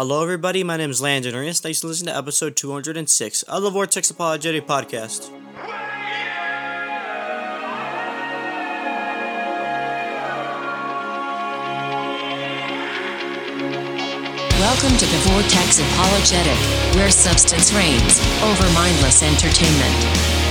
Hello, 0.00 0.22
everybody. 0.22 0.64
My 0.64 0.78
name 0.78 0.88
is 0.88 1.02
Landon 1.02 1.34
Ernest. 1.34 1.62
Thanks 1.62 1.82
for 1.82 1.88
listening 1.88 2.14
to 2.14 2.16
episode 2.16 2.56
206 2.56 3.42
of 3.42 3.62
the 3.62 3.68
Vortex 3.68 4.08
Apologetic 4.08 4.66
Podcast. 4.66 5.28
Welcome 14.56 14.96
to 14.96 15.04
the 15.04 15.20
Vortex 15.28 15.84
Apologetic, 15.92 16.56
where 16.96 17.10
substance 17.10 17.74
reigns 17.74 18.24
over 18.40 18.64
mindless 18.72 19.22
entertainment. 19.22 19.92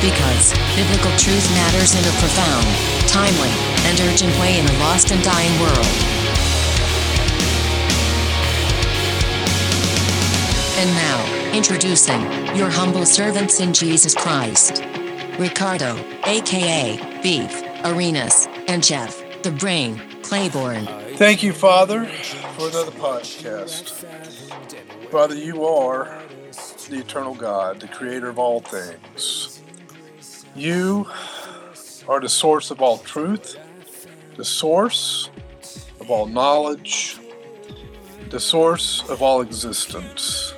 Because 0.06 0.54
biblical 0.78 1.10
truth 1.18 1.50
matters 1.58 1.98
in 1.98 2.06
a 2.06 2.14
profound, 2.22 2.70
timely, 3.10 3.50
and 3.90 4.00
urgent 4.02 4.38
way 4.38 4.60
in 4.60 4.70
a 4.70 4.80
lost 4.86 5.12
and 5.12 5.24
dying 5.24 5.60
world. 5.60 6.19
And 10.80 10.92
now, 10.92 11.52
introducing 11.54 12.22
your 12.56 12.70
humble 12.70 13.06
servants 13.06 13.60
in 13.60 13.74
Jesus 13.74 14.16
Christ 14.16 14.82
Ricardo, 15.38 15.98
aka 16.24 17.22
Beef, 17.22 17.64
Arenas, 17.84 18.48
and 18.70 18.82
Jeff, 18.82 19.22
the 19.44 19.52
Brain, 19.52 20.02
Claiborne. 20.24 20.86
Thank 21.18 21.44
you, 21.44 21.52
Father, 21.52 22.06
for 22.06 22.70
another 22.70 22.92
podcast. 22.92 23.90
Father, 25.12 25.36
you 25.36 25.66
are 25.66 26.18
the 26.90 27.00
eternal 27.00 27.36
God, 27.36 27.82
the 27.82 27.90
creator 27.90 28.30
of 28.30 28.40
all 28.40 28.62
things. 28.62 29.62
You 30.56 31.08
are 32.08 32.22
the 32.22 32.30
source 32.30 32.72
of 32.72 32.82
all 32.82 33.00
truth, 33.00 33.58
the 34.38 34.46
source 34.46 35.30
of 36.00 36.10
all 36.10 36.26
knowledge, 36.26 37.18
the 38.30 38.40
source 38.40 39.04
of 39.10 39.22
all 39.22 39.42
existence. 39.42 40.54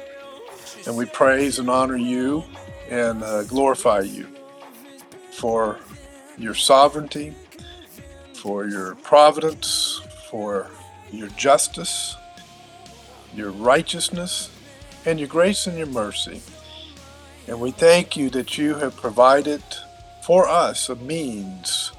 And 0.85 0.97
we 0.97 1.05
praise 1.05 1.59
and 1.59 1.69
honor 1.69 1.97
you 1.97 2.43
and 2.89 3.23
uh, 3.23 3.43
glorify 3.43 4.01
you 4.01 4.27
for 5.31 5.79
your 6.37 6.55
sovereignty, 6.55 7.35
for 8.33 8.67
your 8.67 8.95
providence, 8.95 10.01
for 10.29 10.69
your 11.11 11.29
justice, 11.29 12.15
your 13.35 13.51
righteousness, 13.51 14.49
and 15.05 15.19
your 15.19 15.29
grace 15.29 15.67
and 15.67 15.77
your 15.77 15.87
mercy. 15.87 16.41
And 17.47 17.59
we 17.59 17.71
thank 17.71 18.17
you 18.17 18.29
that 18.31 18.57
you 18.57 18.75
have 18.75 18.95
provided 18.95 19.63
for 20.23 20.47
us 20.47 20.89
a 20.89 20.95
means 20.95 21.91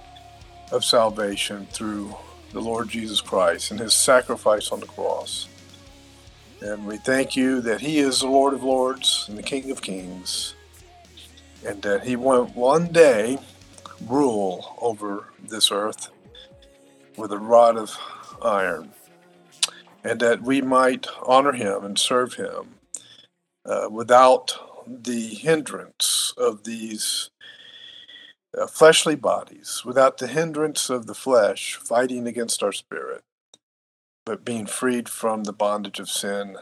of 0.70 0.84
salvation 0.84 1.66
through 1.70 2.14
the 2.52 2.60
Lord 2.60 2.88
Jesus 2.88 3.20
Christ 3.20 3.70
and 3.70 3.80
his 3.80 3.94
sacrifice 3.94 4.72
on 4.72 4.80
the 4.80 4.86
cross. 4.86 5.48
And 6.64 6.86
we 6.86 6.96
thank 6.96 7.34
you 7.34 7.60
that 7.62 7.80
he 7.80 7.98
is 7.98 8.20
the 8.20 8.28
Lord 8.28 8.54
of 8.54 8.62
Lords 8.62 9.26
and 9.28 9.36
the 9.36 9.42
King 9.42 9.72
of 9.72 9.82
Kings, 9.82 10.54
and 11.66 11.82
that 11.82 12.04
he 12.04 12.14
will 12.14 12.46
one 12.46 12.86
day 12.92 13.38
rule 14.06 14.76
over 14.80 15.24
this 15.42 15.72
earth 15.72 16.10
with 17.16 17.32
a 17.32 17.38
rod 17.38 17.76
of 17.76 17.98
iron, 18.40 18.92
and 20.04 20.20
that 20.20 20.42
we 20.42 20.60
might 20.60 21.08
honor 21.26 21.52
him 21.52 21.84
and 21.84 21.98
serve 21.98 22.34
him 22.34 22.76
uh, 23.66 23.88
without 23.90 24.54
the 24.86 25.34
hindrance 25.34 26.32
of 26.36 26.62
these 26.62 27.30
uh, 28.56 28.68
fleshly 28.68 29.16
bodies, 29.16 29.82
without 29.84 30.18
the 30.18 30.28
hindrance 30.28 30.88
of 30.88 31.06
the 31.06 31.14
flesh 31.14 31.74
fighting 31.74 32.28
against 32.28 32.62
our 32.62 32.72
spirit, 32.72 33.24
but 34.24 34.44
being 34.44 34.66
freed 34.66 35.08
from 35.08 35.44
the 35.44 35.52
bondage 35.52 35.98
of 35.98 36.08
sin 36.08 36.56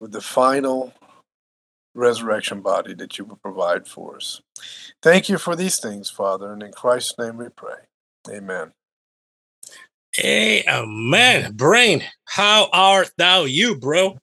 with 0.00 0.12
the 0.12 0.20
final 0.20 0.92
resurrection 1.94 2.60
body 2.60 2.94
that 2.94 3.18
you 3.18 3.24
will 3.24 3.36
provide 3.36 3.86
for 3.86 4.16
us. 4.16 4.40
Thank 5.02 5.28
you 5.28 5.38
for 5.38 5.54
these 5.56 5.78
things, 5.78 6.10
Father, 6.10 6.52
and 6.52 6.62
in 6.62 6.72
Christ's 6.72 7.18
name 7.18 7.36
we 7.36 7.48
pray. 7.48 7.76
Amen. 8.30 8.72
Amen. 10.22 11.52
brain, 11.54 12.02
how 12.24 12.68
art 12.72 13.10
thou, 13.16 13.44
you, 13.44 13.76
bro? 13.76 14.18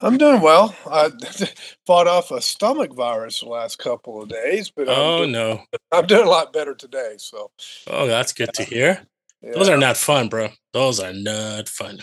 I'm 0.00 0.18
doing 0.18 0.40
well. 0.40 0.74
I 0.90 1.10
fought 1.86 2.08
off 2.08 2.30
a 2.30 2.42
stomach 2.42 2.92
virus 2.92 3.40
the 3.40 3.48
last 3.48 3.78
couple 3.78 4.22
of 4.22 4.28
days, 4.28 4.70
but 4.70 4.88
I'm 4.88 4.94
Oh 4.94 5.18
doing, 5.18 5.32
no! 5.32 5.62
I'm 5.92 6.06
doing 6.06 6.26
a 6.26 6.30
lot 6.30 6.52
better 6.52 6.74
today. 6.74 7.14
So, 7.18 7.50
Oh, 7.86 8.06
that's 8.06 8.32
good 8.32 8.52
to 8.54 8.64
hear. 8.64 9.06
Yeah, 9.44 9.52
Those 9.52 9.68
are 9.68 9.76
not 9.76 9.96
fun, 9.96 10.28
bro. 10.28 10.48
Those 10.72 11.00
are 11.00 11.12
not 11.12 11.68
fun. 11.68 11.98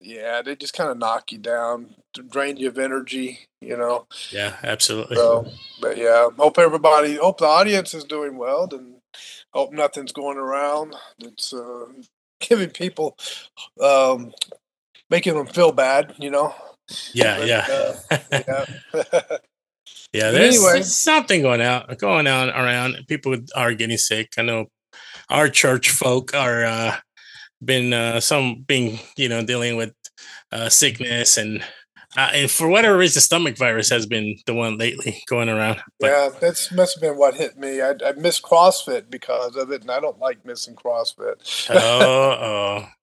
yeah, 0.00 0.42
they 0.42 0.56
just 0.56 0.74
kind 0.74 0.90
of 0.90 0.98
knock 0.98 1.30
you 1.30 1.38
down, 1.38 1.94
drain 2.28 2.56
you 2.56 2.68
of 2.68 2.78
energy, 2.78 3.38
you 3.60 3.76
know. 3.76 4.06
Yeah, 4.32 4.56
absolutely. 4.64 5.16
So, 5.16 5.46
but 5.80 5.96
yeah, 5.96 6.28
hope 6.36 6.58
everybody, 6.58 7.16
hope 7.16 7.38
the 7.38 7.46
audience 7.46 7.94
is 7.94 8.04
doing 8.04 8.36
well, 8.36 8.68
and 8.72 8.96
hope 9.52 9.72
nothing's 9.72 10.12
going 10.12 10.38
around 10.38 10.96
that's 11.20 11.52
uh, 11.52 11.84
giving 12.40 12.70
people, 12.70 13.16
um, 13.80 14.32
making 15.08 15.34
them 15.36 15.46
feel 15.46 15.70
bad, 15.72 16.14
you 16.18 16.30
know. 16.30 16.52
yeah, 17.12 17.38
But, 17.38 17.48
yeah, 17.48 17.66
uh, 17.70 18.16
yeah. 18.32 18.64
yeah. 20.12 20.30
There's, 20.32 20.56
anyway. 20.56 20.82
something 20.82 21.42
going 21.42 21.60
out, 21.60 21.96
going 21.98 22.26
on 22.26 22.50
around. 22.50 22.96
People 23.06 23.36
are 23.54 23.72
getting 23.74 23.98
sick. 23.98 24.30
I 24.36 24.42
know 24.42 24.66
our 25.28 25.48
church 25.48 25.90
folk 25.90 26.34
are 26.34 26.64
uh, 26.64 26.96
been 27.64 27.92
uh, 27.92 28.20
some 28.20 28.64
being 28.66 28.98
you 29.16 29.28
know 29.28 29.44
dealing 29.44 29.76
with 29.76 29.94
uh, 30.50 30.68
sickness 30.68 31.36
and. 31.36 31.64
Uh, 32.14 32.28
and 32.34 32.50
for 32.50 32.68
whatever 32.68 32.98
reason, 32.98 33.16
the 33.16 33.22
stomach 33.22 33.56
virus 33.56 33.88
has 33.88 34.04
been 34.04 34.36
the 34.44 34.52
one 34.52 34.76
lately 34.76 35.22
going 35.28 35.48
around. 35.48 35.80
But 35.98 36.08
yeah, 36.08 36.28
that's 36.42 36.70
must 36.70 36.96
have 36.96 37.00
been 37.00 37.16
what 37.16 37.32
hit 37.32 37.56
me. 37.56 37.80
I, 37.80 37.94
I 38.04 38.12
missed 38.18 38.42
CrossFit 38.42 39.08
because 39.08 39.56
of 39.56 39.72
it, 39.72 39.80
and 39.80 39.90
I 39.90 39.98
don't 39.98 40.18
like 40.18 40.44
missing 40.44 40.74
CrossFit. 40.74 41.70
oh, 41.70 42.86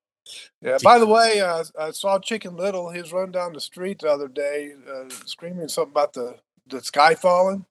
Yeah. 0.62 0.78
By 0.84 1.00
the 1.00 1.08
way, 1.08 1.40
uh, 1.40 1.64
I 1.80 1.92
saw 1.92 2.20
Chicken 2.20 2.58
Little. 2.58 2.92
He 2.92 3.02
was 3.02 3.14
running 3.14 3.32
down 3.32 3.54
the 3.54 3.62
street 3.62 4.00
the 4.00 4.12
other 4.12 4.28
day, 4.28 4.74
uh, 4.90 5.10
screaming 5.26 5.70
something 5.70 5.92
about 5.92 6.14
the 6.14 6.36
the 6.68 6.82
sky 6.82 7.16
falling. 7.16 7.66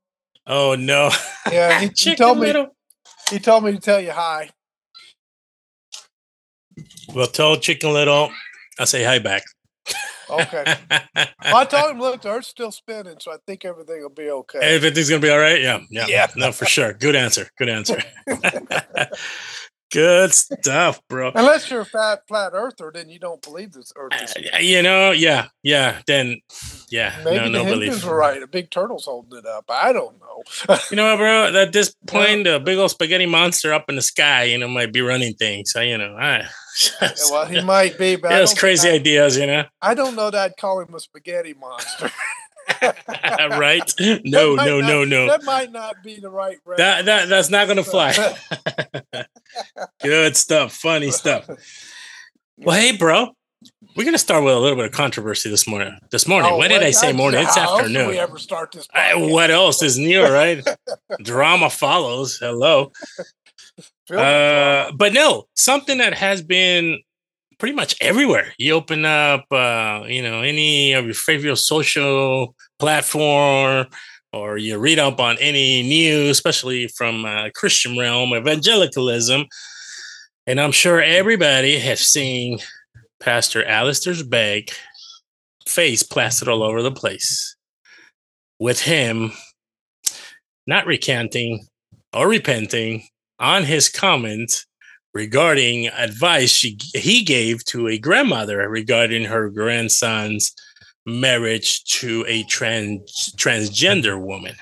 oh 0.47 0.75
no! 0.75 1.11
Yeah, 1.53 1.81
he, 1.81 1.91
he 1.97 2.17
told 2.17 2.39
me. 2.39 2.47
Little. 2.47 2.75
He 3.31 3.39
told 3.39 3.65
me 3.65 3.72
to 3.72 3.78
tell 3.78 4.00
you 4.00 4.12
hi. 4.12 4.50
Well, 7.15 7.27
tell 7.27 7.56
Chicken 7.56 7.93
Little, 7.93 8.31
I'll 8.78 8.87
say 8.87 9.05
hi 9.05 9.19
back. 9.19 9.43
Okay. 10.31 10.65
well, 11.16 11.56
I 11.56 11.65
told 11.65 11.91
him, 11.93 12.00
look, 12.00 12.22
the 12.22 12.31
Earth's 12.31 12.49
still 12.49 12.71
spinning, 12.71 13.17
so 13.21 13.33
I 13.33 13.37
think 13.47 13.65
everything 13.65 14.03
will 14.03 14.11
be 14.11 14.31
okay. 14.31 14.59
Everything's 14.61 15.09
gonna 15.09 15.22
be 15.22 15.31
all 15.31 15.38
right. 15.38 15.61
Yeah, 15.61 15.81
yeah, 15.91 16.06
Yeah. 16.06 16.27
No, 16.37 16.53
for 16.53 16.67
sure. 16.67 16.93
Good 16.93 17.17
answer. 17.17 17.49
Good 17.59 17.69
answer. 17.69 18.00
Good 19.91 20.34
stuff, 20.34 21.00
bro. 21.09 21.33
Unless 21.34 21.71
you're 21.71 21.81
a 21.81 21.87
fat 21.87 22.21
flat 22.28 22.53
earther, 22.53 22.91
then 22.93 23.09
you 23.09 23.19
don't 23.19 23.41
believe 23.41 23.72
this 23.72 23.91
Earth 23.97 24.12
is. 24.22 24.34
Uh, 24.37 24.59
you 24.59 24.83
know, 24.83 25.12
yeah, 25.12 25.47
yeah. 25.62 26.03
Then, 26.06 26.41
yeah, 26.91 27.21
Maybe 27.25 27.37
no, 27.37 27.44
the 27.44 27.50
no 27.50 27.65
Hindus 27.65 27.88
belief. 27.88 28.04
were 28.04 28.16
right. 28.16 28.43
A 28.43 28.47
big 28.47 28.71
turtle's 28.71 29.04
holding 29.04 29.38
it 29.38 29.47
up. 29.47 29.65
I 29.69 29.93
don't 29.93 30.16
know. 30.21 30.78
You 30.91 30.97
know, 30.97 31.16
bro. 31.16 31.54
At 31.54 31.72
this 31.72 31.94
point, 32.06 32.47
a 32.47 32.59
big 32.60 32.78
old 32.78 32.91
spaghetti 32.91 33.26
monster 33.26 33.72
up 33.72 33.87
in 33.88 33.97
the 33.97 34.03
sky, 34.03 34.44
you 34.44 34.59
know, 34.59 34.69
might 34.69 34.93
be 34.93 35.00
running 35.00 35.34
things. 35.34 35.72
So, 35.72 35.81
you 35.81 35.99
know, 35.99 36.15
I. 36.16 36.47
Yeah, 37.03 37.10
well, 37.31 37.47
he 37.47 37.60
might 37.65 37.99
be, 37.99 38.16
but 38.16 38.32
I 38.32 38.38
Those 38.38 38.54
crazy 38.54 38.88
I- 38.88 38.93
ideas, 38.93 39.37
you 39.37 39.47
know. 39.47 39.65
I 39.82 39.94
don't 39.94 40.15
know 40.15 40.31
that 40.31 40.41
I'd 40.53 40.56
call 40.56 40.81
him 40.81 40.94
a 40.94 41.00
spaghetti 41.00 41.54
monster. 41.54 42.10
right? 42.82 43.93
No, 44.25 44.55
no, 44.55 44.81
not- 44.81 44.88
no, 44.88 45.05
no. 45.05 45.26
That 45.26 45.43
might 45.44 45.72
not 45.72 45.97
be 46.05 46.20
the 46.20 46.31
right. 46.31 46.59
That 46.76 47.06
that 47.06 47.28
that's 47.28 47.50
not 47.50 47.66
gonna 47.66 47.82
fly. 47.82 48.15
Good 50.03 50.37
stuff. 50.37 50.75
Funny 50.75 51.10
stuff. 51.10 51.49
Well, 52.59 52.76
hey, 52.78 52.97
bro. 52.97 53.34
We're 53.99 54.05
gonna 54.05 54.17
start 54.17 54.45
with 54.45 54.55
a 54.55 54.59
little 54.61 54.77
bit 54.77 54.85
of 54.85 54.93
controversy 54.93 55.51
this 55.51 55.67
morning. 55.67 55.99
This 56.13 56.29
morning. 56.29 56.53
Oh, 56.53 56.59
Why 56.59 56.69
did 56.69 56.85
I 56.85 56.93
say 56.93 57.12
morning? 57.12 57.41
It's 57.41 57.56
how 57.56 57.62
else 57.62 57.81
do 57.81 57.87
afternoon. 57.87 58.06
we 58.06 58.19
ever 58.21 58.39
start 58.39 58.71
this? 58.71 58.87
I- 58.95 59.17
what 59.17 59.50
else 59.50 59.83
is 59.83 59.99
new, 59.99 60.23
right? 60.23 60.65
Drama 61.23 61.69
follows. 61.69 62.39
Hello. 62.39 62.93
Uh, 64.09 64.93
but 64.93 65.12
no, 65.12 65.49
something 65.55 65.99
that 65.99 66.15
has 66.15 66.43
been 66.43 67.00
pretty 67.59 67.75
much 67.75 67.97
everywhere. 68.00 68.53
You 68.56 68.75
open 68.75 69.05
up, 69.05 69.47
uh, 69.50 70.05
you 70.06 70.23
know, 70.23 70.43
any 70.43 70.93
of 70.93 71.05
your 71.05 71.15
favorite 71.15 71.56
social 71.56 72.55
platform, 72.79 73.89
or 74.33 74.59
you 74.59 74.79
read 74.79 75.01
up 75.01 75.19
on 75.19 75.39
any 75.41 75.83
news, 75.83 76.31
especially 76.31 76.87
from 76.87 77.25
uh, 77.25 77.49
Christian 77.53 77.99
realm, 77.99 78.33
evangelicalism, 78.33 79.47
and 80.47 80.61
I'm 80.61 80.71
sure 80.71 81.03
everybody 81.03 81.81
has 81.81 81.99
seen 81.99 82.61
Pastor 83.20 83.65
Alistair 83.65 84.15
Begg's 84.25 84.76
face 85.67 86.03
plastered 86.03 86.49
all 86.49 86.62
over 86.62 86.82
the 86.82 86.93
place, 86.93 87.56
with 88.59 88.81
him 88.81 89.32
not 90.67 90.87
recanting 90.87 91.67
or 92.12 92.29
repenting 92.29 93.06
on 93.38 93.65
his 93.65 93.88
comment 93.88 94.65
regarding 95.15 95.88
advice 95.88 96.50
she, 96.50 96.79
he 96.94 97.23
gave 97.25 97.65
to 97.65 97.88
a 97.88 97.99
grandmother 97.99 98.69
regarding 98.69 99.25
her 99.25 99.49
grandson's 99.50 100.53
marriage 101.06 101.82
to 101.85 102.25
a 102.29 102.43
trans 102.44 103.32
transgender 103.37 104.20
woman. 104.20 104.55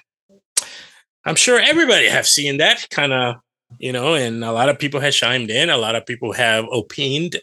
I'm 1.25 1.35
sure 1.35 1.61
everybody 1.61 2.09
have 2.09 2.27
seen 2.27 2.59
that 2.59 2.89
kind 2.91 3.13
of, 3.13 3.37
you 3.79 3.93
know, 3.93 4.15
and 4.15 4.45
a 4.45 4.53
lot 4.53 4.69
of 4.69 4.79
people 4.79 5.01
have 5.01 5.13
chimed 5.13 5.51
in. 5.51 5.71
A 5.71 5.77
lot 5.77 5.95
of 5.95 6.07
people 6.07 6.33
have 6.33 6.65
opined 6.67 7.37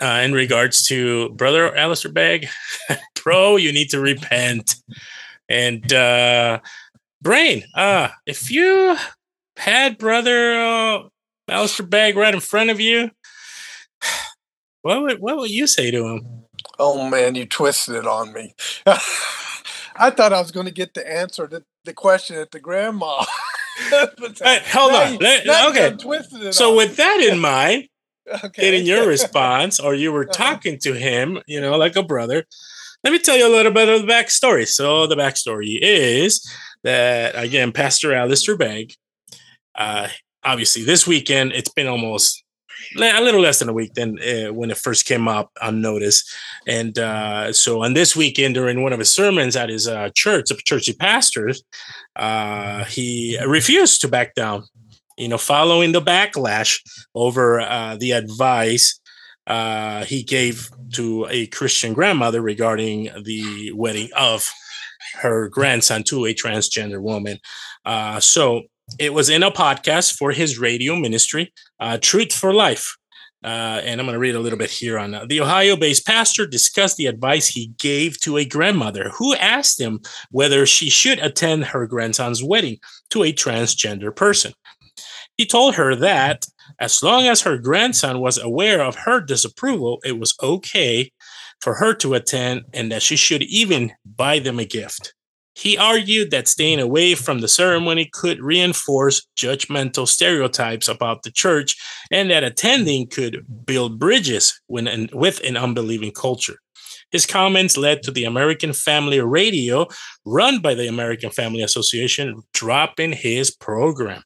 uh, 0.00 0.22
in 0.24 0.32
regards 0.32 0.86
to 0.88 1.30
brother 1.30 1.74
Alistair 1.76 2.12
Begg, 2.12 2.48
bro, 3.22 3.56
you 3.56 3.72
need 3.72 3.90
to 3.90 4.00
repent. 4.00 4.76
And 5.48 5.92
uh, 5.92 6.60
brain, 7.22 7.64
uh, 7.74 8.08
if 8.26 8.50
you 8.50 8.96
had 9.56 9.98
brother 9.98 10.54
uh, 10.54 11.02
Alistair 11.48 11.86
Begg 11.86 12.16
right 12.16 12.34
in 12.34 12.40
front 12.40 12.70
of 12.70 12.80
you, 12.80 13.10
what 14.82 15.02
would 15.02 15.18
what 15.20 15.36
would 15.36 15.50
you 15.50 15.66
say 15.66 15.90
to 15.90 16.06
him? 16.06 16.44
Oh 16.78 17.08
man, 17.08 17.34
you 17.34 17.46
twisted 17.46 17.94
it 17.96 18.06
on 18.06 18.32
me. 18.32 18.54
I 19.96 20.10
thought 20.10 20.32
I 20.32 20.40
was 20.40 20.50
going 20.50 20.66
to 20.66 20.72
get 20.72 20.94
the 20.94 21.08
answer 21.08 21.46
to 21.46 21.62
the 21.84 21.92
question 21.92 22.36
at 22.36 22.50
the 22.50 22.60
grandma. 22.60 23.24
hey, 24.42 24.60
hold 24.66 24.92
on. 24.92 25.12
You, 25.14 25.18
Let, 25.18 25.68
okay. 25.70 26.50
So 26.50 26.76
with 26.76 26.96
that 26.96 27.20
in 27.20 27.38
mind, 27.38 27.88
okay. 28.44 28.62
getting 28.62 28.86
your 28.86 29.06
response, 29.08 29.80
or 29.80 29.94
you 29.94 30.12
were 30.12 30.24
uh-huh. 30.24 30.32
talking 30.32 30.78
to 30.80 30.92
him, 30.94 31.40
you 31.46 31.60
know, 31.60 31.76
like 31.76 31.96
a 31.96 32.02
brother. 32.02 32.44
Let 33.02 33.12
me 33.12 33.18
tell 33.18 33.36
you 33.36 33.46
a 33.46 33.54
little 33.54 33.72
bit 33.72 33.88
of 33.88 34.02
the 34.02 34.08
backstory. 34.08 34.66
So 34.66 35.06
the 35.06 35.16
backstory 35.16 35.78
is 35.80 36.50
that 36.82 37.34
again, 37.36 37.72
Pastor 37.72 38.14
Alistair 38.14 38.56
Begg, 38.56 38.94
uh, 39.74 40.08
obviously 40.44 40.82
this 40.84 41.06
weekend 41.06 41.52
it's 41.52 41.70
been 41.70 41.86
almost 41.86 42.43
a 42.96 43.20
little 43.20 43.40
less 43.40 43.58
than 43.58 43.68
a 43.68 43.72
week 43.72 43.94
than 43.94 44.18
uh, 44.18 44.52
when 44.52 44.70
it 44.70 44.76
first 44.76 45.06
came 45.06 45.28
up 45.28 45.50
on 45.60 45.80
notice. 45.80 46.24
And 46.66 46.98
uh, 46.98 47.52
so 47.52 47.82
on 47.82 47.94
this 47.94 48.16
weekend, 48.16 48.54
during 48.54 48.82
one 48.82 48.92
of 48.92 48.98
his 48.98 49.14
sermons 49.14 49.56
at 49.56 49.68
his 49.68 49.88
uh, 49.88 50.10
church, 50.14 50.46
the 50.48 50.56
church 50.56 50.86
he 50.86 50.92
pastors, 50.92 51.62
uh, 52.16 52.84
he 52.84 53.38
refused 53.46 54.00
to 54.02 54.08
back 54.08 54.34
down. 54.34 54.64
You 55.16 55.28
know, 55.28 55.38
following 55.38 55.92
the 55.92 56.02
backlash 56.02 56.80
over 57.14 57.60
uh, 57.60 57.96
the 57.96 58.12
advice 58.12 59.00
uh, 59.46 60.04
he 60.04 60.24
gave 60.24 60.68
to 60.94 61.26
a 61.30 61.46
Christian 61.48 61.92
grandmother 61.92 62.40
regarding 62.40 63.10
the 63.22 63.70
wedding 63.72 64.08
of 64.16 64.50
her 65.20 65.48
grandson 65.48 66.02
to 66.04 66.26
a 66.26 66.34
transgender 66.34 67.00
woman. 67.00 67.38
so 68.20 68.62
it 68.98 69.12
was 69.12 69.28
in 69.28 69.42
a 69.42 69.50
podcast 69.50 70.16
for 70.16 70.32
his 70.32 70.58
radio 70.58 70.96
ministry, 70.96 71.52
uh, 71.80 71.98
Truth 72.00 72.32
for 72.32 72.52
Life. 72.52 72.96
Uh, 73.42 73.82
and 73.84 74.00
I'm 74.00 74.06
going 74.06 74.14
to 74.14 74.18
read 74.18 74.36
a 74.36 74.40
little 74.40 74.58
bit 74.58 74.70
here 74.70 74.98
on 74.98 75.14
uh, 75.14 75.26
the 75.26 75.42
Ohio 75.42 75.76
based 75.76 76.06
pastor 76.06 76.46
discussed 76.46 76.96
the 76.96 77.06
advice 77.06 77.46
he 77.46 77.72
gave 77.78 78.18
to 78.20 78.38
a 78.38 78.44
grandmother 78.46 79.10
who 79.10 79.34
asked 79.34 79.78
him 79.78 80.00
whether 80.30 80.64
she 80.64 80.88
should 80.88 81.18
attend 81.18 81.66
her 81.66 81.86
grandson's 81.86 82.42
wedding 82.42 82.78
to 83.10 83.22
a 83.22 83.34
transgender 83.34 84.14
person. 84.14 84.54
He 85.36 85.44
told 85.44 85.74
her 85.74 85.94
that 85.96 86.46
as 86.80 87.02
long 87.02 87.26
as 87.26 87.42
her 87.42 87.58
grandson 87.58 88.20
was 88.20 88.38
aware 88.38 88.82
of 88.82 88.96
her 88.96 89.20
disapproval, 89.20 90.00
it 90.04 90.18
was 90.18 90.34
okay 90.42 91.12
for 91.60 91.74
her 91.74 91.92
to 91.94 92.14
attend 92.14 92.62
and 92.72 92.90
that 92.90 93.02
she 93.02 93.16
should 93.16 93.42
even 93.42 93.92
buy 94.04 94.38
them 94.38 94.58
a 94.58 94.64
gift. 94.64 95.14
He 95.56 95.78
argued 95.78 96.30
that 96.32 96.48
staying 96.48 96.80
away 96.80 97.14
from 97.14 97.40
the 97.40 97.48
ceremony 97.48 98.10
could 98.12 98.40
reinforce 98.40 99.26
judgmental 99.36 100.08
stereotypes 100.08 100.88
about 100.88 101.22
the 101.22 101.30
church 101.30 101.76
and 102.10 102.30
that 102.30 102.42
attending 102.42 103.06
could 103.06 103.46
build 103.64 103.98
bridges 103.98 104.60
with 104.68 105.40
an 105.44 105.56
unbelieving 105.56 106.10
culture. 106.10 106.58
His 107.12 107.26
comments 107.26 107.76
led 107.76 108.02
to 108.02 108.10
the 108.10 108.24
American 108.24 108.72
Family 108.72 109.20
Radio, 109.20 109.86
run 110.24 110.60
by 110.60 110.74
the 110.74 110.88
American 110.88 111.30
Family 111.30 111.62
Association, 111.62 112.42
dropping 112.52 113.12
his 113.12 113.54
program. 113.54 114.22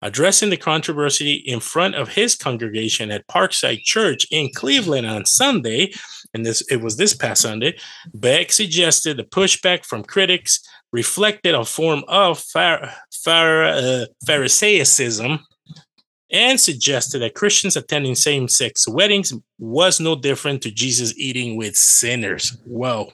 Addressing 0.00 0.50
the 0.50 0.56
controversy 0.56 1.32
in 1.32 1.58
front 1.58 1.96
of 1.96 2.10
his 2.10 2.36
congregation 2.36 3.10
at 3.10 3.26
Parkside 3.26 3.82
Church 3.82 4.28
in 4.30 4.48
Cleveland 4.54 5.08
on 5.08 5.24
Sunday, 5.24 5.90
and 6.34 6.44
this 6.44 6.62
it 6.70 6.80
was 6.80 6.96
this 6.96 7.14
past 7.14 7.42
Sunday, 7.42 7.76
Begg 8.14 8.52
suggested 8.52 9.16
the 9.16 9.24
pushback 9.24 9.84
from 9.84 10.02
critics 10.02 10.60
reflected 10.92 11.54
a 11.54 11.64
form 11.64 12.04
of 12.08 12.38
phar- 12.38 12.90
uh, 13.26 14.06
Pharisaism 14.26 15.40
and 16.30 16.60
suggested 16.60 17.20
that 17.20 17.34
Christians 17.34 17.76
attending 17.76 18.14
same-sex 18.14 18.86
weddings 18.86 19.32
was 19.58 19.98
no 19.98 20.14
different 20.14 20.62
to 20.62 20.70
Jesus 20.70 21.16
eating 21.16 21.56
with 21.56 21.74
sinners. 21.74 22.56
Whoa. 22.64 23.10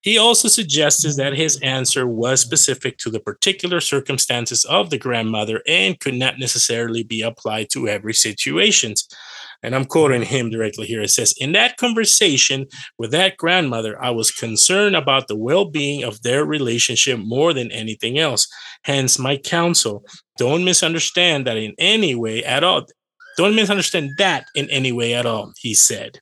He 0.00 0.18
also 0.18 0.48
suggested 0.48 1.16
that 1.16 1.36
his 1.36 1.60
answer 1.60 2.08
was 2.08 2.40
specific 2.40 2.98
to 2.98 3.10
the 3.10 3.20
particular 3.20 3.80
circumstances 3.80 4.64
of 4.64 4.90
the 4.90 4.98
grandmother 4.98 5.62
and 5.66 5.98
could 6.00 6.14
not 6.14 6.40
necessarily 6.40 7.04
be 7.04 7.22
applied 7.22 7.70
to 7.70 7.88
every 7.88 8.14
situation. 8.14 8.94
And 9.62 9.74
I'm 9.74 9.84
quoting 9.84 10.22
him 10.22 10.50
directly 10.50 10.86
here. 10.86 11.02
It 11.02 11.10
says, 11.10 11.34
In 11.38 11.52
that 11.52 11.76
conversation 11.76 12.66
with 12.98 13.12
that 13.12 13.36
grandmother, 13.36 14.02
I 14.02 14.10
was 14.10 14.30
concerned 14.30 14.96
about 14.96 15.28
the 15.28 15.36
well 15.36 15.64
being 15.64 16.02
of 16.02 16.22
their 16.22 16.44
relationship 16.44 17.18
more 17.18 17.52
than 17.52 17.70
anything 17.70 18.18
else. 18.18 18.48
Hence, 18.84 19.18
my 19.18 19.36
counsel 19.36 20.04
don't 20.36 20.64
misunderstand 20.64 21.46
that 21.46 21.56
in 21.56 21.74
any 21.78 22.14
way 22.14 22.42
at 22.44 22.64
all. 22.64 22.86
Don't 23.36 23.54
misunderstand 23.54 24.10
that 24.18 24.44
in 24.54 24.68
any 24.68 24.92
way 24.92 25.14
at 25.14 25.26
all, 25.26 25.52
he 25.58 25.74
said. 25.74 26.18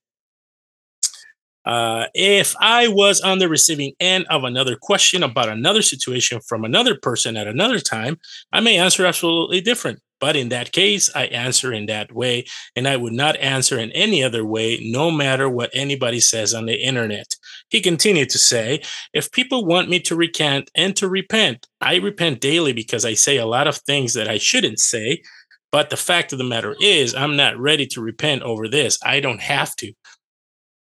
Uh, 1.64 2.06
if 2.14 2.54
I 2.60 2.88
was 2.88 3.20
on 3.20 3.38
the 3.38 3.48
receiving 3.48 3.93
end 4.00 4.26
of 4.31 4.44
another 4.44 4.76
question 4.81 5.22
about 5.22 5.48
another 5.48 5.82
situation 5.82 6.40
from 6.40 6.64
another 6.64 6.96
person 6.96 7.36
at 7.36 7.46
another 7.46 7.78
time, 7.78 8.19
I 8.52 8.60
may 8.60 8.78
answer 8.78 9.04
absolutely 9.06 9.60
different. 9.60 10.00
But 10.20 10.37
in 10.37 10.50
that 10.50 10.72
case, 10.72 11.11
I 11.14 11.25
answer 11.26 11.72
in 11.72 11.87
that 11.87 12.12
way, 12.12 12.44
and 12.76 12.87
I 12.87 12.96
would 12.96 13.14
not 13.14 13.37
answer 13.38 13.78
in 13.78 13.90
any 13.93 14.22
other 14.22 14.44
way, 14.44 14.78
no 14.82 15.11
matter 15.11 15.49
what 15.49 15.70
anybody 15.72 16.20
says 16.20 16.55
on 16.55 16.67
the 16.67 16.76
internet. 16.76 17.34
He 17.70 17.81
continued 17.81 18.31
to 18.31 18.38
say, 18.38 18.82
If 19.14 19.32
people 19.32 19.64
want 19.64 19.88
me 19.88 20.00
to 20.00 20.14
recant 20.14 20.70
and 20.75 20.94
to 20.96 21.08
repent, 21.08 21.67
I 21.81 21.96
repent 21.96 22.40
daily 22.40 22.72
because 22.72 23.05
I 23.05 23.14
say 23.14 23.38
a 23.38 23.46
lot 23.46 23.67
of 23.67 23.76
things 23.78 24.14
that 24.14 24.28
I 24.28 24.38
shouldn't 24.38 24.78
say. 24.78 25.22
But 25.72 25.90
the 25.90 25.96
fact 25.96 26.32
of 26.32 26.38
the 26.38 26.44
matter 26.44 26.75
is, 26.81 27.14
I'm 27.14 27.37
not 27.37 27.56
ready 27.56 27.87
to 27.87 28.00
repent 28.00 28.43
over 28.43 28.69
this. 28.69 28.99
I 29.05 29.20
don't 29.20 29.40
have 29.40 29.75
to. 29.76 29.93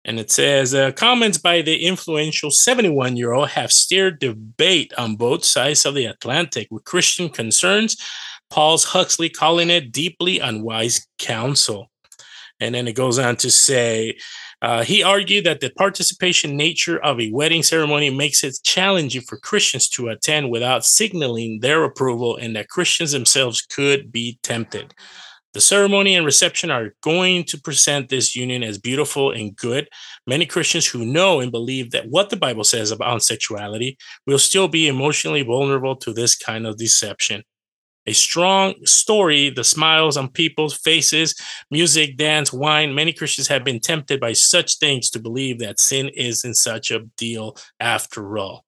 And 0.05 0.19
it 0.19 0.31
says 0.31 0.73
uh, 0.73 0.91
comments 0.93 1.37
by 1.37 1.61
the 1.61 1.85
influential 1.85 2.51
71 2.51 3.17
year 3.17 3.33
old 3.33 3.49
have 3.49 3.71
stirred 3.71 4.19
debate 4.19 4.93
on 4.97 5.15
both 5.15 5.43
sides 5.43 5.85
of 5.85 5.93
the 5.93 6.05
Atlantic 6.05 6.67
with 6.71 6.85
Christian 6.85 7.29
concerns. 7.29 7.97
Paul's 8.49 8.83
Huxley 8.83 9.29
calling 9.29 9.69
it 9.69 9.91
deeply 9.91 10.39
unwise 10.39 11.07
counsel. 11.17 11.89
And 12.59 12.75
then 12.75 12.87
it 12.87 12.93
goes 12.93 13.17
on 13.17 13.37
to 13.37 13.49
say, 13.49 14.17
uh, 14.61 14.83
he 14.83 15.01
argued 15.01 15.45
that 15.45 15.61
the 15.61 15.69
participation 15.69 16.57
nature 16.57 16.99
of 16.99 17.19
a 17.19 17.31
wedding 17.31 17.63
ceremony 17.63 18.09
makes 18.09 18.43
it 18.43 18.59
challenging 18.63 19.21
for 19.21 19.37
Christians 19.37 19.87
to 19.89 20.09
attend 20.09 20.49
without 20.49 20.83
signaling 20.83 21.61
their 21.61 21.85
approval, 21.85 22.35
and 22.35 22.55
that 22.55 22.67
Christians 22.67 23.13
themselves 23.13 23.61
could 23.61 24.11
be 24.11 24.37
tempted. 24.43 24.93
The 25.53 25.61
ceremony 25.61 26.13
and 26.15 26.25
reception 26.25 26.69
are 26.69 26.93
going 27.01 27.45
to 27.45 27.59
present 27.59 28.09
this 28.09 28.35
union 28.35 28.61
as 28.61 28.77
beautiful 28.77 29.31
and 29.31 29.55
good. 29.55 29.87
Many 30.27 30.45
Christians 30.45 30.85
who 30.85 31.05
know 31.05 31.39
and 31.39 31.51
believe 31.51 31.91
that 31.91 32.09
what 32.09 32.29
the 32.29 32.35
Bible 32.35 32.65
says 32.65 32.91
about 32.91 33.23
sexuality 33.23 33.97
will 34.27 34.37
still 34.37 34.67
be 34.67 34.87
emotionally 34.87 35.41
vulnerable 35.41 35.95
to 35.95 36.13
this 36.13 36.35
kind 36.37 36.67
of 36.67 36.77
deception. 36.77 37.43
A 38.05 38.13
strong 38.13 38.73
story, 38.85 39.49
the 39.49 39.63
smiles 39.63 40.17
on 40.17 40.29
people's 40.29 40.73
faces, 40.73 41.35
music, 41.69 42.17
dance, 42.17 42.51
wine. 42.51 42.95
Many 42.95 43.13
Christians 43.13 43.47
have 43.49 43.63
been 43.63 43.79
tempted 43.79 44.19
by 44.19 44.33
such 44.33 44.77
things 44.77 45.09
to 45.11 45.19
believe 45.19 45.59
that 45.59 45.79
sin 45.79 46.09
isn't 46.09 46.55
such 46.55 46.91
a 46.91 47.01
deal 47.17 47.55
after 47.79 48.37
all. 48.37 48.65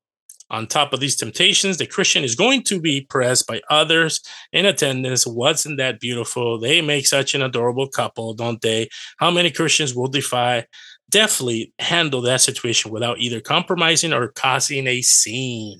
On 0.51 0.67
top 0.67 0.91
of 0.91 0.99
these 0.99 1.15
temptations, 1.15 1.77
the 1.77 1.87
Christian 1.87 2.25
is 2.25 2.35
going 2.35 2.63
to 2.63 2.81
be 2.81 3.01
pressed 3.09 3.47
by 3.47 3.61
others 3.69 4.21
in 4.51 4.65
attendance. 4.65 5.25
Wasn't 5.25 5.77
that 5.77 6.01
beautiful? 6.01 6.59
They 6.59 6.81
make 6.81 7.07
such 7.07 7.33
an 7.33 7.41
adorable 7.41 7.87
couple, 7.87 8.33
don't 8.33 8.61
they? 8.61 8.89
How 9.17 9.31
many 9.31 9.49
Christians 9.49 9.95
will 9.95 10.09
defy, 10.09 10.65
definitely 11.09 11.73
handle 11.79 12.21
that 12.23 12.41
situation 12.41 12.91
without 12.91 13.19
either 13.19 13.39
compromising 13.39 14.11
or 14.11 14.27
causing 14.27 14.87
a 14.87 15.01
scene? 15.01 15.79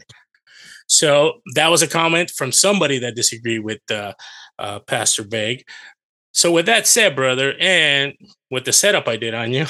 So 0.91 1.39
that 1.55 1.69
was 1.69 1.81
a 1.81 1.87
comment 1.87 2.29
from 2.29 2.51
somebody 2.51 2.99
that 2.99 3.15
disagreed 3.15 3.63
with 3.63 3.79
uh, 3.89 4.11
uh, 4.59 4.79
Pastor 4.79 5.23
Begg. 5.23 5.63
So 6.33 6.51
with 6.51 6.65
that 6.65 6.85
said, 6.85 7.15
brother, 7.15 7.55
and 7.61 8.13
with 8.49 8.65
the 8.65 8.73
setup 8.73 9.07
I 9.07 9.15
did 9.15 9.33
on 9.33 9.53
you, 9.53 9.67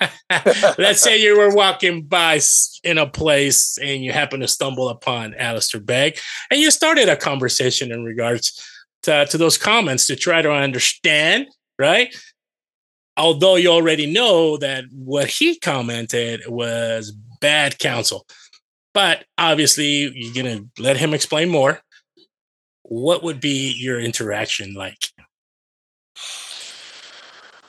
Let's 0.78 1.00
say 1.00 1.20
you 1.20 1.36
were 1.36 1.52
walking 1.52 2.02
by 2.02 2.38
in 2.84 2.98
a 2.98 3.06
place 3.08 3.78
and 3.82 4.04
you 4.04 4.12
happen 4.12 4.40
to 4.40 4.48
stumble 4.48 4.90
upon 4.90 5.34
Alistair 5.34 5.80
Begg 5.80 6.18
and 6.50 6.60
you 6.60 6.70
started 6.70 7.08
a 7.08 7.16
conversation 7.16 7.90
in 7.90 8.04
regards 8.04 8.62
to, 9.04 9.26
to 9.26 9.38
those 9.38 9.58
comments 9.58 10.06
to 10.06 10.16
try 10.16 10.42
to 10.42 10.52
understand, 10.52 11.46
right? 11.78 12.14
Although 13.16 13.56
you 13.56 13.70
already 13.70 14.06
know 14.06 14.56
that 14.58 14.84
what 14.92 15.28
he 15.28 15.58
commented 15.58 16.42
was 16.46 17.10
bad 17.40 17.78
counsel. 17.78 18.24
But 18.98 19.26
obviously, 19.38 20.10
you're 20.12 20.34
gonna 20.34 20.64
let 20.76 20.96
him 20.96 21.14
explain 21.14 21.50
more. 21.50 21.80
What 22.82 23.22
would 23.22 23.40
be 23.40 23.72
your 23.78 24.00
interaction 24.00 24.74
like? 24.74 24.98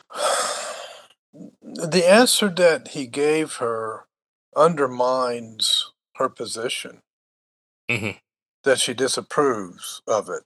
The 1.61 2.03
answer 2.09 2.49
that 2.49 2.89
he 2.89 3.05
gave 3.05 3.57
her 3.57 4.07
undermines 4.55 5.91
her 6.15 6.27
position 6.29 7.03
Mhm. 7.87 8.19
that 8.63 8.79
she 8.79 8.95
disapproves 8.95 10.01
of 10.07 10.29
it. 10.29 10.43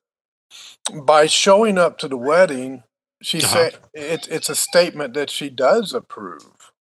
By 1.05 1.27
showing 1.27 1.77
up 1.77 1.97
to 1.99 2.09
the 2.09 2.17
wedding, 2.17 2.83
she 3.21 3.37
Uh-huh. 3.37 3.47
said 3.71 3.79
it, 3.93 4.27
it's 4.27 4.49
a 4.49 4.55
statement 4.55 5.13
that 5.13 5.29
she 5.29 5.49
does 5.49 5.93
approve 5.93 6.73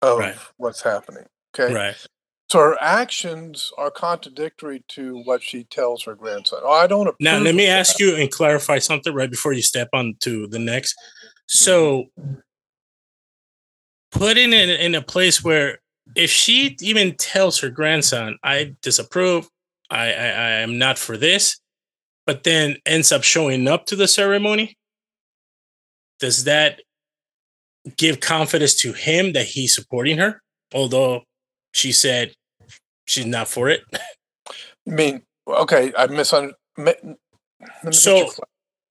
of 0.00 0.18
Right. 0.18 0.38
what's 0.56 0.80
happening. 0.82 1.28
Okay. 1.54 1.72
Right. 1.74 2.06
So 2.52 2.58
her 2.58 2.76
actions 2.82 3.72
are 3.78 3.90
contradictory 3.90 4.84
to 4.88 5.22
what 5.22 5.42
she 5.42 5.64
tells 5.64 6.02
her 6.02 6.14
grandson. 6.14 6.58
Oh, 6.62 6.70
I 6.70 6.86
don't. 6.86 7.08
Now, 7.18 7.38
let 7.38 7.54
me 7.54 7.64
that." 7.64 7.78
ask 7.78 7.98
you 7.98 8.14
and 8.14 8.30
clarify 8.30 8.78
something 8.78 9.14
right 9.14 9.30
before 9.30 9.54
you 9.54 9.62
step 9.62 9.88
on 9.94 10.16
to 10.20 10.46
the 10.48 10.58
next. 10.58 10.94
So, 11.46 12.08
mm-hmm. 12.20 12.34
putting 14.10 14.52
it 14.52 14.68
in 14.68 14.94
a 14.94 15.00
place 15.00 15.42
where 15.42 15.78
if 16.14 16.28
she 16.28 16.76
even 16.82 17.16
tells 17.16 17.58
her 17.60 17.70
grandson, 17.70 18.36
I 18.44 18.76
disapprove, 18.82 19.48
I, 19.88 20.12
I, 20.12 20.26
I 20.26 20.50
am 20.60 20.76
not 20.76 20.98
for 20.98 21.16
this, 21.16 21.58
but 22.26 22.44
then 22.44 22.76
ends 22.84 23.12
up 23.12 23.22
showing 23.22 23.66
up 23.66 23.86
to 23.86 23.96
the 23.96 24.06
ceremony, 24.06 24.76
does 26.20 26.44
that 26.44 26.82
give 27.96 28.20
confidence 28.20 28.74
to 28.82 28.92
him 28.92 29.32
that 29.32 29.46
he's 29.46 29.74
supporting 29.74 30.18
her? 30.18 30.42
Although 30.74 31.22
she 31.72 31.92
said 31.92 32.34
she's 33.12 33.26
not 33.26 33.48
for 33.48 33.68
it. 33.68 33.82
I 34.48 34.52
mean, 34.86 35.22
okay, 35.46 35.92
I 35.96 36.06
misunderstood. 36.06 37.16
So- 37.92 38.28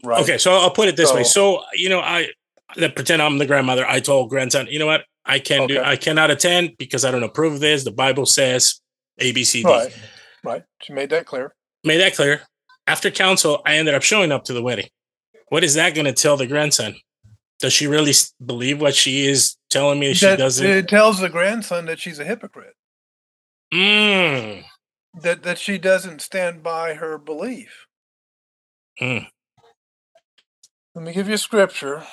right. 0.03 0.21
Okay, 0.23 0.37
so 0.37 0.53
I'll 0.53 0.71
put 0.71 0.87
it 0.87 0.95
this 0.95 1.13
way. 1.13 1.23
So- 1.23 1.57
So 1.57 1.63
you 1.73 1.89
know, 1.89 1.99
I 1.99 2.29
let 2.77 2.95
pretend 2.95 3.21
I'm 3.21 3.37
the 3.37 3.45
grandmother. 3.45 3.85
I 3.85 3.99
told 3.99 4.29
grandson, 4.29 4.67
you 4.69 4.79
know 4.79 4.85
what? 4.85 5.03
I 5.25 5.39
can't 5.39 5.67
do. 5.67 5.79
I 5.81 5.97
cannot 5.97 6.31
attend 6.31 6.71
because 6.77 7.05
I 7.05 7.11
don't 7.11 7.23
approve 7.23 7.53
of 7.55 7.59
this. 7.59 7.83
The 7.83 7.91
Bible 7.91 8.25
says 8.25 8.79
A, 9.19 9.31
B, 9.33 9.43
C, 9.43 9.61
D. 9.61 9.67
Right. 9.69 9.93
Right. 10.43 10.63
She 10.81 10.93
made 10.93 11.09
that 11.11 11.25
clear. 11.25 11.53
Made 11.83 11.97
that 11.97 12.15
clear. 12.15 12.41
After 12.87 13.11
counsel, 13.11 13.61
I 13.65 13.75
ended 13.75 13.93
up 13.93 14.01
showing 14.01 14.31
up 14.31 14.45
to 14.45 14.53
the 14.53 14.63
wedding. 14.63 14.87
What 15.49 15.63
is 15.63 15.75
that 15.75 15.93
going 15.93 16.05
to 16.05 16.13
tell 16.13 16.37
the 16.37 16.47
grandson? 16.47 16.95
Does 17.59 17.73
she 17.73 17.85
really 17.85 18.13
believe 18.43 18.81
what 18.81 18.95
she 18.95 19.27
is 19.27 19.57
telling 19.69 19.99
me? 19.99 20.13
She 20.15 20.25
That- 20.25 20.39
doesn't. 20.39 20.65
It 20.65 20.87
tells 20.87 21.19
the 21.19 21.29
grandson 21.29 21.85
that 21.85 21.99
she's 21.99 22.17
a 22.17 22.25
hypocrite. 22.25 22.73
Mm, 23.73 24.63
That 25.21 25.43
that 25.43 25.57
she 25.57 25.77
doesn't 25.77 26.21
stand 26.21 26.63
by 26.63 26.95
her 26.95 27.17
belief. 27.17 27.87
Mm. 29.01 29.27
Let 30.95 31.05
me 31.05 31.13
give 31.13 31.27
you 31.27 31.35
a 31.35 31.39
scripture 31.39 32.03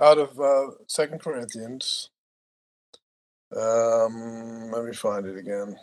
out 0.00 0.18
of 0.18 0.38
uh, 0.40 0.72
Second 0.86 1.20
Corinthians. 1.20 2.10
Um, 3.54 4.70
let 4.72 4.84
me 4.84 4.92
find 4.94 5.26
it 5.26 5.36
again. 5.36 5.76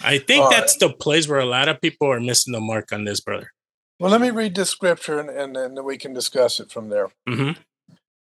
I 0.00 0.18
think 0.18 0.44
All 0.44 0.50
that's 0.50 0.76
the 0.76 0.90
place 0.90 1.28
where 1.28 1.40
a 1.40 1.44
lot 1.44 1.68
of 1.68 1.80
people 1.80 2.10
are 2.10 2.20
missing 2.20 2.52
the 2.52 2.60
mark 2.60 2.92
on 2.92 3.04
this, 3.04 3.20
brother. 3.20 3.52
Well, 4.00 4.10
let 4.10 4.20
me 4.20 4.30
read 4.30 4.54
this 4.54 4.70
scripture 4.70 5.18
and, 5.18 5.30
and 5.30 5.56
then 5.56 5.84
we 5.84 5.98
can 5.98 6.12
discuss 6.12 6.60
it 6.60 6.70
from 6.70 6.88
there. 6.88 7.08
hmm 7.28 7.52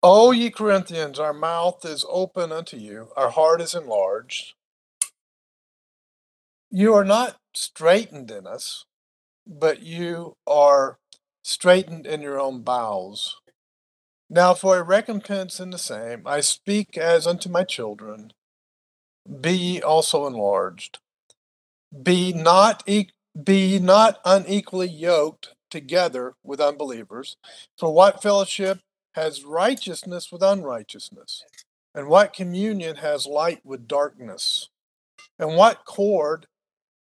O 0.07 0.33
ye 0.33 0.51
Corinthians, 0.51 1.19
our 1.19 1.33
mouth 1.33 1.83
is 1.87 2.05
open 2.11 2.53
unto 2.53 2.77
you, 2.77 3.09
our 3.17 3.31
heart 3.31 3.63
is 3.63 3.75
enlarged. 3.75 4.53
You 6.71 6.93
are 6.93 7.07
not 7.07 7.39
straitened 7.55 8.31
in 8.31 8.47
us, 8.47 8.85
but 9.47 9.83
you 9.83 10.37
are 10.47 10.99
straitened 11.43 12.07
in 12.07 12.21
your 12.21 12.39
own 12.39 12.61
bowels. 12.61 13.41
Now, 14.29 14.53
for 14.53 14.77
a 14.77 14.83
recompense 14.83 15.59
in 15.59 15.71
the 15.71 15.79
same, 15.79 16.25
I 16.27 16.43
speak 16.43 16.99
as 16.99 17.27
unto 17.27 17.49
my 17.49 17.65
children, 17.65 18.33
be 19.41 19.53
ye 19.53 19.83
also 19.83 20.27
enlarged. 20.27 20.99
Be 22.03 22.35
not 22.35 22.83
e- 22.87 23.09
be 23.43 23.79
not 23.79 24.21
unequally 24.27 24.89
yoked 24.89 25.55
together 25.71 26.35
with 26.45 26.61
unbelievers. 26.61 27.39
For 27.79 27.93
what 27.93 28.23
fellowship 28.23 28.81
has 29.14 29.44
righteousness 29.44 30.30
with 30.30 30.42
unrighteousness? 30.42 31.44
And 31.94 32.09
what 32.09 32.33
communion 32.33 32.97
has 32.97 33.26
light 33.26 33.61
with 33.64 33.87
darkness? 33.87 34.68
And 35.38 35.56
what 35.56 35.85
cord 35.85 36.47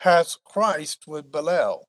has 0.01 0.37
Christ 0.45 1.07
with 1.07 1.33
Belial? 1.33 1.89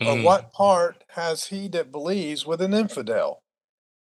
Or 0.00 0.14
Mm. 0.16 0.24
what 0.24 0.52
part 0.52 1.04
has 1.10 1.46
he 1.46 1.68
that 1.68 1.92
believes 1.92 2.44
with 2.46 2.60
an 2.60 2.74
infidel? 2.74 3.42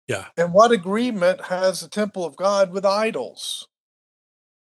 Yeah. 0.07 0.27
And 0.37 0.53
what 0.53 0.71
agreement 0.71 1.45
has 1.45 1.79
the 1.79 1.87
temple 1.87 2.25
of 2.25 2.35
God 2.35 2.71
with 2.71 2.85
idols? 2.85 3.67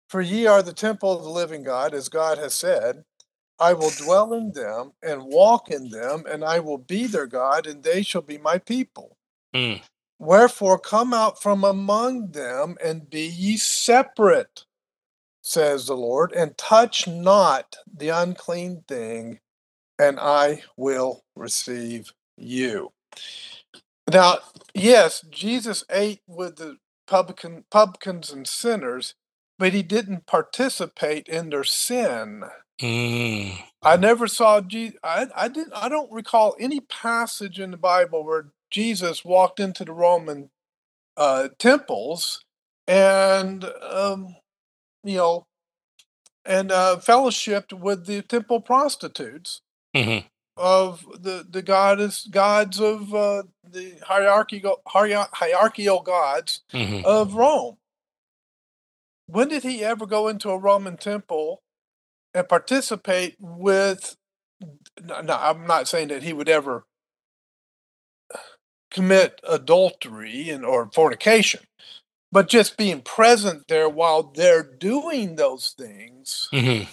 For 0.09 0.21
ye 0.21 0.47
are 0.47 0.62
the 0.62 0.75
temple 0.75 1.12
of 1.12 1.23
the 1.23 1.30
living 1.30 1.62
God, 1.62 1.94
as 1.94 2.09
God 2.09 2.38
has 2.38 2.54
said, 2.54 3.04
I 3.59 3.73
will 3.73 3.90
dwell 3.90 4.33
in 4.33 4.52
them 4.52 4.92
and 5.02 5.25
walk 5.25 5.71
in 5.71 5.88
them, 5.88 6.25
and 6.28 6.44
I 6.44 6.59
will 6.61 6.78
be 6.78 7.06
their 7.06 7.26
God, 7.26 7.66
and 7.66 7.83
they 7.83 8.02
shall 8.02 8.23
be 8.23 8.38
my 8.38 8.59
people. 8.59 9.16
Mm. 9.54 9.83
Wherefore 10.18 10.78
come 10.78 11.12
out 11.12 11.42
from 11.42 11.64
among 11.64 12.33
them 12.33 12.76
and 12.83 13.11
be 13.11 13.26
ye 13.26 13.56
separate, 13.56 14.64
says 15.42 15.87
the 15.87 15.97
Lord, 15.97 16.33
and 16.33 16.56
touch 16.56 17.06
not 17.06 17.76
the 17.92 18.11
unclean 18.11 18.85
thing, 18.88 19.40
and 19.99 20.18
I 20.21 20.62
will 20.76 21.25
receive 21.35 22.12
you. 22.37 22.92
Now, 24.11 24.38
yes, 24.75 25.25
Jesus 25.30 25.85
ate 25.90 26.21
with 26.26 26.56
the 26.56 26.78
publican, 27.06 27.64
publicans 27.71 28.30
and 28.30 28.47
sinners, 28.47 29.14
but 29.59 29.73
he 29.73 29.83
didn't 29.83 30.26
participate 30.26 31.26
in 31.28 31.50
their 31.50 31.64
sin. 31.64 32.44
Mm. 32.80 33.59
I 33.83 33.97
never 33.97 34.26
saw 34.26 34.61
Jesus. 34.61 34.99
I, 35.02 35.28
I 35.35 35.49
didn't. 35.49 35.75
I 35.75 35.88
don't 35.88 36.11
recall 36.11 36.56
any 36.59 36.80
passage 36.80 37.61
in 37.61 37.71
the 37.71 37.76
Bible 37.76 38.25
where 38.25 38.47
Jesus 38.75 39.25
walked 39.25 39.61
into 39.61 39.85
the 39.85 39.93
Roman 39.93 40.50
uh, 41.16 41.49
temples 41.61 42.40
and 42.88 43.64
um, 43.88 44.35
you 45.04 45.16
know 45.16 45.45
and 46.45 46.73
uh, 46.73 46.97
fellowshipped 47.00 47.73
with 47.73 48.07
the 48.07 48.23
temple 48.23 48.61
prostitutes 48.61 49.61
Mhm. 49.95 50.25
of 50.57 51.07
the 51.23 51.47
the 51.49 51.62
goddess 51.62 52.26
gods 52.26 52.81
of 52.81 53.14
uh, 53.14 53.45
the 53.62 53.97
hierarchical 54.02 54.83
hierarchical 54.88 56.00
gods 56.02 56.62
Mhm. 56.73 57.04
of 57.04 57.35
Rome. 57.35 57.76
When 59.26 59.49
did 59.49 59.62
he 59.62 59.85
ever 59.85 60.04
go 60.04 60.26
into 60.26 60.50
a 60.50 60.59
Roman 60.59 60.97
temple 60.97 61.62
and 62.35 62.49
participate 62.49 63.37
with? 63.38 64.16
No, 65.00 65.21
no, 65.21 65.35
I'm 65.35 65.64
not 65.64 65.87
saying 65.87 66.09
that 66.09 66.25
he 66.25 66.33
would 66.33 66.49
ever 66.49 66.85
commit 68.95 69.41
adultery 69.45 70.51
and 70.51 70.65
or 70.65 70.91
fornication, 70.95 71.63
but 72.33 72.49
just 72.49 72.79
being 72.79 73.03
present 73.03 73.65
there 73.69 73.89
while 73.89 74.23
they're 74.25 74.63
doing 74.63 75.37
those 75.37 75.75
things. 75.79 76.49
Mhm. 76.53 76.89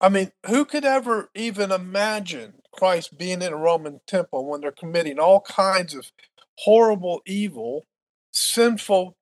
I 0.00 0.08
mean, 0.08 0.32
who 0.46 0.64
could 0.64 0.84
ever 0.84 1.30
even 1.34 1.72
imagine 1.72 2.54
Christ 2.72 3.16
being 3.16 3.42
in 3.42 3.52
a 3.52 3.56
Roman 3.56 4.00
temple 4.06 4.46
when 4.46 4.60
they're 4.60 4.72
committing 4.72 5.18
all 5.18 5.40
kinds 5.40 5.94
of 5.94 6.12
horrible, 6.58 7.22
evil, 7.26 7.84
sinful 8.32 9.16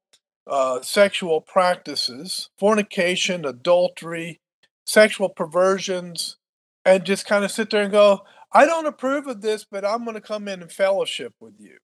uh, 0.47 0.83
sexual 0.83 1.41
practices, 1.41 2.51
fornication, 2.59 3.45
adultery, 3.47 4.41
sexual 4.87 5.29
perversions, 5.31 6.37
and 6.85 7.05
just 7.05 7.27
kind 7.27 7.45
of 7.45 7.51
sit 7.51 7.71
there 7.71 7.83
and 7.85 7.93
go, 7.93 8.25
I 8.55 8.67
don't 8.67 8.87
approve 8.87 9.27
of 9.27 9.41
this, 9.41 9.67
but 9.69 9.85
I'm 9.85 10.05
going 10.05 10.15
to 10.15 10.21
come 10.21 10.47
in 10.49 10.63
and 10.63 10.71
fellowship 10.71 11.35
with 11.41 11.55
you. 11.59 11.79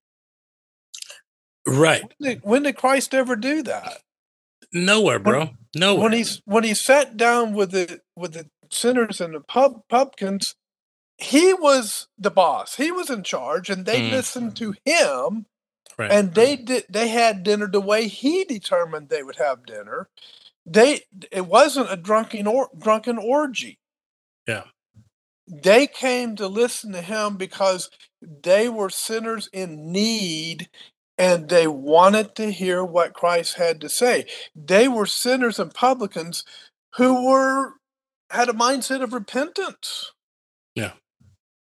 Right. 1.66 2.02
When 2.02 2.30
did, 2.34 2.40
when 2.42 2.62
did 2.62 2.76
Christ 2.76 3.12
ever 3.12 3.36
do 3.36 3.62
that? 3.64 3.98
Nowhere, 4.72 5.18
bro. 5.18 5.50
Nowhere. 5.74 6.02
when 6.04 6.12
he's 6.12 6.40
when 6.44 6.64
he 6.64 6.74
sat 6.74 7.16
down 7.16 7.54
with 7.54 7.72
the 7.72 8.00
with 8.16 8.34
the 8.34 8.48
sinners 8.70 9.20
and 9.20 9.34
the 9.34 9.40
pub 9.40 9.82
publicans, 9.88 10.54
he 11.18 11.52
was 11.52 12.08
the 12.16 12.30
boss. 12.30 12.76
He 12.76 12.90
was 12.92 13.10
in 13.10 13.22
charge, 13.24 13.68
and 13.68 13.84
they 13.84 14.00
Mm. 14.00 14.10
listened 14.10 14.56
to 14.56 14.74
him. 14.84 15.46
Right. 15.98 16.10
And 16.10 16.34
they 16.34 16.56
did. 16.56 16.84
They 16.88 17.08
had 17.08 17.42
dinner 17.42 17.66
the 17.66 17.80
way 17.80 18.08
he 18.08 18.44
determined 18.44 19.08
they 19.08 19.22
would 19.22 19.36
have 19.36 19.66
dinner. 19.66 20.08
They 20.64 21.02
it 21.32 21.46
wasn't 21.46 21.92
a 21.92 21.96
drunken 21.96 22.46
or 22.46 22.70
drunken 22.78 23.18
orgy. 23.18 23.78
Yeah. 24.46 24.64
They 25.50 25.88
came 25.88 26.36
to 26.36 26.46
listen 26.46 26.92
to 26.92 27.02
him 27.02 27.36
because 27.36 27.90
they 28.22 28.68
were 28.68 28.90
sinners 28.90 29.48
in 29.52 29.90
need, 29.90 30.68
and 31.18 31.48
they 31.48 31.66
wanted 31.66 32.36
to 32.36 32.52
hear 32.52 32.84
what 32.84 33.14
Christ 33.14 33.56
had 33.56 33.80
to 33.80 33.88
say. 33.88 34.26
They 34.54 34.86
were 34.86 35.06
sinners 35.06 35.58
and 35.58 35.74
publicans 35.74 36.44
who 36.94 37.26
were 37.28 37.74
had 38.30 38.48
a 38.48 38.52
mindset 38.52 39.02
of 39.02 39.12
repentance. 39.12 40.12
Yeah. 40.76 40.92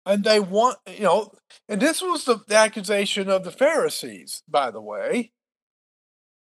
And 0.05 0.23
they 0.23 0.39
want, 0.39 0.77
you 0.87 1.03
know, 1.03 1.31
and 1.67 1.81
this 1.81 2.01
was 2.01 2.25
the, 2.25 2.41
the 2.47 2.55
accusation 2.55 3.27
of 3.27 3.43
the 3.43 3.51
Pharisees, 3.51 4.43
by 4.47 4.69
the 4.69 4.81
way. 4.81 5.31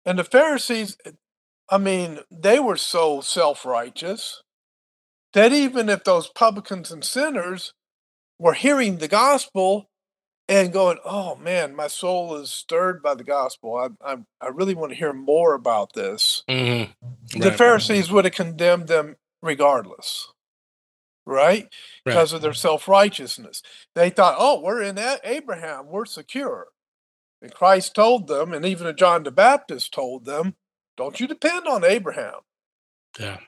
And 0.06 0.20
the 0.20 0.24
Pharisees, 0.24 0.98
I 1.68 1.80
mean, 1.80 2.20
they 2.30 2.60
were 2.60 2.78
so 2.78 3.22
self 3.22 3.66
righteous 3.66 4.43
that 5.34 5.52
even 5.54 5.90
if 5.90 6.04
those 6.04 6.30
publicans 6.30 6.92
and 6.92 7.04
sinners 7.04 7.74
were 8.40 8.54
hearing 8.54 8.98
the 8.98 9.08
gospel 9.08 9.90
and 10.50 10.74
going, 10.74 10.98
"Oh 11.06 11.36
man, 11.36 11.76
my 11.76 11.88
soul 11.88 12.36
is 12.36 12.52
stirred 12.52 13.02
by 13.02 13.16
the 13.16 13.24
gospel. 13.24 13.76
I 13.76 14.14
I, 14.14 14.18
I 14.42 14.48
really 14.50 14.76
want 14.76 14.92
to 14.92 14.98
hear 14.98 15.14
more 15.14 15.54
about 15.54 15.94
this." 15.94 16.44
Mm-hmm. 16.50 17.40
The 17.40 17.50
Right. 17.50 17.58
Pharisees 17.58 18.12
would 18.12 18.26
have 18.26 18.34
condemned 18.34 18.88
them 18.88 19.16
regardless, 19.42 20.32
right? 21.26 21.68
Because 22.06 22.34
of 22.34 22.42
their 22.42 22.54
self 22.54 22.88
righteousness. 22.88 23.62
They 23.96 24.10
thought, 24.10 24.36
"Oh, 24.38 24.60
we're 24.62 24.82
in 24.82 25.00
Abraham. 25.24 25.88
We're 25.88 26.06
secure." 26.06 26.68
And 27.42 27.54
Christ 27.54 27.94
told 27.96 28.28
them, 28.28 28.54
and 28.54 28.66
even 28.66 28.96
John 28.96 29.24
the 29.24 29.32
Baptist 29.32 29.94
told 29.94 30.26
them, 30.26 30.56
"Don't 30.98 31.20
you 31.20 31.28
depend 31.28 31.68
on 31.68 31.84
Abraham." 31.84 32.42
Yeah. 33.20 33.40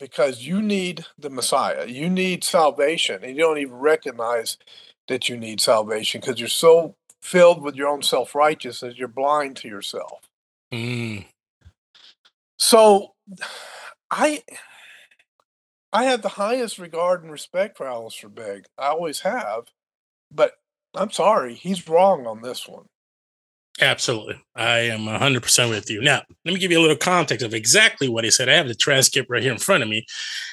Because 0.00 0.46
you 0.46 0.62
need 0.62 1.04
the 1.18 1.30
Messiah. 1.30 1.86
You 1.86 2.08
need 2.08 2.42
salvation, 2.42 3.22
and 3.22 3.36
you 3.36 3.42
don't 3.42 3.58
even 3.58 3.74
recognize 3.74 4.56
that 5.08 5.28
you 5.28 5.36
need 5.36 5.60
salvation 5.60 6.20
because 6.20 6.40
you're 6.40 6.48
so 6.48 6.96
filled 7.20 7.62
with 7.62 7.76
your 7.76 7.88
own 7.88 8.02
self 8.02 8.34
righteousness, 8.34 8.96
you're 8.96 9.08
blind 9.08 9.56
to 9.58 9.68
yourself. 9.68 10.30
Mm. 10.72 11.26
So, 12.58 13.14
I. 14.10 14.42
I 15.92 16.04
have 16.04 16.22
the 16.22 16.28
highest 16.28 16.78
regard 16.78 17.24
and 17.24 17.32
respect 17.32 17.76
for 17.76 17.84
Alistair 17.84 18.30
Begg. 18.30 18.66
I 18.78 18.90
always 18.90 19.22
have, 19.22 19.72
but 20.30 20.52
I'm 20.94 21.10
sorry, 21.10 21.54
he's 21.54 21.88
wrong 21.88 22.28
on 22.28 22.42
this 22.42 22.68
one. 22.68 22.86
Absolutely. 23.80 24.36
I 24.54 24.80
am 24.80 25.00
100% 25.06 25.70
with 25.70 25.90
you. 25.90 26.02
Now, 26.02 26.22
let 26.44 26.52
me 26.52 26.60
give 26.60 26.70
you 26.70 26.78
a 26.78 26.82
little 26.82 26.96
context 26.96 27.44
of 27.44 27.54
exactly 27.54 28.08
what 28.08 28.24
he 28.24 28.30
said. 28.30 28.48
I 28.48 28.54
have 28.54 28.68
the 28.68 28.74
transcript 28.74 29.30
right 29.30 29.42
here 29.42 29.52
in 29.52 29.58
front 29.58 29.82
of 29.82 29.88
me. 29.88 30.04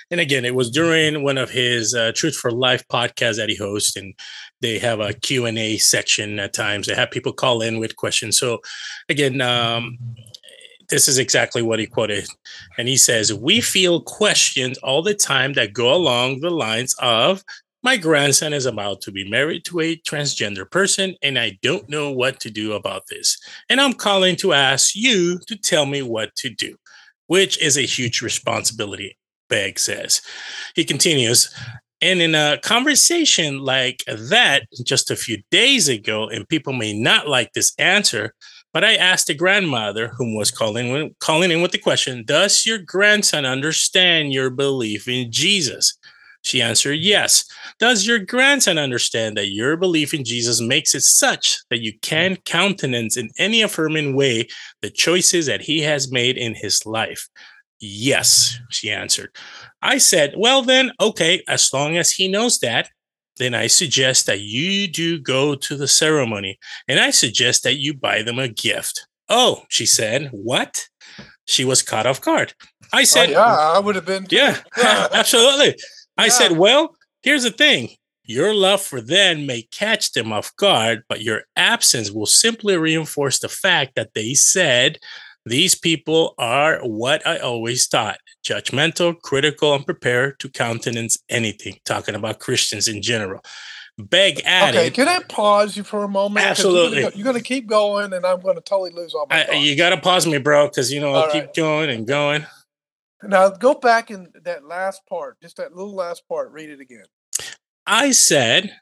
And 0.09 0.21
again, 0.21 0.45
it 0.45 0.55
was 0.55 0.71
during 0.71 1.23
one 1.23 1.37
of 1.37 1.49
his 1.49 1.93
uh, 1.93 2.13
Truth 2.15 2.37
for 2.37 2.51
Life 2.51 2.87
podcasts 2.87 3.35
that 3.35 3.49
he 3.49 3.55
hosts, 3.57 3.97
and 3.97 4.13
they 4.61 4.79
have 4.79 5.01
a 5.01 5.13
Q&A 5.13 5.77
section 5.77 6.39
at 6.39 6.53
times. 6.53 6.87
They 6.87 6.95
have 6.95 7.11
people 7.11 7.33
call 7.33 7.61
in 7.61 7.79
with 7.79 7.97
questions. 7.97 8.39
So 8.39 8.61
again, 9.09 9.41
um, 9.41 9.97
this 10.87 11.09
is 11.09 11.17
exactly 11.17 11.61
what 11.61 11.79
he 11.79 11.85
quoted. 11.85 12.29
And 12.77 12.87
he 12.87 12.95
says, 12.95 13.33
We 13.33 13.59
feel 13.59 14.01
questions 14.01 14.77
all 14.77 15.01
the 15.01 15.13
time 15.13 15.53
that 15.53 15.73
go 15.73 15.93
along 15.93 16.39
the 16.39 16.49
lines 16.49 16.95
of, 16.99 17.43
my 17.87 17.95
grandson 17.95 18.51
is 18.51 18.65
about 18.65 18.99
to 18.99 19.13
be 19.13 19.29
married 19.29 19.63
to 19.63 19.79
a 19.79 19.95
transgender 19.95 20.69
person, 20.69 21.15
and 21.23 21.39
I 21.39 21.57
don't 21.61 21.87
know 21.87 22.11
what 22.11 22.37
to 22.41 22.51
do 22.51 22.73
about 22.73 23.03
this. 23.09 23.37
And 23.69 23.79
I'm 23.79 23.93
calling 23.93 24.35
to 24.37 24.51
ask 24.51 24.93
you 24.93 25.39
to 25.47 25.55
tell 25.55 25.85
me 25.85 26.01
what 26.01 26.35
to 26.35 26.49
do, 26.49 26.75
which 27.27 27.57
is 27.61 27.77
a 27.77 27.83
huge 27.83 28.21
responsibility, 28.21 29.17
Begg 29.47 29.79
says. 29.79 30.21
He 30.75 30.83
continues, 30.83 31.49
and 32.01 32.21
in 32.21 32.35
a 32.35 32.59
conversation 32.61 33.59
like 33.59 34.03
that 34.05 34.63
just 34.83 35.09
a 35.09 35.15
few 35.15 35.37
days 35.49 35.87
ago, 35.87 36.27
and 36.27 36.49
people 36.49 36.73
may 36.73 36.91
not 36.91 37.29
like 37.29 37.53
this 37.53 37.71
answer, 37.79 38.33
but 38.73 38.83
I 38.83 38.95
asked 38.95 39.27
the 39.27 39.33
grandmother, 39.33 40.09
whom 40.09 40.35
was 40.35 40.51
calling 40.51 41.15
calling 41.21 41.51
in 41.51 41.61
with 41.61 41.71
the 41.71 41.77
question, 41.77 42.25
"Does 42.25 42.65
your 42.65 42.79
grandson 42.79 43.45
understand 43.45 44.33
your 44.33 44.49
belief 44.49 45.07
in 45.07 45.31
Jesus?" 45.31 45.97
She 46.47 46.61
answered, 46.61 46.99
"Yes." 46.99 47.43
Does 47.79 48.07
your 48.07 48.19
grandson 48.19 48.77
understand 48.77 49.37
that 49.37 49.51
your 49.51 49.77
belief 49.77 50.13
in 50.13 50.23
Jesus 50.23 50.59
makes 50.61 50.95
it 50.95 51.01
such 51.01 51.57
that 51.69 51.81
you 51.81 51.93
can 52.01 52.37
countenance 52.45 53.17
in 53.17 53.29
any 53.37 53.61
affirming 53.61 54.15
way 54.15 54.47
the 54.81 54.89
choices 54.89 55.45
that 55.45 55.61
he 55.61 55.81
has 55.81 56.11
made 56.11 56.37
in 56.37 56.55
his 56.55 56.85
life? 56.85 57.27
Yes, 57.79 58.57
she 58.69 58.89
answered. 58.89 59.35
I 59.81 59.99
said, 59.99 60.33
Well, 60.37 60.63
then, 60.63 60.91
okay, 60.99 61.43
as 61.47 61.71
long 61.73 61.97
as 61.97 62.11
he 62.11 62.27
knows 62.27 62.59
that, 62.59 62.89
then 63.37 63.53
I 63.53 63.67
suggest 63.67 64.25
that 64.25 64.39
you 64.39 64.87
do 64.87 65.19
go 65.19 65.53
to 65.53 65.75
the 65.77 65.87
ceremony 65.87 66.57
and 66.87 66.99
I 66.99 67.11
suggest 67.11 67.63
that 67.63 67.75
you 67.77 67.93
buy 67.93 68.23
them 68.23 68.39
a 68.39 68.47
gift. 68.47 69.05
Oh, 69.29 69.63
she 69.69 69.85
said, 69.85 70.29
What? 70.31 70.87
She 71.45 71.63
was 71.63 71.81
caught 71.83 72.07
off 72.07 72.19
guard. 72.21 72.53
I 72.91 73.01
Oh, 73.01 73.05
said, 73.05 73.29
yeah, 73.29 73.43
I 73.43 73.79
would 73.79 73.95
have 73.95 74.05
been. 74.05 74.25
yeah, 74.29 74.57
absolutely. 75.13 75.75
I 76.17 76.25
Yeah. 76.25 76.31
said, 76.31 76.51
well, 76.53 76.95
here's 77.23 77.43
the 77.43 77.51
thing. 77.51 77.91
Your 78.23 78.53
love 78.53 78.81
for 78.81 78.99
them 78.99 79.45
may 79.45 79.61
catch 79.71 80.11
them 80.11 80.33
off 80.33 80.53
guard, 80.57 81.03
but 81.07 81.21
your 81.21 81.43
absence 81.55 82.11
will 82.11 82.25
simply 82.25 82.75
reinforce 82.77 83.39
the 83.39 83.47
fact 83.49 83.95
that 83.95 84.13
they 84.15 84.33
said 84.33 84.99
these 85.45 85.75
people 85.75 86.33
are 86.37 86.79
what 86.81 87.25
I 87.25 87.37
always 87.37 87.87
thought 87.87 88.17
judgmental, 88.45 89.19
critical, 89.21 89.73
and 89.73 89.85
prepared 89.85 90.39
to 90.39 90.49
countenance 90.49 91.17
anything, 91.29 91.77
talking 91.85 92.15
about 92.15 92.39
Christians 92.39 92.87
in 92.87 93.01
general. 93.01 93.41
Begg 93.97 94.41
added, 94.45 94.77
Okay, 94.77 94.89
can 94.91 95.07
I 95.07 95.19
pause 95.23 95.75
you 95.75 95.83
for 95.83 96.03
a 96.03 96.07
moment? 96.07 96.45
Absolutely. 96.45 97.01
You're 97.01 97.23
going 97.23 97.35
to 97.35 97.41
keep 97.41 97.65
going, 97.65 98.13
and 98.13 98.25
I'm 98.25 98.39
going 98.41 98.55
to 98.55 98.61
totally 98.61 98.91
lose 98.91 99.13
all 99.15 99.25
my 99.29 99.47
I, 99.49 99.53
you 99.55 99.75
got 99.75 99.89
to 99.89 99.97
pause 99.97 100.27
me, 100.27 100.37
bro, 100.37 100.67
because, 100.67 100.91
you 100.91 100.99
know, 100.99 101.13
I'll 101.13 101.23
All 101.23 101.31
keep 101.31 101.53
going 101.55 101.89
and 101.89 102.05
going. 102.05 102.45
Now 103.23 103.49
go 103.49 103.73
back 103.73 104.11
in 104.11 104.27
that 104.43 104.65
last 104.65 105.01
part, 105.09 105.41
just 105.41 105.57
that 105.57 105.73
little 105.75 105.95
last 105.95 106.27
part. 106.27 106.51
Read 106.51 106.69
it 106.69 106.79
again. 106.79 107.05
I 107.85 108.11
said, 108.11 108.75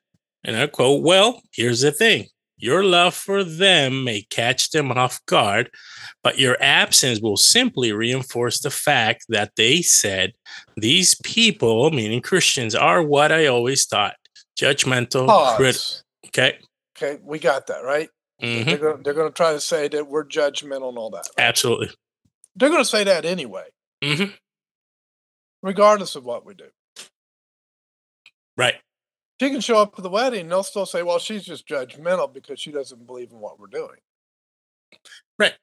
and 0.43 0.57
I 0.57 0.67
quote, 0.67 1.03
Well, 1.03 1.41
here's 1.53 1.81
the 1.81 1.91
thing 1.91 2.27
your 2.57 2.83
love 2.83 3.13
for 3.13 3.43
them 3.43 4.03
may 4.05 4.21
catch 4.29 4.71
them 4.71 4.91
off 4.91 5.19
guard, 5.25 5.69
but 6.23 6.39
your 6.39 6.57
absence 6.61 7.19
will 7.19 7.37
simply 7.37 7.91
reinforce 7.91 8.61
the 8.61 8.69
fact 8.69 9.25
that 9.29 9.51
they 9.57 9.81
said 9.81 10.31
these 10.77 11.15
people, 11.23 11.91
meaning 11.91 12.21
Christians, 12.21 12.73
are 12.73 13.03
what 13.03 13.31
I 13.31 13.45
always 13.47 13.85
thought 13.85 14.15
judgmental, 14.59 15.27
Pause. 15.27 15.55
crit- 15.57 16.03
okay. 16.27 16.57
Okay, 16.97 17.19
we 17.23 17.39
got 17.39 17.67
that 17.67 17.83
right. 17.83 18.09
Mhm. 18.41 18.65
They're 18.65 18.77
going. 18.77 19.03
They're 19.03 19.13
going 19.13 19.29
to 19.29 19.33
try 19.35 19.51
to 19.51 19.59
say 19.59 19.87
that 19.89 20.07
we're 20.07 20.25
judgmental 20.25 20.89
and 20.89 20.97
all 20.97 21.09
that. 21.11 21.27
right? 21.37 21.45
Absolutely. 21.45 21.89
They're 22.55 22.69
going 22.69 22.81
to 22.81 22.89
say 22.89 23.03
that 23.03 23.25
anyway, 23.25 23.65
hmm 24.05 24.25
regardless 25.61 26.15
of 26.15 26.25
what 26.25 26.45
we 26.45 26.53
do. 26.53 26.69
Right. 28.57 28.75
She 29.41 29.49
can 29.49 29.61
show 29.61 29.77
up 29.79 29.95
to 29.95 30.01
the 30.01 30.09
wedding, 30.09 30.41
and 30.41 30.51
they'll 30.51 30.63
still 30.63 30.85
say, 30.85 31.03
"Well, 31.03 31.19
she's 31.19 31.45
just 31.45 31.67
judgmental 31.67 32.33
because 32.33 32.59
she 32.59 32.71
doesn't 32.71 33.07
believe 33.07 33.31
in 33.31 33.39
what 33.39 33.59
we're 33.59 33.67
doing." 33.67 33.99
Right. 35.39 35.53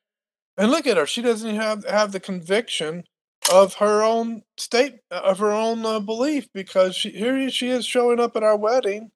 And 0.58 0.70
look 0.70 0.86
at 0.86 0.96
her; 0.98 1.06
she 1.06 1.22
doesn't 1.22 1.48
even 1.48 1.60
have 1.60 1.84
have 1.86 2.12
the 2.12 2.20
conviction 2.20 3.04
of 3.52 3.74
her 3.76 4.02
own 4.02 4.44
state 4.58 5.00
of 5.10 5.38
her 5.40 5.52
own 5.52 5.84
uh, 5.86 6.00
belief 6.00 6.48
because 6.54 6.96
she 6.96 7.10
here 7.10 7.50
she 7.50 7.68
is 7.70 7.86
showing 7.86 8.20
up 8.20 8.36
at 8.36 8.42
our 8.44 8.56
wedding, 8.56 9.12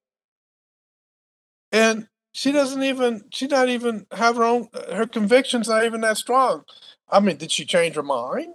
and 1.73 2.09
she 2.33 2.53
doesn't 2.53 2.83
even 2.83 3.23
she 3.33 3.47
not 3.47 3.69
even 3.69 4.07
have 4.13 4.37
her 4.37 4.45
own 4.45 4.69
her 4.93 5.07
convictions 5.07 5.69
not 5.69 5.85
even 5.85 6.01
that 6.03 6.17
strong. 6.17 6.65
I 7.09 7.21
mean, 7.21 7.37
did 7.37 7.51
she 7.53 7.65
change 7.65 7.95
her 7.97 8.03
mind? 8.03 8.55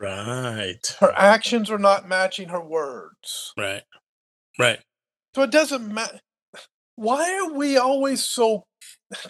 Right. 0.00 0.96
Her 0.98 1.12
actions 1.14 1.70
are 1.70 1.78
not 1.78 2.08
matching 2.08 2.48
her 2.48 2.60
words. 2.60 3.52
Right. 3.56 3.82
Right. 4.58 4.80
So 5.34 5.42
it 5.42 5.50
doesn't 5.50 5.92
matter. 5.92 6.20
Why 6.96 7.34
are 7.36 7.52
we 7.52 7.76
always 7.76 8.24
so 8.24 8.64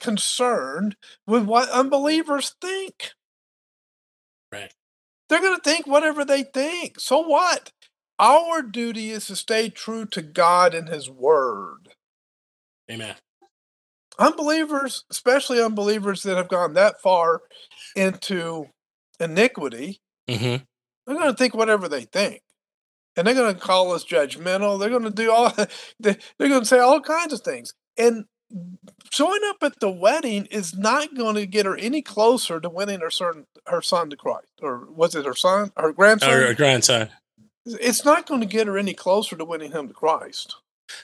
concerned 0.00 0.96
with 1.26 1.44
what 1.44 1.68
unbelievers 1.70 2.54
think? 2.60 3.12
Right. 4.52 4.72
They're 5.28 5.40
going 5.40 5.56
to 5.56 5.62
think 5.62 5.86
whatever 5.86 6.24
they 6.24 6.42
think. 6.42 7.00
So 7.00 7.20
what? 7.20 7.72
Our 8.18 8.62
duty 8.62 9.10
is 9.10 9.26
to 9.26 9.36
stay 9.36 9.70
true 9.70 10.04
to 10.06 10.22
God 10.22 10.74
and 10.74 10.88
His 10.88 11.08
Word. 11.08 11.90
Amen. 12.90 13.14
Unbelievers, 14.18 15.04
especially 15.10 15.62
unbelievers 15.62 16.22
that 16.24 16.36
have 16.36 16.48
gone 16.48 16.74
that 16.74 17.00
far 17.00 17.42
into 17.96 18.66
iniquity, 19.18 20.00
hmm 20.38 20.56
they're 21.06 21.18
going 21.18 21.30
to 21.32 21.36
think 21.36 21.54
whatever 21.54 21.88
they 21.88 22.02
think. 22.02 22.42
And 23.16 23.26
they're 23.26 23.34
going 23.34 23.52
to 23.54 23.60
call 23.60 23.92
us 23.92 24.04
judgmental. 24.04 24.78
They're 24.78 24.90
going 24.90 25.02
to 25.02 25.10
do 25.10 25.32
all, 25.32 25.52
they- 26.00 26.16
they're 26.38 26.48
going 26.48 26.60
to 26.60 26.66
say 26.66 26.78
all 26.78 27.00
kinds 27.00 27.32
of 27.32 27.40
things. 27.40 27.74
And 27.98 28.26
showing 29.10 29.40
up 29.46 29.56
at 29.62 29.80
the 29.80 29.90
wedding 29.90 30.46
is 30.46 30.76
not 30.76 31.16
going 31.16 31.34
to 31.34 31.46
get 31.46 31.66
her 31.66 31.76
any 31.76 32.00
closer 32.02 32.60
to 32.60 32.68
winning 32.68 33.00
her 33.00 33.10
son, 33.10 33.46
her 33.66 33.82
son 33.82 34.10
to 34.10 34.16
Christ. 34.16 34.52
Or 34.62 34.86
was 34.90 35.14
it 35.16 35.24
her 35.24 35.34
son, 35.34 35.72
her 35.76 35.92
grandson? 35.92 36.30
her 36.30 36.54
grandson. 36.54 37.08
it's 37.66 38.04
not 38.04 38.26
going 38.28 38.40
to 38.40 38.46
get 38.46 38.68
her 38.68 38.78
any 38.78 38.94
closer 38.94 39.36
to 39.36 39.44
winning 39.44 39.72
him 39.72 39.88
to 39.88 39.94
Christ. 39.94 40.54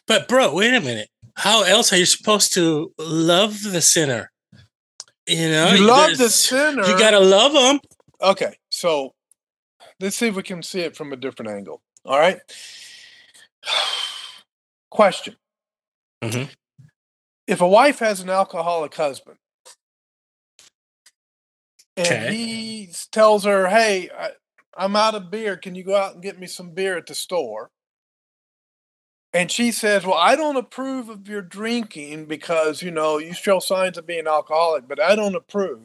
But 0.07 0.29
bro, 0.29 0.55
wait 0.55 0.75
a 0.75 0.81
minute. 0.81 1.09
How 1.35 1.63
else 1.65 1.93
are 1.93 1.97
you 1.97 2.07
supposed 2.07 2.53
to 2.55 2.93
love 2.99 3.63
the 3.63 3.81
sinner? 3.81 4.31
You 5.27 5.51
know, 5.51 5.73
you 5.73 5.87
love 5.87 6.17
the 6.19 6.31
sinner. 6.31 6.85
You 6.87 6.97
gotta 6.99 7.19
love 7.19 7.53
them. 7.53 7.81
Okay, 8.23 8.57
so 8.71 9.13
let's 10.01 10.17
see 10.17 10.29
if 10.29 10.35
we 10.37 10.43
can 10.43 10.63
see 10.63 10.81
it 10.81 10.97
from 10.97 11.13
a 11.13 11.17
different 11.17 11.51
angle. 11.53 11.83
All 12.05 12.19
right. 12.19 12.41
Question. 14.91 15.37
Mhm. 16.23 16.51
If 17.47 17.61
a 17.61 17.69
wife 17.69 17.99
has 18.01 18.21
an 18.21 18.31
alcoholic 18.31 18.95
husband 18.95 19.39
and 21.97 22.23
Okay. 22.25 22.35
he 22.35 22.91
tells 23.13 23.45
her, 23.45 23.69
Hey, 23.69 24.11
I, 24.17 24.31
I'm 24.77 24.97
out 24.97 25.15
of 25.15 25.31
beer. 25.31 25.57
Can 25.57 25.75
you 25.75 25.85
go 25.85 25.97
out 25.97 26.15
and 26.15 26.23
get 26.23 26.39
me 26.39 26.47
some 26.47 26.71
beer 26.71 26.97
at 26.97 27.07
the 27.07 27.15
store? 27.15 27.71
And 29.33 29.51
she 29.51 29.73
says, 29.73 30.05
Well, 30.07 30.15
I 30.19 30.37
don't 30.37 30.57
approve 30.57 31.09
of 31.09 31.29
your 31.29 31.43
drinking 31.43 32.27
because, 32.27 32.83
you 32.83 32.91
know, 32.91 33.19
you 33.19 33.35
show 33.35 33.59
signs 33.61 33.99
of 33.99 34.07
being 34.07 34.27
alcoholic, 34.27 34.89
but 34.89 35.01
I 35.01 35.15
don't 35.17 35.35
approve. 35.37 35.83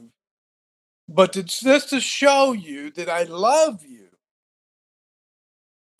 But 1.09 1.35
it's 1.35 1.59
just 1.61 1.89
to 1.89 1.99
show 1.99 2.53
you 2.53 2.91
that 2.91 3.09
I 3.09 3.23
love 3.23 3.83
you. 3.85 4.00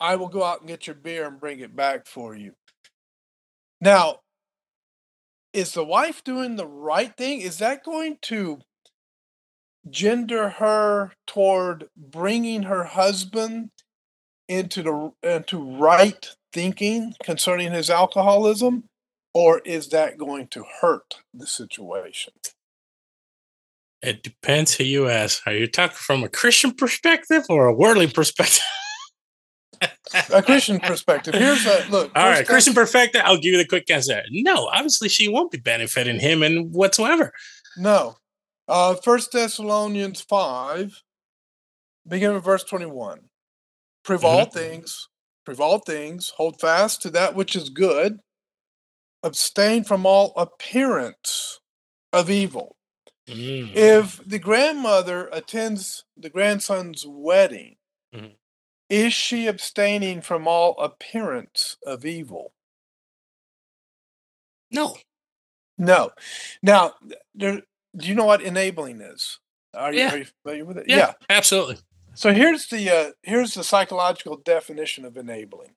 I 0.02 0.16
will 0.16 0.28
go 0.28 0.42
out 0.42 0.58
and 0.58 0.68
get 0.68 0.88
your 0.88 0.96
beer 0.96 1.28
and 1.28 1.38
bring 1.38 1.60
it 1.60 1.76
back 1.76 2.08
for 2.08 2.34
you. 2.34 2.54
Now, 3.80 4.18
is 5.52 5.72
the 5.72 5.84
wife 5.84 6.24
doing 6.24 6.56
the 6.56 6.66
right 6.66 7.16
thing? 7.16 7.40
Is 7.40 7.58
that 7.58 7.84
going 7.84 8.18
to 8.22 8.58
gender 9.88 10.48
her 10.48 11.12
toward 11.24 11.88
bringing 11.96 12.64
her 12.64 12.84
husband 12.84 13.70
into 14.48 14.82
the 14.82 15.12
into 15.22 15.78
right 15.78 16.34
thinking 16.52 17.14
concerning 17.22 17.72
his 17.72 17.88
alcoholism 17.88 18.84
or 19.32 19.60
is 19.60 19.88
that 19.88 20.18
going 20.18 20.48
to 20.48 20.64
hurt 20.80 21.18
the 21.32 21.46
situation? 21.46 22.32
It 24.02 24.24
depends 24.24 24.74
who 24.74 24.84
you 24.84 25.08
ask. 25.08 25.46
Are 25.46 25.54
you 25.54 25.68
talking 25.68 25.96
from 25.96 26.24
a 26.24 26.28
Christian 26.28 26.72
perspective 26.72 27.44
or 27.48 27.66
a 27.66 27.74
worldly 27.74 28.08
perspective? 28.08 28.64
A 30.32 30.42
Christian 30.42 30.78
perspective. 30.80 31.34
Here's 31.34 31.64
a 31.66 31.86
look. 31.90 32.12
All 32.14 32.28
right, 32.28 32.46
Christian 32.46 32.74
perspective. 32.74 33.22
I'll 33.24 33.36
give 33.36 33.52
you 33.52 33.58
the 33.58 33.66
quick 33.66 33.90
answer. 33.90 34.22
No, 34.30 34.66
obviously 34.68 35.08
she 35.08 35.28
won't 35.28 35.50
be 35.50 35.58
benefiting 35.58 36.20
him 36.20 36.42
in 36.42 36.70
whatsoever. 36.72 37.32
No. 37.76 38.16
Uh 38.68 38.94
First 38.94 39.32
Thessalonians 39.32 40.20
five, 40.20 41.02
beginning 42.06 42.36
with 42.36 42.44
verse 42.44 42.64
twenty-one. 42.64 43.20
Prove 44.04 44.24
all 44.24 44.44
things, 44.44 45.08
prove 45.46 45.60
all 45.60 45.78
things, 45.78 46.32
hold 46.36 46.60
fast 46.60 47.02
to 47.02 47.10
that 47.10 47.34
which 47.34 47.56
is 47.56 47.70
good, 47.70 48.18
abstain 49.22 49.84
from 49.84 50.04
all 50.06 50.32
appearance 50.36 51.60
of 52.12 52.28
evil. 52.30 52.76
Mm. 53.28 53.74
If 53.74 54.20
the 54.26 54.38
grandmother 54.38 55.28
attends 55.32 56.04
the 56.16 56.28
grandson's 56.30 57.04
wedding, 57.06 57.76
Mhm. 58.14 58.34
Is 58.92 59.14
she 59.14 59.46
abstaining 59.46 60.20
from 60.20 60.46
all 60.46 60.78
appearance 60.78 61.78
of 61.86 62.04
evil? 62.04 62.52
No. 64.70 64.98
No. 65.78 66.10
Now, 66.62 66.92
there, 67.34 67.62
do 67.96 68.06
you 68.06 68.14
know 68.14 68.26
what 68.26 68.42
enabling 68.42 69.00
is? 69.00 69.38
Are 69.74 69.94
you, 69.94 70.00
Yeah. 70.00 70.12
are 70.12 70.18
you 70.18 70.26
familiar 70.42 70.64
with 70.66 70.76
it? 70.76 70.84
Yeah, 70.88 71.14
absolutely. 71.30 71.78
So 72.14 72.34
here's 72.34 72.66
the 72.66 72.90
uh, 72.90 73.12
here's 73.22 73.54
the 73.54 73.64
psychological 73.64 74.36
definition 74.36 75.06
of 75.06 75.16
enabling. 75.16 75.70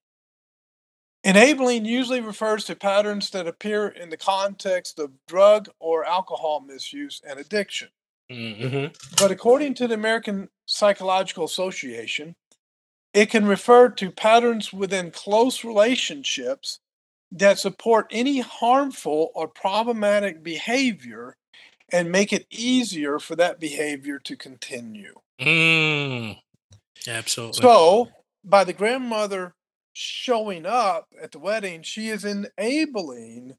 Enabling 1.23 1.85
usually 1.85 2.19
refers 2.19 2.65
to 2.65 2.75
patterns 2.75 3.29
that 3.29 3.47
appear 3.47 3.87
in 3.87 4.09
the 4.09 4.17
context 4.17 4.99
of 4.99 5.13
drug 5.25 5.69
or 5.79 6.03
alcohol 6.03 6.59
misuse 6.59 7.21
and 7.25 7.39
addiction. 7.39 7.87
hmm 8.29 8.87
But 9.17 9.31
according 9.31 9.75
to 9.75 9.87
the 9.87 9.93
American 9.93 10.49
Psychological 10.65 11.45
Association, 11.45 12.35
it 13.15 13.29
can 13.29 13.45
refer 13.45 13.87
to 13.89 14.11
patterns 14.11 14.73
within 14.73 15.09
close 15.09 15.63
relationships 15.63 16.79
that 17.31 17.57
support 17.57 18.07
any 18.11 18.41
harmful 18.41 19.31
or 19.33 19.47
problematic 19.47 20.43
behavior 20.43 21.37
and 21.91 22.11
make 22.11 22.33
it 22.33 22.45
easier 22.49 23.17
for 23.17 23.35
that 23.37 23.59
behavior 23.59 24.19
to 24.19 24.35
continue. 24.35 25.13
Mm. 25.39 26.39
Absolutely. 27.07 27.61
So, 27.61 28.09
by 28.43 28.65
the 28.65 28.73
grandmother 28.73 29.53
showing 29.93 30.65
up 30.65 31.07
at 31.21 31.31
the 31.31 31.39
wedding, 31.39 31.83
she 31.83 32.09
is 32.09 32.25
enabling 32.25 33.55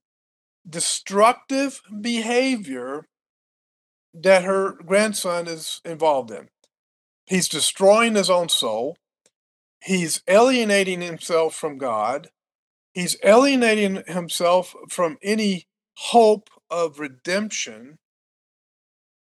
destructive 0.68 1.80
behavior 2.00 3.06
that 4.12 4.44
her 4.44 4.72
grandson 4.72 5.46
is 5.46 5.80
involved 5.84 6.30
in. 6.30 6.48
He's 7.24 7.48
destroying 7.48 8.16
his 8.16 8.28
own 8.28 8.50
soul. 8.50 8.96
He's 9.86 10.20
alienating 10.26 11.00
himself 11.00 11.54
from 11.54 11.78
God. 11.78 12.30
He's 12.92 13.16
alienating 13.22 14.02
himself 14.08 14.74
from 14.88 15.16
any 15.22 15.68
hope 15.96 16.50
of 16.68 16.98
redemption 16.98 17.98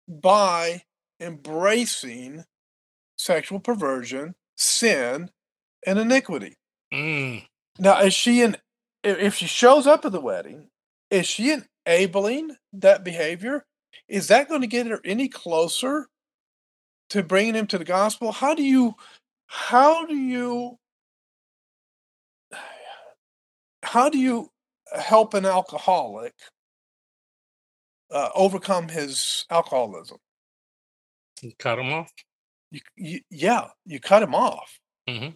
by 0.08 0.84
embracing 1.20 2.46
sexual 3.18 3.60
perversion, 3.60 4.36
sin, 4.56 5.32
and 5.86 6.00
iniquity. 6.00 6.56
Mm. 6.94 7.46
Now, 7.78 8.00
is 8.00 8.14
she 8.14 8.42
in? 8.42 8.56
If 9.04 9.36
she 9.36 9.48
shows 9.48 9.86
up 9.86 10.06
at 10.06 10.14
the 10.14 10.22
wedding, 10.22 10.70
is 11.12 11.28
she 11.28 11.58
enabling 11.86 12.56
that 12.72 13.04
behavior? 13.04 13.66
Is 14.08 14.30
that 14.30 14.48
going 14.48 14.62
to 14.62 14.68
get 14.68 14.88
her 14.88 15.02
any 15.04 15.28
closer 15.28 16.08
to 17.10 17.22
bringing 17.22 17.56
him 17.56 17.68
to 17.68 17.78
the 17.78 17.84
gospel? 17.84 18.32
How 18.32 18.56
do 18.56 18.64
you, 18.64 18.96
how 19.54 20.04
do 20.08 20.16
you, 20.16 20.80
how 23.84 24.10
do 24.10 24.18
you 24.18 24.50
help 24.98 25.36
an 25.36 25.46
alcoholic 25.46 26.34
uh, 28.10 28.30
overcome 28.34 28.88
his 28.88 29.46
alcoholism? 29.52 30.18
Cut 31.60 31.78
him 31.78 31.94
off. 31.94 32.12
You, 32.72 32.82
you, 32.96 33.20
yeah, 33.30 33.68
you 33.86 34.00
cut 34.00 34.24
him 34.24 34.34
off. 34.34 34.80
Mhm. 35.08 35.36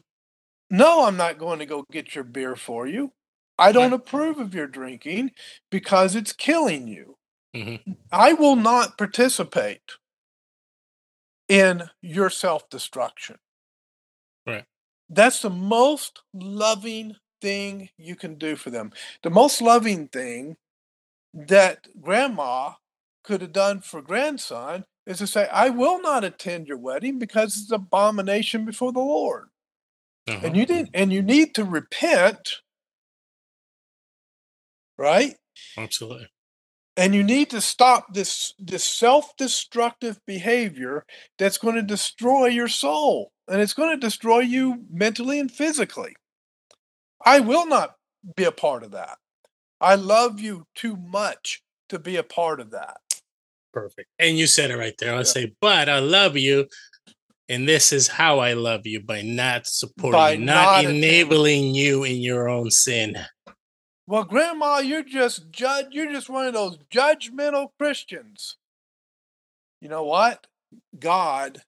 No, 0.71 1.06
I'm 1.06 1.15
not 1.17 1.38
going 1.38 1.60
to 1.60 1.67
go 1.67 1.86
get 1.91 2.15
your 2.15 2.23
beer 2.23 2.56
for 2.56 2.88
you. 2.88 3.12
I 3.60 3.71
don't 3.71 3.93
approve 3.93 4.39
of 4.39 4.56
your 4.56 4.67
drinking 4.67 5.32
because 5.69 6.15
it's 6.15 6.34
killing 6.34 6.88
you. 6.88 7.17
Mhm. 7.56 7.97
I 8.12 8.34
will 8.34 8.56
not 8.56 8.97
participate 8.97 9.82
in 11.47 11.89
your 12.01 12.32
self 12.32 12.67
destruction. 12.69 13.38
That's 15.10 15.41
the 15.41 15.50
most 15.50 16.22
loving 16.34 17.15
thing 17.41 17.89
you 17.98 18.15
can 18.15 18.36
do 18.36 18.56
for 18.56 18.70
them. 18.70 18.91
The 19.24 19.30
most 19.30 19.62
loving 19.62 20.08
thing 20.08 20.58
that 21.34 21.88
grandma 22.02 22.74
could 23.24 23.41
have 23.41 23.54
done 23.54 23.82
for 23.82 24.02
grandson 24.02 24.86
is 25.06 25.20
to 25.20 25.28
say, 25.28 25.48
I 25.52 25.70
will 25.70 26.02
not 26.02 26.24
attend 26.24 26.67
your 26.67 26.78
wedding 26.78 27.20
because 27.20 27.58
it's 27.58 27.72
abomination 27.72 28.65
before 28.65 28.91
the 28.91 29.00
Lord. 29.00 29.48
Uh-huh. 30.28 30.39
And 30.43 30.58
you 30.58 30.65
didn't 30.65 30.89
and 30.93 31.13
you 31.13 31.22
need 31.22 31.56
to 31.56 31.63
repent, 31.63 32.56
right? 34.98 35.36
Absolutely. 35.78 36.28
And 36.97 37.13
you 37.13 37.23
need 37.23 37.49
to 37.51 37.62
stop 37.62 38.13
this 38.13 38.53
this 38.60 38.83
self-destructive 38.83 40.19
behavior 40.25 41.05
that's 41.38 41.57
going 41.57 41.75
to 41.75 41.81
destroy 41.81 42.47
your 42.47 42.67
soul 42.67 43.31
and 43.47 43.62
it's 43.62 43.73
going 43.73 43.91
to 43.91 44.05
destroy 44.05 44.39
you 44.39 44.83
mentally 44.91 45.39
and 45.39 45.51
physically 45.51 46.13
i 47.25 47.39
will 47.39 47.67
not 47.67 47.95
be 48.36 48.43
a 48.43 48.51
part 48.51 48.83
of 48.83 48.91
that 48.91 49.17
i 49.79 49.95
love 49.95 50.39
you 50.39 50.65
too 50.75 50.97
much 50.97 51.62
to 51.88 51.99
be 51.99 52.17
a 52.17 52.23
part 52.23 52.60
of 52.60 52.71
that 52.71 52.97
Perfect. 53.73 54.10
And 54.17 54.39
you 54.39 54.47
said 54.47 54.71
it 54.71 54.77
right 54.77 54.95
there. 54.97 55.12
I'll 55.12 55.19
Yeah. 55.19 55.23
say, 55.25 55.53
but 55.62 55.88
I 55.88 55.99
love 55.99 56.36
you. 56.36 56.67
And 57.47 57.69
this 57.69 57.93
is 57.93 58.07
how 58.07 58.39
I 58.39 58.53
love 58.53 58.88
you 58.88 59.01
by 59.01 59.21
not 59.21 59.67
supporting 59.67 60.17
By 60.17 60.31
you, 60.31 60.39
not, 60.39 60.83
not 60.83 60.86
enabling 60.86 61.75
you 61.75 62.03
in 62.03 62.17
your 62.17 62.49
own 62.49 62.71
sin. 62.71 63.17
Well 64.08 64.24
grandma 64.24 64.80
you're 64.80 65.04
just 65.04 65.52
judge 65.52 65.88
you're 65.91 66.12
just 66.12 66.30
one 66.30 66.48
of 66.48 66.54
those 66.54 66.78
judgmental 66.91 67.70
christians. 67.78 68.58
You 69.82 69.89
know 69.89 70.04
what? 70.04 70.48
God 70.98 71.62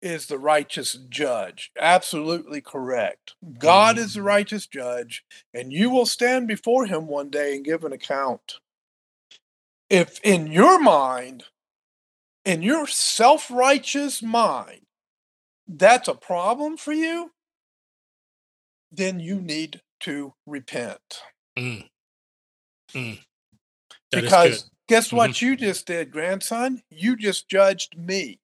is 0.00 0.26
the 0.26 0.38
righteous 0.38 0.98
judge. 1.08 1.70
Absolutely 1.78 2.60
correct. 2.60 3.34
God 3.58 3.98
is 3.98 4.14
the 4.14 4.20
mm. 4.20 4.24
righteous 4.24 4.66
judge 4.66 5.22
and 5.52 5.72
you 5.72 5.90
will 5.90 6.06
stand 6.06 6.48
before 6.48 6.86
him 6.86 7.06
one 7.06 7.28
day 7.28 7.54
and 7.54 7.64
give 7.64 7.84
an 7.84 7.92
account. 7.92 8.54
If 9.90 10.18
in 10.24 10.46
your 10.46 10.80
mind 10.80 11.44
in 12.44 12.62
your 12.62 12.86
self-righteous 12.86 14.22
mind 14.22 14.80
that's 15.68 16.08
a 16.08 16.14
problem 16.14 16.76
for 16.76 16.92
you 16.92 17.30
then 18.90 19.20
you 19.20 19.40
need 19.40 19.80
to 20.00 20.34
repent 20.46 21.22
Mm. 21.58 21.88
Mm. 22.94 23.18
Because. 24.10 24.68
Guess 24.88 25.12
what 25.12 25.30
mm-hmm. 25.30 25.46
you 25.46 25.56
just 25.56 25.86
did, 25.86 26.10
grandson? 26.10 26.82
You 26.90 27.16
just 27.16 27.48
judged 27.48 27.96
me. 27.96 28.40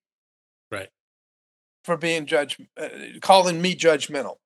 Right. 0.70 0.88
For 1.84 1.96
being 1.96 2.24
judge, 2.24 2.58
uh, 2.80 2.88
calling 3.20 3.60
me 3.60 3.74
judgmental. 3.74 4.36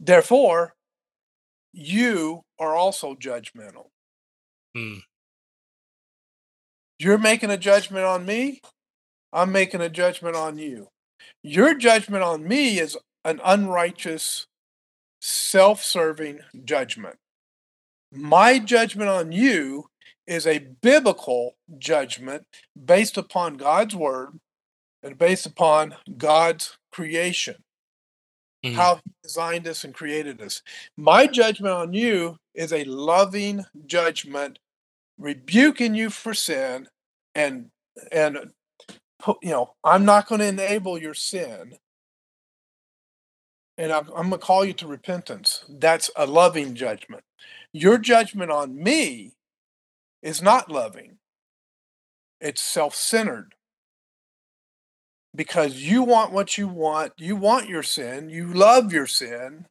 Therefore, 0.00 0.74
you 1.72 2.44
are 2.58 2.74
also 2.74 3.14
judgmental. 3.14 3.88
Hmm. 4.74 5.00
You're 6.98 7.18
making 7.18 7.50
a 7.50 7.56
judgment 7.56 8.04
on 8.04 8.24
me. 8.24 8.60
I'm 9.32 9.50
making 9.52 9.80
a 9.80 9.88
judgment 9.88 10.36
on 10.36 10.58
you. 10.58 10.88
Your 11.42 11.74
judgment 11.74 12.22
on 12.22 12.46
me 12.46 12.78
is 12.78 12.96
an 13.24 13.40
unrighteous, 13.44 14.46
self 15.20 15.82
serving 15.82 16.40
judgment. 16.64 17.18
My 18.12 18.58
judgment 18.58 19.08
on 19.08 19.32
you 19.32 19.86
is 20.26 20.46
a 20.46 20.58
biblical 20.58 21.56
judgment 21.78 22.46
based 22.84 23.16
upon 23.16 23.56
God's 23.56 23.96
word 23.96 24.38
and 25.02 25.18
based 25.18 25.46
upon 25.46 25.96
God's 26.16 26.76
creation, 26.92 27.56
mm-hmm. 28.64 28.76
how 28.76 28.96
He 28.96 29.12
designed 29.22 29.66
us 29.66 29.82
and 29.82 29.94
created 29.94 30.40
us. 30.42 30.62
My 30.96 31.26
judgment 31.26 31.74
on 31.74 31.94
you 31.94 32.36
is 32.54 32.72
a 32.72 32.84
loving 32.84 33.64
judgment, 33.86 34.58
rebuking 35.18 35.94
you 35.94 36.10
for 36.10 36.34
sin 36.34 36.88
and 37.34 37.70
and 38.10 38.38
you 39.42 39.50
know 39.50 39.74
i'm 39.84 40.04
not 40.04 40.26
going 40.26 40.40
to 40.40 40.46
enable 40.46 40.98
your 40.98 41.14
sin 41.14 41.74
and 43.78 43.90
I'm, 43.92 44.06
I'm 44.08 44.28
going 44.28 44.32
to 44.32 44.38
call 44.38 44.64
you 44.64 44.72
to 44.74 44.86
repentance 44.86 45.64
that's 45.68 46.10
a 46.16 46.26
loving 46.26 46.74
judgment 46.74 47.22
your 47.72 47.98
judgment 47.98 48.50
on 48.50 48.82
me 48.82 49.32
is 50.22 50.42
not 50.42 50.70
loving 50.70 51.18
it's 52.40 52.62
self-centered 52.62 53.54
because 55.34 55.76
you 55.76 56.02
want 56.02 56.32
what 56.32 56.58
you 56.58 56.68
want 56.68 57.12
you 57.16 57.36
want 57.36 57.68
your 57.68 57.82
sin 57.82 58.28
you 58.28 58.52
love 58.52 58.92
your 58.92 59.06
sin 59.06 59.66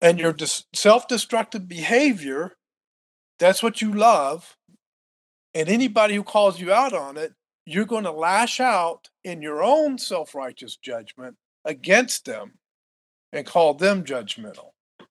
and 0.00 0.18
your 0.18 0.32
dis- 0.32 0.64
self-destructive 0.74 1.66
behavior 1.66 2.56
that's 3.38 3.62
what 3.62 3.80
you 3.80 3.92
love 3.92 4.56
and 5.54 5.68
anybody 5.68 6.16
who 6.16 6.24
calls 6.24 6.60
you 6.60 6.72
out 6.72 6.92
on 6.92 7.16
it, 7.16 7.32
you're 7.64 7.84
going 7.84 8.04
to 8.04 8.10
lash 8.10 8.60
out 8.60 9.08
in 9.22 9.40
your 9.40 9.62
own 9.62 9.98
self 9.98 10.34
righteous 10.34 10.76
judgment 10.76 11.36
against 11.64 12.24
them 12.24 12.58
and 13.32 13.46
call 13.46 13.74
them 13.74 14.04
judgmental. 14.04 14.70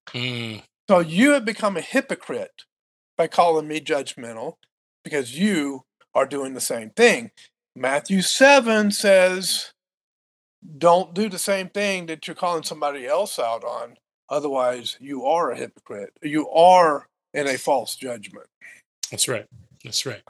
Mm. 0.10 0.64
So 0.90 1.00
you 1.00 1.32
have 1.32 1.46
become 1.46 1.78
a 1.78 1.82
hypocrite 1.82 2.64
by 3.18 3.28
calling 3.28 3.68
me 3.68 3.80
judgmental 3.80 4.56
because 5.04 5.38
you 5.38 5.86
are 6.14 6.26
doing 6.26 6.54
the 6.54 6.62
same 6.62 6.90
thing. 6.92 7.32
Matthew 7.76 8.22
7 8.22 8.92
says, 8.92 9.74
don't 10.78 11.14
do 11.14 11.30
the 11.30 11.40
same 11.40 11.70
thing 11.70 12.06
that 12.08 12.28
you're 12.28 12.36
calling 12.36 12.64
somebody 12.64 13.06
else 13.06 13.40
out 13.40 13.64
on. 13.64 13.96
Otherwise, 14.30 14.98
you 15.00 15.26
are 15.26 15.52
a 15.52 15.58
hypocrite. 15.58 16.14
You 16.22 16.50
are 16.50 17.08
in 17.34 17.48
a 17.48 17.58
false 17.58 17.96
judgment. 17.96 18.48
That's 19.12 19.28
right. 19.28 19.46
That's 19.84 20.06
right. 20.06 20.22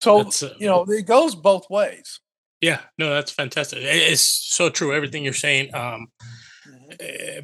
So 0.00 0.20
uh, 0.20 0.30
you 0.58 0.66
know 0.66 0.84
it 0.88 1.06
goes 1.06 1.34
both 1.34 1.68
ways. 1.68 2.20
Yeah, 2.60 2.80
no, 2.98 3.10
that's 3.10 3.32
fantastic. 3.32 3.80
It's 3.82 4.22
so 4.22 4.70
true. 4.70 4.94
Everything 4.94 5.24
you're 5.24 5.32
saying. 5.32 5.74
Um, 5.74 6.08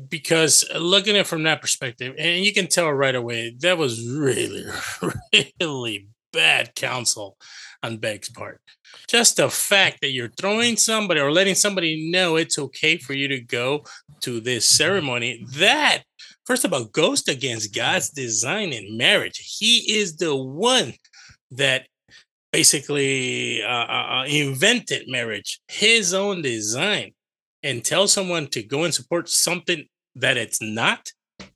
because 0.09 0.65
looking 0.75 1.17
at 1.17 1.21
it 1.21 1.27
from 1.27 1.43
that 1.45 1.61
perspective, 1.61 2.15
and 2.19 2.45
you 2.45 2.53
can 2.53 2.67
tell 2.67 2.91
right 2.93 3.15
away 3.15 3.55
that 3.61 3.79
was 3.79 4.09
really, 4.09 4.65
really 5.61 6.09
bad 6.33 6.75
counsel 6.75 7.37
on 7.83 7.99
Begg's 7.99 8.29
part. 8.29 8.61
Just 9.09 9.37
the 9.37 9.49
fact 9.49 10.01
that 10.01 10.11
you're 10.13 10.33
throwing 10.39 10.77
somebody 10.77 11.21
or 11.21 11.33
letting 11.33 11.55
somebody 11.55 12.11
know 12.11 12.37
it's 12.37 12.59
okay 12.59 12.97
for 12.97 13.15
you 13.15 13.29
to 13.29 13.41
go 13.41 13.85
to 14.21 14.41
this 14.41 14.69
ceremony, 14.69 15.45
that 15.57 16.03
first 16.47 16.65
of 16.65 16.73
all 16.73 16.85
goes 16.85 17.27
against 17.29 17.75
God's 17.75 18.11
design 18.11 18.73
in 18.73 18.97
marriage. 18.97 19.57
He 19.59 19.99
is 19.99 20.17
the 20.17 20.37
one 20.37 20.95
that 21.51 21.87
basically 22.53 23.63
uh, 23.63 23.67
uh, 23.67 24.07
uh, 24.21 24.25
invented 24.29 25.05
marriage, 25.09 25.61
his 25.69 26.13
own 26.15 26.43
design, 26.43 27.13
and 27.63 27.85
tell 27.85 28.09
someone 28.09 28.47
to 28.49 28.63
go 28.63 28.85
and 28.85 28.95
support 28.95 29.29
something 29.29 29.85
that 30.17 30.37
it's 30.37 30.61
not, 30.61 31.11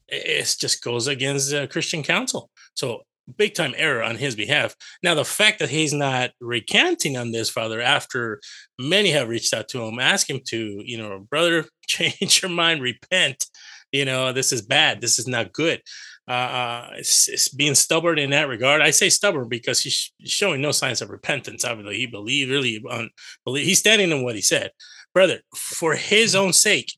it 0.08 0.56
just 0.58 0.82
goes 0.82 1.06
against 1.06 1.50
the 1.50 1.66
Christian 1.66 2.02
counsel. 2.02 2.50
So 2.74 3.02
big 3.36 3.54
time 3.54 3.74
error 3.76 4.02
on 4.02 4.16
his 4.16 4.36
behalf. 4.36 4.74
Now, 5.02 5.14
the 5.14 5.24
fact 5.24 5.58
that 5.58 5.70
he's 5.70 5.92
not 5.92 6.30
recanting 6.40 7.16
on 7.16 7.32
this, 7.32 7.50
Father, 7.50 7.80
after 7.80 8.40
many 8.78 9.10
have 9.10 9.28
reached 9.28 9.52
out 9.52 9.68
to 9.68 9.82
him, 9.82 9.98
ask 9.98 10.30
him 10.30 10.40
to, 10.46 10.82
you 10.84 10.98
know, 10.98 11.18
brother, 11.30 11.64
change 11.86 12.42
your 12.42 12.50
mind, 12.50 12.82
repent. 12.82 13.46
You 13.92 14.04
know, 14.04 14.32
this 14.32 14.52
is 14.52 14.62
bad. 14.62 15.00
This 15.00 15.18
is 15.18 15.26
not 15.26 15.52
good 15.52 15.80
uh, 16.28 16.32
uh 16.32 16.88
it's, 16.96 17.48
being 17.50 17.74
stubborn 17.74 18.18
in 18.18 18.30
that 18.30 18.48
regard. 18.48 18.80
I 18.80 18.90
say 18.90 19.08
stubborn 19.08 19.48
because 19.48 19.80
he's 19.80 20.12
showing 20.24 20.60
no 20.60 20.72
signs 20.72 21.00
of 21.02 21.10
repentance. 21.10 21.64
Obviously, 21.64 21.96
he 21.96 22.06
believed 22.06 22.50
really 22.50 22.82
on 22.88 23.10
believe 23.44 23.66
he's 23.66 23.78
standing 23.78 24.10
in 24.10 24.22
what 24.22 24.34
he 24.34 24.42
said, 24.42 24.70
brother. 25.16 25.40
For 25.54 25.94
his 25.94 26.34
own 26.34 26.52
sake, 26.52 26.92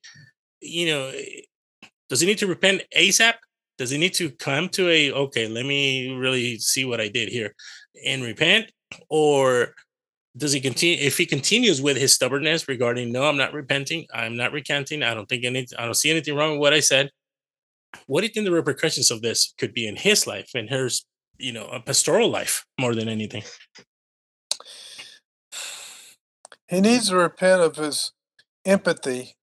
you 0.61 0.87
know, 0.87 1.13
does 2.09 2.21
he 2.21 2.27
need 2.27 2.39
to 2.39 2.49
repent 2.49 2.83
ASAP? 2.97 3.35
Does 3.79 3.91
he 3.91 3.99
need 3.99 4.15
to 4.15 4.31
come 4.31 4.69
to 4.71 4.89
a 4.89 5.13
okay? 5.13 5.47
Let 5.47 5.65
me 5.65 6.11
really 6.11 6.59
see 6.59 6.85
what 6.85 7.01
I 7.01 7.09
did 7.09 7.29
here 7.29 7.55
and 8.05 8.25
repent, 8.25 8.73
or 9.09 9.75
does 10.37 10.53
he 10.53 10.61
continue 10.61 10.99
if 11.01 11.17
he 11.17 11.27
continues 11.27 11.81
with 11.81 11.97
his 11.97 12.13
stubbornness 12.13 12.69
regarding 12.69 13.11
no 13.11 13.25
i'm 13.25 13.37
not 13.37 13.53
repenting 13.53 14.07
i'm 14.15 14.37
not 14.37 14.53
recanting 14.53 15.03
i 15.03 15.13
don't 15.13 15.29
think 15.29 15.45
any 15.45 15.67
i 15.77 15.85
don't 15.85 15.97
see 15.97 16.13
anything 16.13 16.37
wrong 16.37 16.53
with 16.53 16.61
what 16.61 16.73
i 16.73 16.79
said 16.79 17.11
what 18.07 18.21
do 18.21 18.27
you 18.27 18.33
think 18.33 18.47
the 18.47 18.53
repercussions 18.53 19.11
of 19.11 19.23
this 19.23 19.55
could 19.59 19.73
be 19.73 19.87
in 19.87 19.97
his 19.97 20.27
life 20.27 20.51
and 20.55 20.69
hers, 20.71 21.07
you 21.39 21.53
know, 21.53 21.67
a 21.67 21.81
pastoral 21.81 22.29
life 22.29 22.65
more 22.79 22.95
than 22.95 23.09
anything? 23.09 23.43
He 26.69 26.81
needs 26.81 27.09
to 27.09 27.17
repent 27.17 27.63
of 27.63 27.77
his 27.77 28.13
empathy 28.65 29.37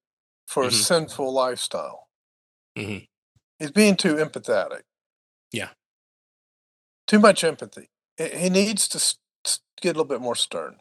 for 0.45 0.63
mm-hmm. 0.63 0.69
a 0.69 0.77
sinful 0.77 1.33
lifestyle. 1.33 2.07
Mm-hmm. 2.77 3.05
He's 3.59 3.71
being 3.71 3.95
too 3.95 4.15
empathetic. 4.15 4.81
Yeah. 5.51 5.69
Too 7.07 7.19
much 7.19 7.43
empathy. 7.43 7.89
He 8.17 8.49
needs 8.49 8.87
to 8.89 9.15
get 9.81 9.89
a 9.95 9.99
little 9.99 10.05
bit 10.05 10.21
more 10.21 10.35
stern. 10.35 10.77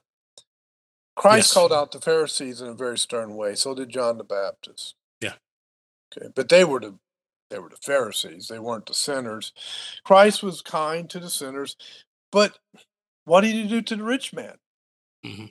Christ 1.17 1.49
yes. 1.49 1.55
called 1.55 1.73
out 1.73 1.93
the 1.93 2.01
Pharisees 2.01 2.61
in 2.61 2.69
a 2.69 2.75
very 2.75 2.99
stern 2.99 3.37
way. 3.37 3.55
So 3.55 3.75
did 3.75 3.91
John 3.91 4.19
the 4.19 4.25
Baptist. 4.25 4.95
Yeah. 5.21 5.35
Okay. 6.17 6.29
But 6.35 6.49
they 6.49 6.65
were 6.65 6.81
the 6.81 6.99
they 7.51 7.59
were 7.59 7.69
the 7.69 7.77
Pharisees, 7.77 8.49
they 8.49 8.59
weren't 8.59 8.87
the 8.87 8.95
sinners. 8.95 9.53
Christ 10.03 10.43
was 10.43 10.63
kind 10.63 11.09
to 11.11 11.21
the 11.21 11.31
sinners, 11.31 11.77
but 12.33 12.59
what 13.27 13.43
did 13.43 13.55
he 13.55 13.69
do 13.69 13.81
to 13.83 13.97
the 13.97 14.03
rich 14.03 14.33
man? 14.33 14.57
Mm-hmm. 15.25 15.47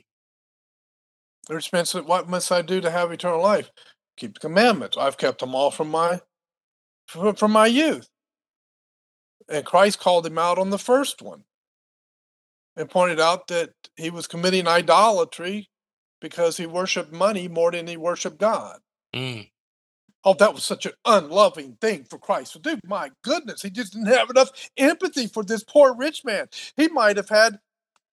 Rich 1.48 1.72
man 1.72 1.84
said, 1.84 2.06
What 2.06 2.28
must 2.28 2.50
I 2.50 2.62
do 2.62 2.80
to 2.80 2.90
have 2.90 3.12
eternal 3.12 3.42
life? 3.42 3.70
Keep 4.16 4.34
the 4.34 4.40
commandments. 4.40 4.96
I've 4.96 5.18
kept 5.18 5.40
them 5.40 5.54
all 5.54 5.70
from 5.70 5.90
my 5.90 6.20
from 7.06 7.52
my 7.52 7.66
youth. 7.66 8.08
And 9.48 9.64
Christ 9.64 10.00
called 10.00 10.26
him 10.26 10.38
out 10.38 10.58
on 10.58 10.70
the 10.70 10.78
first 10.78 11.20
one 11.20 11.44
and 12.76 12.88
pointed 12.88 13.20
out 13.20 13.48
that 13.48 13.72
he 13.96 14.10
was 14.10 14.26
committing 14.26 14.66
idolatry 14.66 15.68
because 16.20 16.56
he 16.56 16.66
worshiped 16.66 17.12
money 17.12 17.48
more 17.48 17.70
than 17.70 17.86
he 17.86 17.96
worshiped 17.96 18.38
God. 18.38 18.78
Mm. 19.14 19.50
Oh, 20.24 20.34
that 20.34 20.54
was 20.54 20.64
such 20.64 20.86
an 20.86 20.92
unloving 21.04 21.76
thing 21.80 22.04
for 22.04 22.18
Christ 22.18 22.54
to 22.54 22.58
do. 22.58 22.78
My 22.86 23.10
goodness, 23.22 23.60
he 23.60 23.68
just 23.68 23.92
didn't 23.92 24.06
have 24.06 24.30
enough 24.30 24.50
empathy 24.78 25.26
for 25.26 25.44
this 25.44 25.62
poor 25.62 25.94
rich 25.94 26.24
man. 26.24 26.46
He 26.76 26.88
might 26.88 27.18
have 27.18 27.28
had 27.28 27.58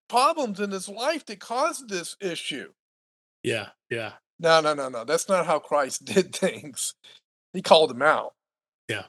problems 0.09 0.59
in 0.59 0.73
his 0.73 0.89
life 0.89 1.25
that 1.27 1.39
caused 1.39 1.89
this 1.89 2.17
issue. 2.21 2.73
Yeah, 3.43 3.69
yeah. 3.91 4.13
No, 4.39 4.61
no, 4.61 4.75
no, 4.75 4.89
no. 4.89 5.05
That's 5.05 5.29
not 5.29 5.47
how 5.47 5.59
Christ 5.59 6.05
did 6.05 6.35
things. 6.35 6.95
He 7.53 7.63
called 7.63 7.91
him 7.91 8.03
out. 8.03 8.35
Yeah. 8.89 9.05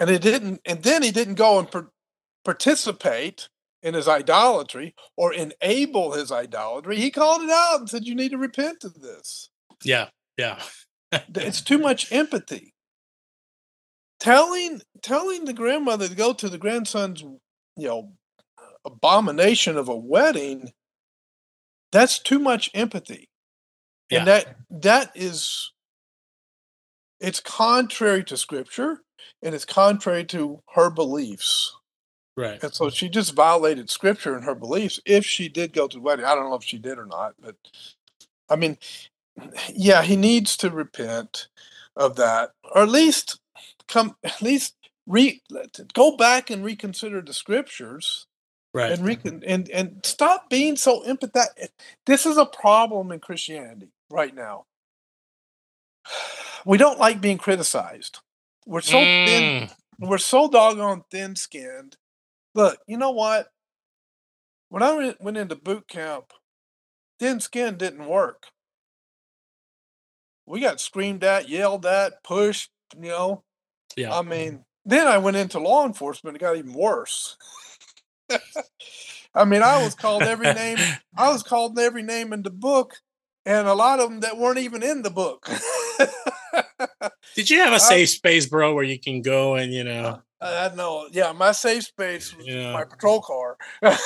And 0.00 0.10
he 0.10 0.18
didn't, 0.18 0.60
and 0.64 0.82
then 0.82 1.02
he 1.02 1.10
didn't 1.10 1.34
go 1.34 1.58
and 1.58 1.70
per- 1.70 1.90
participate 2.44 3.48
in 3.82 3.94
his 3.94 4.08
idolatry 4.08 4.94
or 5.16 5.32
enable 5.32 6.12
his 6.12 6.32
idolatry. 6.32 6.96
He 6.96 7.10
called 7.10 7.42
it 7.42 7.50
out 7.50 7.80
and 7.80 7.90
said, 7.90 8.04
"You 8.04 8.14
need 8.14 8.30
to 8.30 8.38
repent 8.38 8.84
of 8.84 9.00
this." 9.00 9.50
Yeah, 9.84 10.08
yeah 10.36 10.60
it's 11.34 11.60
too 11.60 11.78
much 11.78 12.10
empathy. 12.12 12.74
Telling 14.20 14.80
telling 15.02 15.44
the 15.44 15.52
grandmother 15.52 16.08
to 16.08 16.14
go 16.14 16.32
to 16.32 16.48
the 16.48 16.58
grandson's, 16.58 17.22
you 17.22 17.88
know, 17.88 18.12
abomination 18.84 19.76
of 19.76 19.88
a 19.88 19.96
wedding, 19.96 20.70
that's 21.90 22.18
too 22.18 22.38
much 22.38 22.70
empathy. 22.72 23.28
Yeah. 24.12 24.18
And 24.20 24.28
that 24.28 24.56
that 24.70 25.12
is 25.14 25.72
it's 27.20 27.40
contrary 27.40 28.24
to 28.24 28.36
scripture 28.36 28.98
and 29.42 29.54
it's 29.54 29.64
contrary 29.64 30.24
to 30.24 30.62
her 30.74 30.90
beliefs. 30.90 31.76
Right. 32.36 32.62
And 32.62 32.74
so 32.74 32.90
she 32.90 33.08
just 33.08 33.34
violated 33.34 33.90
scripture 33.90 34.34
and 34.34 34.44
her 34.44 34.54
beliefs 34.54 35.00
if 35.04 35.24
she 35.24 35.48
did 35.48 35.72
go 35.72 35.86
to 35.86 35.96
the 35.96 36.02
wedding. 36.02 36.24
I 36.24 36.34
don't 36.34 36.50
know 36.50 36.56
if 36.56 36.64
she 36.64 36.78
did 36.78 36.98
or 36.98 37.06
not, 37.06 37.34
but 37.40 37.56
I 38.48 38.56
mean, 38.56 38.78
yeah, 39.72 40.02
he 40.02 40.16
needs 40.16 40.56
to 40.58 40.70
repent 40.70 41.48
of 41.96 42.16
that, 42.16 42.52
or 42.74 42.82
at 42.82 42.88
least 42.88 43.38
come, 43.88 44.16
at 44.24 44.42
least 44.42 44.74
re 45.06 45.40
go 45.94 46.16
back 46.16 46.50
and 46.50 46.64
reconsider 46.64 47.20
the 47.22 47.32
scriptures 47.34 48.26
Right. 48.74 48.92
and 48.92 49.04
recon 49.04 49.42
and 49.46 49.68
and 49.68 50.00
stop 50.02 50.48
being 50.48 50.76
so 50.76 51.02
empathetic. 51.02 51.68
This 52.06 52.24
is 52.24 52.38
a 52.38 52.46
problem 52.46 53.12
in 53.12 53.20
Christianity 53.20 53.90
right 54.12 54.34
now. 54.34 54.66
We 56.64 56.78
don't 56.78 56.98
like 56.98 57.20
being 57.20 57.38
criticized. 57.38 58.18
We're 58.66 58.82
so 58.82 58.98
thin. 58.98 59.68
Mm, 59.68 59.72
We're 59.98 60.18
so 60.18 60.48
doggone 60.48 61.02
thin-skinned. 61.10 61.96
Look, 62.54 62.78
you 62.86 62.96
know 62.96 63.10
what? 63.10 63.48
When 64.68 64.82
I 64.82 64.94
went, 64.94 65.20
went 65.20 65.36
into 65.36 65.56
boot 65.56 65.88
camp, 65.88 66.32
thin 67.18 67.40
skin 67.40 67.76
didn't 67.76 68.06
work. 68.06 68.44
We 70.46 70.60
got 70.60 70.80
screamed 70.80 71.24
at, 71.24 71.48
yelled 71.48 71.86
at, 71.86 72.22
pushed. 72.22 72.70
You 72.96 73.08
know, 73.08 73.44
yeah. 73.96 74.16
I 74.16 74.22
mean, 74.22 74.64
then 74.84 75.06
I 75.06 75.18
went 75.18 75.36
into 75.36 75.58
law 75.58 75.86
enforcement. 75.86 76.36
It 76.36 76.40
got 76.40 76.56
even 76.56 76.74
worse. 76.74 77.36
I 79.34 79.44
mean, 79.44 79.62
I 79.62 79.82
was 79.82 79.94
called 79.94 80.22
every 80.22 80.52
name. 80.52 80.78
I 81.16 81.30
was 81.30 81.42
called 81.42 81.78
every 81.78 82.02
name 82.02 82.32
in 82.32 82.42
the 82.42 82.50
book, 82.50 82.96
and 83.46 83.66
a 83.66 83.74
lot 83.74 84.00
of 84.00 84.10
them 84.10 84.20
that 84.20 84.36
weren't 84.38 84.58
even 84.58 84.82
in 84.82 85.02
the 85.02 85.10
book. 85.10 85.48
Did 87.34 87.50
you 87.50 87.58
have 87.58 87.72
a 87.72 87.80
safe 87.80 88.10
space, 88.10 88.46
bro, 88.46 88.74
where 88.74 88.84
you 88.84 88.98
can 88.98 89.22
go 89.22 89.54
and 89.54 89.72
you 89.72 89.84
know? 89.84 90.20
Uh, 90.40 90.44
I 90.44 90.62
had 90.64 90.76
no, 90.76 91.08
yeah, 91.12 91.32
my 91.32 91.52
safe 91.52 91.84
space 91.84 92.36
was 92.36 92.46
Yeah. 92.46 92.72
my 92.72 92.84
patrol 92.84 93.22
car. 93.22 93.56
I 93.82 93.96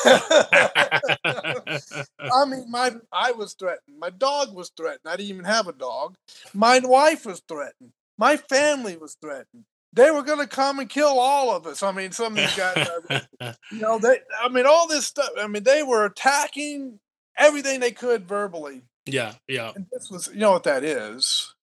mean, 2.47 2.71
my 2.71 2.93
I 3.13 3.33
was 3.33 3.55
threatened. 3.55 3.99
My 3.99 4.11
dog 4.11 4.55
was 4.55 4.71
threatened. 4.77 5.01
I 5.07 5.17
didn't 5.17 5.31
even 5.31 5.45
have 5.45 5.67
a 5.67 5.73
dog. 5.73 6.17
My 6.53 6.81
wife 6.85 7.27
was 7.27 7.43
threatened. 7.49 7.93
My 8.19 8.37
family 8.37 8.97
was 8.97 9.17
threatened. 9.21 9.65
They 9.93 10.11
were 10.11 10.23
going 10.23 10.41
to 10.41 10.47
come 10.47 10.79
and 10.79 10.89
kill 10.91 11.19
all 11.19 11.55
of 11.57 11.67
us. 11.67 11.83
I 11.83 11.91
mean, 11.93 12.13
some 12.13 12.35
of 12.35 12.39
these 12.39 12.55
guys, 12.57 12.87
you 13.73 13.81
know, 13.81 13.99
they. 13.99 14.19
I 14.43 14.49
mean, 14.51 14.67
all 14.67 14.87
this 14.87 15.07
stuff. 15.07 15.31
I 15.39 15.47
mean, 15.47 15.63
they 15.63 15.83
were 15.83 16.05
attacking 16.05 16.99
everything 17.39 17.81
they 17.81 17.93
could 17.93 18.29
verbally, 18.29 18.83
yeah, 19.07 19.35
yeah. 19.49 19.73
and 19.75 19.87
this 19.93 20.11
was, 20.11 20.29
you 20.33 20.41
know, 20.41 20.53
what 20.53 20.65
that 20.65 20.85
is. 20.85 21.55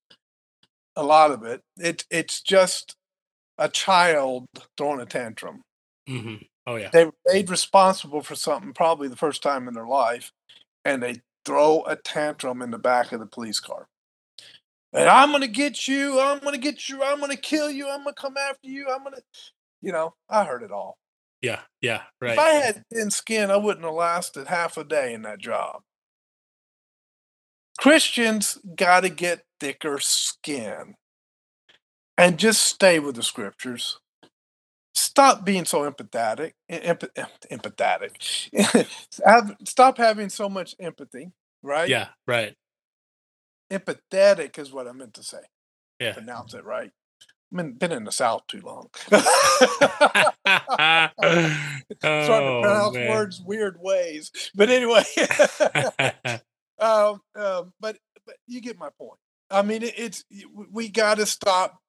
A 0.96 1.04
lot 1.04 1.32
of 1.32 1.44
it. 1.44 1.62
It 1.78 2.06
it's 2.12 2.42
just 2.42 2.96
a 3.58 3.68
child 3.68 4.46
throwing 4.78 5.00
a 5.00 5.06
tantrum 5.06 5.62
hmm 6.08 6.36
Oh 6.66 6.78
yeah. 6.78 6.90
they 6.94 7.06
were 7.06 7.14
made 7.26 7.50
responsible 7.50 8.22
for 8.22 8.36
something 8.36 8.72
probably 8.74 9.10
the 9.10 9.18
first 9.18 9.44
time 9.44 9.68
in 9.68 9.74
their 9.74 9.86
life, 9.86 10.32
and 10.86 11.04
they 11.04 11.18
throw 11.44 11.84
a 11.86 11.98
tantrum 11.98 12.62
in 12.62 12.72
the 12.72 12.78
back 12.78 13.12
of 13.12 13.20
the 13.20 13.26
police 13.26 13.60
car. 13.60 13.88
And 14.94 15.10
I'm 15.10 15.34
gonna 15.34 15.48
get 15.48 15.90
you. 15.90 16.22
I'm 16.22 16.40
gonna 16.40 16.58
get 16.58 16.88
you. 16.88 17.04
I'm 17.04 17.20
gonna 17.20 17.36
kill 17.36 17.70
you. 17.70 17.90
I'm 17.90 18.06
gonna 18.06 18.14
come 18.14 18.38
after 18.38 18.70
you. 18.70 18.88
I'm 18.90 19.04
gonna, 19.04 19.22
you 19.82 19.92
know, 19.92 20.14
I 20.30 20.46
heard 20.46 20.64
it 20.64 20.72
all. 20.72 20.98
Yeah, 21.42 21.60
yeah. 21.82 22.04
Right. 22.22 22.34
If 22.34 22.40
I 22.40 22.50
had 22.52 22.84
thin 22.94 23.12
skin, 23.12 23.52
I 23.52 23.58
wouldn't 23.58 23.84
have 23.84 23.94
lasted 23.94 24.48
half 24.48 24.78
a 24.78 24.86
day 24.86 25.14
in 25.14 25.24
that 25.24 25.40
job. 25.40 25.82
Christians 27.84 28.58
got 28.78 29.02
to 29.02 29.10
get 29.10 29.44
thicker 29.60 30.00
skin 30.00 30.96
and 32.18 32.40
just 32.40 32.62
stay 32.62 32.98
with 32.98 33.18
the 33.18 33.24
scriptures. 33.24 34.00
Stop 34.96 35.44
being 35.44 35.66
so 35.66 35.82
empathetic. 35.92 36.54
em- 36.70 36.98
em- 37.18 37.28
empathetic. 37.52 38.88
Stop 39.68 39.98
having 39.98 40.30
so 40.30 40.48
much 40.48 40.76
empathy, 40.80 41.34
right? 41.62 41.90
yeah, 41.90 42.08
right. 42.26 42.56
Empathetic 43.70 44.58
is 44.58 44.72
what 44.72 44.88
I 44.88 44.94
meant 44.94 45.16
to 45.16 45.24
say. 45.24 45.42
Yeah. 46.00 46.14
Pronounce 46.14 46.54
it 46.54 46.64
right. 46.64 46.92
I've 47.52 47.58
been, 47.58 47.74
been 47.74 47.92
in 47.92 48.06
the 48.06 48.14
South 48.14 48.48
too 48.48 48.62
long. 48.62 48.92
Starting 49.08 49.28
to 52.00 52.08
oh, 52.08 52.62
pronounce 52.62 52.96
man. 52.96 53.10
words 53.10 53.42
weird 53.46 53.78
ways. 53.82 54.32
But 54.56 54.70
anyway. 54.70 55.04
Um, 56.84 57.74
but 57.80 57.98
but 58.26 58.36
you 58.48 58.62
get 58.62 58.78
my 58.78 58.90
point. 58.98 59.20
I 59.50 59.62
mean, 59.62 59.84
it, 59.84 59.94
it's 59.98 60.24
we 60.72 60.90
got 60.90 61.18
to 61.18 61.26
stop. 61.26 61.80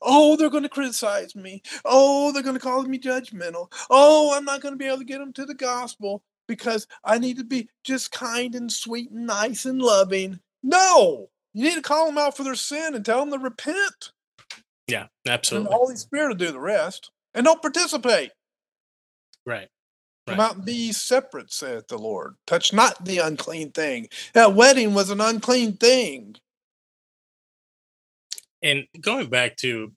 Oh, 0.00 0.36
they're 0.36 0.48
going 0.48 0.62
to 0.62 0.68
criticize 0.68 1.36
me. 1.36 1.62
Oh, 1.84 2.32
they're 2.32 2.42
going 2.42 2.54
to 2.56 2.60
call 2.60 2.82
me 2.84 2.98
judgmental. 2.98 3.70
Oh, 3.90 4.34
I'm 4.34 4.44
not 4.44 4.62
going 4.62 4.72
to 4.72 4.78
be 4.78 4.86
able 4.86 4.98
to 4.98 5.04
get 5.04 5.18
them 5.18 5.32
to 5.34 5.44
the 5.44 5.54
gospel 5.54 6.22
because 6.46 6.86
I 7.04 7.18
need 7.18 7.36
to 7.36 7.44
be 7.44 7.68
just 7.84 8.10
kind 8.10 8.54
and 8.54 8.72
sweet 8.72 9.10
and 9.10 9.26
nice 9.26 9.66
and 9.66 9.82
loving. 9.82 10.40
No, 10.62 11.28
you 11.52 11.64
need 11.64 11.74
to 11.74 11.82
call 11.82 12.06
them 12.06 12.16
out 12.16 12.36
for 12.36 12.44
their 12.44 12.54
sin 12.54 12.94
and 12.94 13.04
tell 13.04 13.20
them 13.20 13.32
to 13.32 13.38
repent. 13.38 14.12
yeah, 14.86 15.00
And 15.02 15.08
the 15.26 15.32
absolutely. 15.32 15.72
Holy 15.72 15.96
Spirit 15.96 16.28
will 16.28 16.34
do 16.36 16.50
the 16.52 16.60
rest. 16.60 17.10
And 17.34 17.44
don't 17.44 17.60
participate. 17.60 18.30
Right. 19.44 19.68
Come 20.28 20.38
Right. 20.38 20.44
out 20.50 20.56
and 20.56 20.64
be 20.64 20.92
separate, 20.92 21.52
saith 21.52 21.88
the 21.88 21.98
Lord. 21.98 22.36
Touch 22.46 22.72
not 22.72 23.04
the 23.04 23.18
unclean 23.18 23.72
thing. 23.72 24.08
That 24.34 24.54
wedding 24.54 24.92
was 24.94 25.10
an 25.10 25.20
unclean 25.20 25.76
thing. 25.76 26.36
And 28.62 28.86
going 29.00 29.30
back 29.30 29.56
to 29.58 29.92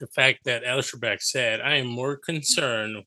the 0.00 0.06
fact 0.06 0.44
that 0.44 0.64
Alistair 0.64 1.00
Begg 1.00 1.20
said, 1.20 1.60
I 1.60 1.76
am 1.76 1.86
more 1.86 2.16
concerned 2.16 3.04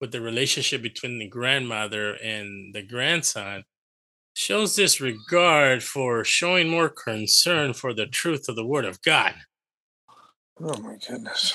with 0.00 0.12
the 0.12 0.20
relationship 0.20 0.82
between 0.82 1.18
the 1.18 1.28
grandmother 1.28 2.14
and 2.22 2.74
the 2.74 2.82
grandson, 2.82 3.64
shows 4.34 4.76
this 4.76 5.00
regard 5.00 5.82
for 5.82 6.22
showing 6.22 6.68
more 6.68 6.90
concern 6.90 7.72
for 7.72 7.94
the 7.94 8.06
truth 8.06 8.48
of 8.48 8.56
the 8.56 8.66
word 8.66 8.84
of 8.84 9.00
God. 9.02 9.34
Oh 10.60 10.78
my 10.80 10.96
goodness. 11.08 11.54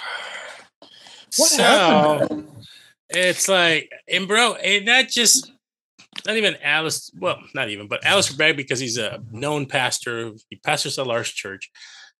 What 1.37 1.49
so 1.49 1.63
happened? 1.63 2.47
It's 3.15 3.47
like, 3.47 3.91
and 4.07 4.27
bro, 4.27 4.55
and 4.55 4.85
not 4.85 5.07
just 5.07 5.51
not 6.25 6.37
even 6.37 6.55
Alice, 6.61 7.11
well, 7.17 7.39
not 7.55 7.69
even, 7.69 7.87
but 7.87 8.05
Alice 8.05 8.31
Begg 8.31 8.57
because 8.57 8.79
he's 8.79 8.97
a 8.97 9.23
known 9.31 9.65
pastor. 9.65 10.31
He 10.49 10.57
pastors 10.57 10.97
a 10.97 11.03
large 11.03 11.33
church, 11.35 11.71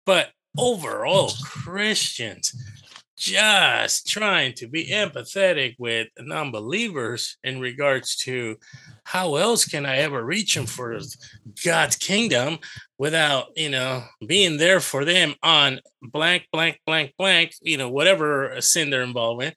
but 0.06 0.30
overall 0.58 1.32
Christians 1.43 2.56
just 3.17 4.08
trying 4.08 4.51
to 4.51 4.67
be 4.67 4.89
empathetic 4.89 5.75
with 5.77 6.08
non-believers 6.17 7.38
in 7.43 7.60
regards 7.60 8.15
to 8.15 8.56
how 9.04 9.36
else 9.36 9.65
can 9.65 9.86
I 9.86 9.97
ever 9.97 10.25
reach 10.25 10.56
them 10.56 10.65
for 10.65 10.99
God's 11.63 11.97
kingdom 11.97 12.58
without, 12.97 13.49
you 13.56 13.69
know, 13.69 14.04
being 14.25 14.58
there 14.58 14.80
for 14.80 15.06
them 15.06 15.36
on 15.43 15.82
blank, 16.01 16.47
blank, 16.51 16.80
blank, 16.88 17.13
blank, 17.19 17.54
you 17.62 17.77
know, 17.77 17.89
whatever 17.89 18.60
sin 18.60 18.89
they're 18.89 19.04
involved 19.04 19.43
in. 19.43 19.54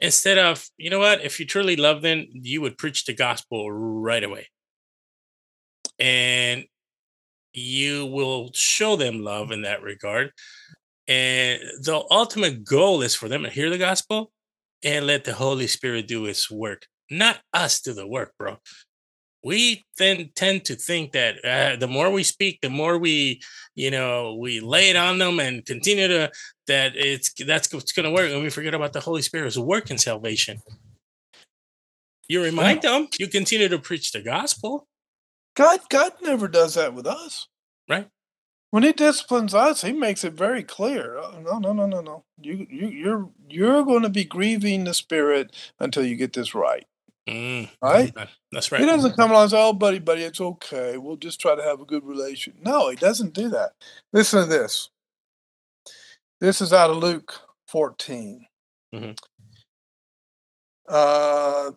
Instead 0.00 0.38
of, 0.38 0.66
you 0.78 0.88
know 0.90 0.98
what, 0.98 1.22
if 1.22 1.38
you 1.38 1.46
truly 1.46 1.76
love 1.76 2.02
them, 2.02 2.26
you 2.32 2.60
would 2.62 2.78
preach 2.78 3.04
the 3.04 3.12
gospel 3.14 3.70
right 3.70 4.24
away. 4.24 4.48
And 5.98 6.64
you 7.52 8.06
will 8.06 8.50
show 8.54 8.96
them 8.96 9.20
love 9.20 9.50
in 9.50 9.62
that 9.62 9.82
regard. 9.82 10.30
And 11.06 11.60
the 11.82 12.02
ultimate 12.10 12.64
goal 12.64 13.02
is 13.02 13.14
for 13.14 13.28
them 13.28 13.42
to 13.42 13.50
hear 13.50 13.68
the 13.68 13.78
gospel 13.78 14.32
and 14.82 15.06
let 15.06 15.24
the 15.24 15.34
Holy 15.34 15.66
Spirit 15.66 16.08
do 16.08 16.24
its 16.26 16.50
work, 16.50 16.86
not 17.10 17.40
us 17.52 17.80
do 17.80 17.92
the 17.92 18.06
work, 18.06 18.32
bro. 18.38 18.56
We 19.42 19.86
then 19.98 20.30
tend 20.34 20.64
to 20.66 20.74
think 20.74 21.12
that 21.12 21.42
uh, 21.44 21.76
the 21.76 21.88
more 21.88 22.10
we 22.10 22.22
speak, 22.22 22.60
the 22.60 22.68
more 22.70 22.98
we, 22.98 23.40
you 23.74 23.90
know, 23.90 24.34
we 24.34 24.60
lay 24.60 24.90
it 24.90 24.96
on 24.96 25.18
them 25.18 25.40
and 25.40 25.64
continue 25.64 26.08
to 26.08 26.30
that 26.66 26.92
it's 26.94 27.32
that's 27.32 27.72
what's 27.72 27.92
going 27.92 28.04
to 28.04 28.10
work, 28.12 28.30
and 28.30 28.42
we 28.42 28.50
forget 28.50 28.74
about 28.74 28.92
the 28.92 29.00
Holy 29.00 29.22
Spirit's 29.22 29.56
work 29.58 29.90
in 29.90 29.98
salvation. 29.98 30.60
You 32.28 32.42
remind 32.42 32.82
them, 32.82 33.08
you 33.18 33.26
continue 33.28 33.68
to 33.68 33.78
preach 33.78 34.12
the 34.12 34.20
gospel, 34.20 34.86
God, 35.56 35.80
God 35.88 36.12
never 36.22 36.46
does 36.46 36.74
that 36.74 36.94
with 36.94 37.06
us. 37.06 37.48
right? 37.88 38.08
When 38.70 38.84
He 38.84 38.92
disciplines 38.92 39.52
us, 39.52 39.82
He 39.82 39.92
makes 39.92 40.22
it 40.22 40.34
very 40.34 40.62
clear. 40.62 41.16
"Oh, 41.18 41.40
No, 41.42 41.58
no, 41.58 41.72
no, 41.72 41.86
no, 41.86 42.00
no. 42.00 42.24
You, 42.40 42.66
you, 42.70 42.88
you're, 42.88 43.30
you're 43.48 43.84
going 43.84 44.02
to 44.04 44.08
be 44.08 44.24
grieving 44.24 44.84
the 44.84 44.94
Spirit 44.94 45.52
until 45.80 46.04
you 46.04 46.14
get 46.14 46.34
this 46.34 46.54
right. 46.54 46.86
Mm, 47.28 47.70
Right? 47.82 48.12
That's 48.52 48.72
right. 48.72 48.80
He 48.80 48.86
doesn't 48.86 49.16
come 49.16 49.30
along 49.30 49.42
and 49.44 49.50
say, 49.52 49.62
"Oh, 49.62 49.72
buddy, 49.72 49.98
buddy, 49.98 50.22
it's 50.24 50.40
okay. 50.40 50.96
We'll 50.98 51.16
just 51.16 51.40
try 51.40 51.54
to 51.54 51.62
have 51.62 51.80
a 51.80 51.84
good 51.84 52.04
relation." 52.04 52.54
No, 52.62 52.88
He 52.88 52.96
doesn't 52.96 53.34
do 53.34 53.48
that. 53.50 53.72
Listen 54.12 54.42
to 54.42 54.46
this. 54.48 54.90
This 56.40 56.60
is 56.60 56.72
out 56.72 56.90
of 56.90 56.96
Luke 56.98 57.40
14. 57.68 58.46
Mhm. 58.94 59.18
Uh, 60.88 61.72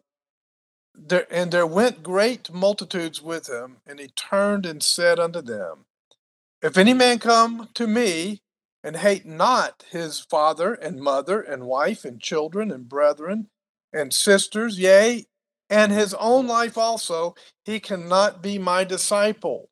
there 0.96 1.28
and 1.32 1.52
there 1.52 1.68
went 1.68 2.04
great 2.04 2.52
multitudes 2.52 3.22
with 3.22 3.48
him, 3.50 3.78
and 3.86 4.00
he 4.00 4.08
turned 4.10 4.66
and 4.66 4.84
said 4.84 5.20
unto 5.20 5.41
them, 5.41 5.86
If 6.62 6.78
any 6.78 6.94
man 6.94 7.20
come 7.20 7.70
to 7.76 7.88
me 7.88 8.41
and 8.84 8.98
hate 8.98 9.26
not 9.26 9.86
his 9.91 10.20
father 10.20 10.74
and 10.76 11.02
mother 11.02 11.41
and 11.41 11.66
wife 11.68 12.06
and 12.06 12.22
children 12.22 12.72
and 12.72 12.89
brethren 12.89 13.50
and 13.94 14.14
sisters, 14.14 14.80
yea, 14.80 15.26
and 15.74 15.91
his 15.91 16.13
own 16.13 16.45
life 16.45 16.78
also, 16.78 17.34
he 17.65 17.80
cannot 17.80 18.43
be 18.43 18.59
my 18.59 18.84
disciple. 18.84 19.69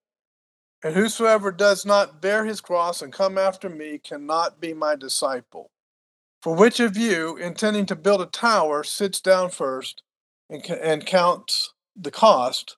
And 0.84 0.96
whosoever 0.96 1.52
does 1.52 1.86
not 1.86 2.20
bear 2.22 2.44
his 2.44 2.60
cross 2.60 3.04
and 3.04 3.14
come 3.14 3.38
after 3.38 3.70
me 3.70 4.00
cannot 4.00 4.60
be 4.60 4.74
my 4.74 4.96
disciple. 4.96 5.70
For 6.42 6.56
which 6.56 6.80
of 6.80 6.98
you, 6.98 7.38
intending 7.38 7.86
to 7.86 7.96
build 7.96 8.20
a 8.20 8.26
tower, 8.26 8.84
sits 8.84 9.22
down 9.22 9.52
first 9.52 10.02
and, 10.50 10.68
and 10.72 11.06
counts 11.06 11.72
the 11.96 12.10
cost, 12.10 12.78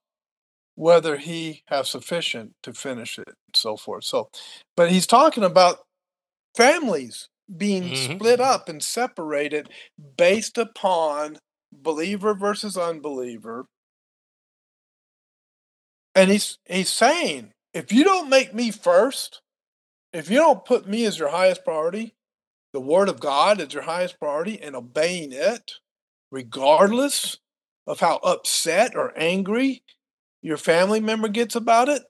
whether 0.76 1.15
he 1.15 1.63
have 1.67 1.88
sufficient 1.88 2.51
to 2.63 2.74
finish 2.74 3.17
it, 3.17 3.30
and 3.30 3.55
so 3.55 3.78
forth. 3.78 4.03
So, 4.03 4.30
but 4.76 4.91
he's 4.91 5.07
talking 5.07 5.45
about 5.45 5.86
families 6.57 7.30
being 7.55 7.91
Mhm. 7.91 7.95
split 7.95 8.41
up 8.41 8.67
and 8.67 8.84
separated 8.84 9.69
based 10.17 10.57
upon 10.57 11.39
believer 11.82 12.34
versus 12.34 12.78
unbeliever. 12.78 13.65
And 16.15 16.30
he's 16.30 16.59
he's 16.65 16.89
saying, 16.89 17.53
if 17.74 17.91
you 17.91 18.03
don't 18.03 18.30
make 18.30 18.53
me 18.53 18.71
first, 18.71 19.41
if 20.11 20.30
you 20.30 20.38
don't 20.38 20.65
put 20.65 20.88
me 20.88 21.05
as 21.05 21.17
your 21.17 21.30
highest 21.30 21.63
priority, 21.63 22.13
the 22.71 22.80
word 22.80 23.09
of 23.09 23.19
God 23.19 23.59
as 23.59 23.74
your 23.74 23.84
highest 23.84 24.19
priority 24.19 24.61
and 24.61 24.76
obeying 24.76 25.32
it, 25.32 25.74
regardless 26.32 27.38
of 27.88 27.99
how 27.99 28.17
upset 28.17 28.95
or 28.95 29.17
angry 29.17 29.84
your 30.41 30.57
family 30.57 30.99
member 30.99 31.28
gets 31.28 31.55
about 31.55 31.89
it, 31.89 32.03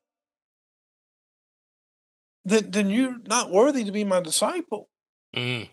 then, 2.45 2.71
then 2.71 2.89
you're 2.89 3.17
not 3.25 3.51
worthy 3.51 3.83
to 3.83 3.91
be 3.91 4.03
my 4.03 4.19
disciple. 4.19 4.89
Mm. 5.35 5.69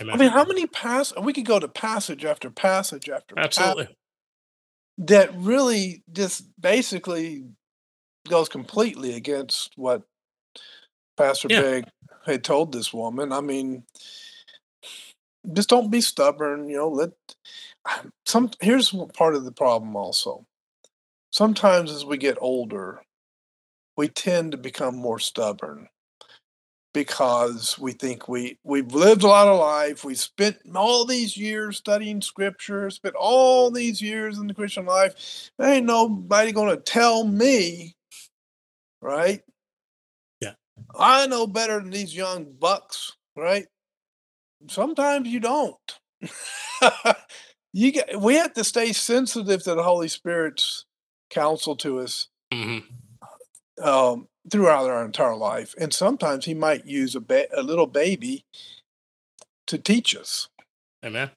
I 0.00 0.16
mean, 0.16 0.30
how 0.30 0.44
many 0.44 0.66
pass 0.66 1.12
we 1.20 1.32
could 1.32 1.44
go 1.44 1.58
to 1.58 1.68
passage 1.68 2.24
after 2.24 2.50
passage 2.50 3.08
after 3.08 3.34
passage 3.34 3.58
Absolutely. 3.58 3.96
that 4.98 5.34
really 5.34 6.02
just 6.10 6.44
basically 6.60 7.44
goes 8.28 8.48
completely 8.48 9.14
against 9.14 9.72
what 9.76 10.02
Pastor 11.16 11.48
Yeah. 11.50 11.60
Begg 11.60 11.84
had 12.24 12.44
told 12.44 12.72
this 12.72 12.92
woman. 12.92 13.32
I 13.32 13.40
mean, 13.40 13.84
just 15.52 15.68
don't 15.68 15.90
be 15.90 16.00
stubborn. 16.00 16.68
You 16.68 16.78
know, 16.78 16.88
let 16.88 17.10
um, 17.84 18.12
some. 18.24 18.50
Here's 18.60 18.94
part 19.14 19.34
of 19.34 19.44
the 19.44 19.52
problem. 19.52 19.96
Also, 19.96 20.46
sometimes 21.30 21.90
as 21.90 22.04
we 22.04 22.16
get 22.16 22.38
older, 22.40 23.02
we 23.96 24.08
tend 24.08 24.52
to 24.52 24.58
become 24.58 24.96
more 24.96 25.18
stubborn 25.18 25.88
because 26.92 27.78
we 27.78 27.92
think 27.92 28.28
we 28.28 28.58
we've 28.64 28.92
lived 28.92 29.22
a 29.22 29.26
lot 29.28 29.46
of 29.46 29.58
life 29.58 30.04
we 30.04 30.14
spent 30.14 30.56
all 30.74 31.04
these 31.04 31.36
years 31.36 31.76
studying 31.76 32.20
scripture 32.20 32.90
spent 32.90 33.14
all 33.14 33.70
these 33.70 34.02
years 34.02 34.38
in 34.38 34.46
the 34.46 34.54
christian 34.54 34.86
life. 34.86 35.50
There 35.58 35.68
ain't 35.68 35.86
nobody 35.86 36.52
gonna 36.52 36.76
tell 36.76 37.24
me 37.24 37.94
right? 39.00 39.40
Yeah. 40.40 40.54
i 40.98 41.26
know 41.26 41.46
better 41.46 41.80
than 41.80 41.90
these 41.90 42.14
young 42.14 42.52
bucks 42.58 43.12
right? 43.36 43.66
Sometimes 44.68 45.28
you 45.28 45.40
don't. 45.40 45.76
You 47.72 47.92
get 47.92 48.20
we 48.20 48.34
have 48.34 48.52
to 48.54 48.64
stay 48.64 48.92
sensitive 48.92 49.62
to 49.62 49.74
the 49.74 49.82
holy 49.82 50.08
spirit's 50.08 50.86
counsel 51.30 51.76
to 51.76 52.00
us 52.00 52.26
hmm 52.52 52.78
um, 53.80 54.28
throughout 54.50 54.90
our 54.90 55.04
entire 55.04 55.36
life. 55.36 55.74
And 55.78 55.92
sometimes 55.92 56.44
he 56.44 56.54
might 56.54 56.86
use 56.86 57.14
a, 57.14 57.20
ba- 57.20 57.48
a 57.56 57.62
little 57.62 57.86
baby 57.86 58.44
to 59.66 59.78
teach 59.78 60.16
us, 60.16 60.48
Amen. 61.04 61.30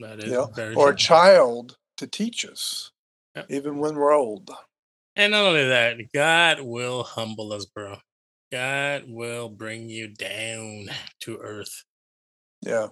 That 0.00 0.18
is 0.18 0.26
you 0.26 0.32
know, 0.32 0.50
very 0.54 0.74
or 0.74 0.90
a 0.90 0.96
child 0.96 1.76
to 1.96 2.06
teach 2.06 2.44
us, 2.44 2.90
Yeah. 3.34 3.44
even 3.48 3.78
when 3.78 3.96
we're 3.96 4.12
old. 4.12 4.50
And 5.16 5.32
not 5.32 5.44
only 5.44 5.66
that, 5.68 5.96
God 6.14 6.60
will 6.60 7.02
humble 7.02 7.52
us, 7.52 7.66
bro. 7.66 7.96
God 8.50 9.04
will 9.08 9.48
bring 9.48 9.88
you 9.88 10.08
down 10.08 10.88
to 11.20 11.38
earth. 11.38 11.84
Yeah. 12.60 12.88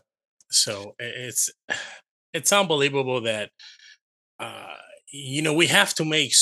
So 0.51 0.95
it's 0.99 1.51
it's 2.33 2.53
unbelievable 2.53 3.23
that 3.23 3.51
uh 4.39 4.77
you 5.13 5.43
know 5.43 5.53
we 5.53 5.67
have 5.67 5.93
to 5.95 6.05
make 6.05 6.33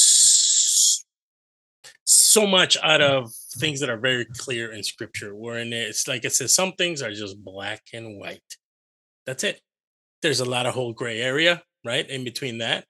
so 2.39 2.47
much 2.47 2.77
out 2.83 3.01
of 3.01 3.33
things 3.57 3.81
that 3.81 3.91
are 3.91 3.99
very 3.99 4.25
clear 4.25 4.73
in 4.73 4.83
scripture 4.83 5.35
wherein 5.35 5.73
it's 5.73 6.07
like 6.07 6.25
it 6.25 6.33
says 6.33 6.55
some 6.55 6.73
things 6.73 7.03
are 7.03 7.13
just 7.13 7.43
black 7.43 7.83
and 7.93 8.19
white. 8.21 8.43
That's 9.27 9.45
it. 9.45 9.61
There's 10.23 10.41
a 10.41 10.45
lot 10.45 10.67
of 10.67 10.75
whole 10.75 10.93
gray 10.93 11.21
area 11.21 11.63
right 11.85 12.09
in 12.09 12.25
between 12.25 12.59
that. 12.59 12.85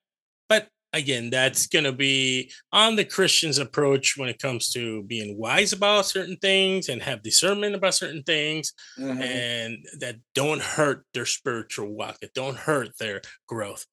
But 0.49 0.69
again 0.93 1.29
that's 1.31 1.67
going 1.67 1.85
to 1.85 1.93
be 1.93 2.51
on 2.73 2.97
the 2.97 3.05
christian's 3.05 3.59
approach 3.59 4.15
when 4.17 4.27
it 4.31 4.39
comes 4.39 4.71
to 4.73 5.03
being 5.03 5.37
wise 5.37 5.75
about 5.75 6.07
certain 6.07 6.37
things 6.37 6.89
and 6.89 7.03
have 7.03 7.23
discernment 7.23 7.75
about 7.75 7.95
certain 7.95 8.23
things 8.23 8.73
Mhm. 8.99 9.21
and 9.23 9.87
that 10.01 10.17
don't 10.35 10.63
hurt 10.63 11.05
their 11.13 11.27
spiritual 11.27 11.89
walk 11.95 12.21
that 12.21 12.33
don't 12.33 12.57
hurt 12.57 12.97
their 12.99 13.21
growth. 13.47 13.85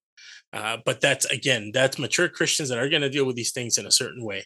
Uh, 0.54 0.78
but 0.86 1.02
that's 1.02 1.26
again 1.26 1.72
that's 1.74 2.00
mature 2.00 2.30
christians 2.30 2.70
that 2.70 2.78
are 2.78 2.88
going 2.88 3.02
to 3.02 3.10
deal 3.10 3.26
with 3.26 3.36
these 3.36 3.52
things 3.52 3.78
in 3.78 3.86
a 3.86 3.92
certain 3.92 4.24
way 4.24 4.46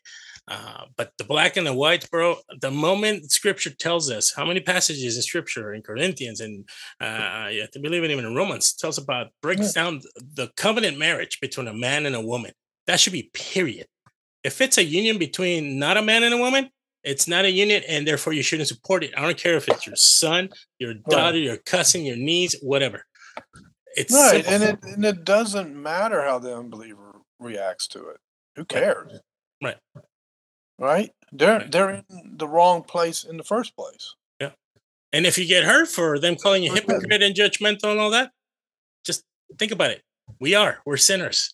uh, 0.49 0.85
but 0.97 1.11
the 1.17 1.23
black 1.23 1.57
and 1.57 1.67
the 1.67 1.73
white 1.73 2.09
bro 2.11 2.35
the 2.61 2.71
moment 2.71 3.31
scripture 3.31 3.69
tells 3.69 4.09
us 4.09 4.33
how 4.35 4.45
many 4.45 4.59
passages 4.59 5.15
in 5.15 5.21
scripture 5.21 5.73
in 5.73 5.81
corinthians 5.81 6.39
and 6.39 6.67
uh, 7.01 7.05
i 7.05 7.67
believe 7.81 8.03
it 8.03 8.11
even 8.11 8.25
in 8.25 8.35
romans 8.35 8.73
tells 8.73 8.97
about 8.97 9.27
breaks 9.41 9.73
down 9.73 10.01
the 10.33 10.49
covenant 10.57 10.97
marriage 10.97 11.39
between 11.39 11.67
a 11.67 11.73
man 11.73 12.05
and 12.05 12.15
a 12.15 12.21
woman 12.21 12.51
that 12.87 12.99
should 12.99 13.13
be 13.13 13.29
period 13.33 13.87
if 14.43 14.61
it's 14.61 14.77
a 14.77 14.83
union 14.83 15.17
between 15.17 15.79
not 15.79 15.97
a 15.97 16.01
man 16.01 16.23
and 16.23 16.33
a 16.33 16.37
woman 16.37 16.69
it's 17.03 17.27
not 17.27 17.45
a 17.45 17.51
union 17.51 17.81
and 17.87 18.07
therefore 18.07 18.33
you 18.33 18.43
shouldn't 18.43 18.67
support 18.67 19.03
it 19.03 19.11
i 19.17 19.21
don't 19.21 19.37
care 19.37 19.55
if 19.55 19.67
it's 19.67 19.85
your 19.85 19.95
son 19.95 20.49
your 20.79 20.93
daughter 20.93 21.37
your 21.37 21.57
cousin 21.57 22.03
your 22.03 22.17
niece 22.17 22.55
whatever 22.61 23.05
it's 23.95 24.13
Right. 24.13 24.45
And 24.47 24.63
it, 24.63 24.79
and 24.83 25.05
it 25.05 25.23
doesn't 25.23 25.75
matter 25.75 26.23
how 26.23 26.39
the 26.39 26.55
unbeliever 26.55 27.21
reacts 27.39 27.87
to 27.89 28.09
it. 28.09 28.17
Who 28.55 28.65
cares? 28.65 29.19
Right. 29.61 29.75
Right? 29.95 30.03
They're, 30.79 31.59
Right. 31.59 31.71
they're 31.71 31.89
in 31.91 32.03
the 32.37 32.47
wrong 32.47 32.83
place 32.83 33.23
in 33.23 33.37
the 33.37 33.43
first 33.43 33.75
place. 33.75 34.15
Yeah. 34.39 34.51
And 35.13 35.25
if 35.25 35.37
you 35.37 35.45
get 35.45 35.63
hurt 35.63 35.87
for 35.89 36.17
them 36.19 36.35
calling 36.35 36.63
you 36.63 36.73
hypocrite 36.73 37.21
and 37.21 37.35
judgmental 37.35 37.91
and 37.91 37.99
all 37.99 38.09
that, 38.11 38.31
just 39.05 39.23
think 39.57 39.71
about 39.71 39.91
it. 39.91 40.01
We 40.39 40.55
are. 40.55 40.79
We're 40.85 40.97
sinners. 40.97 41.53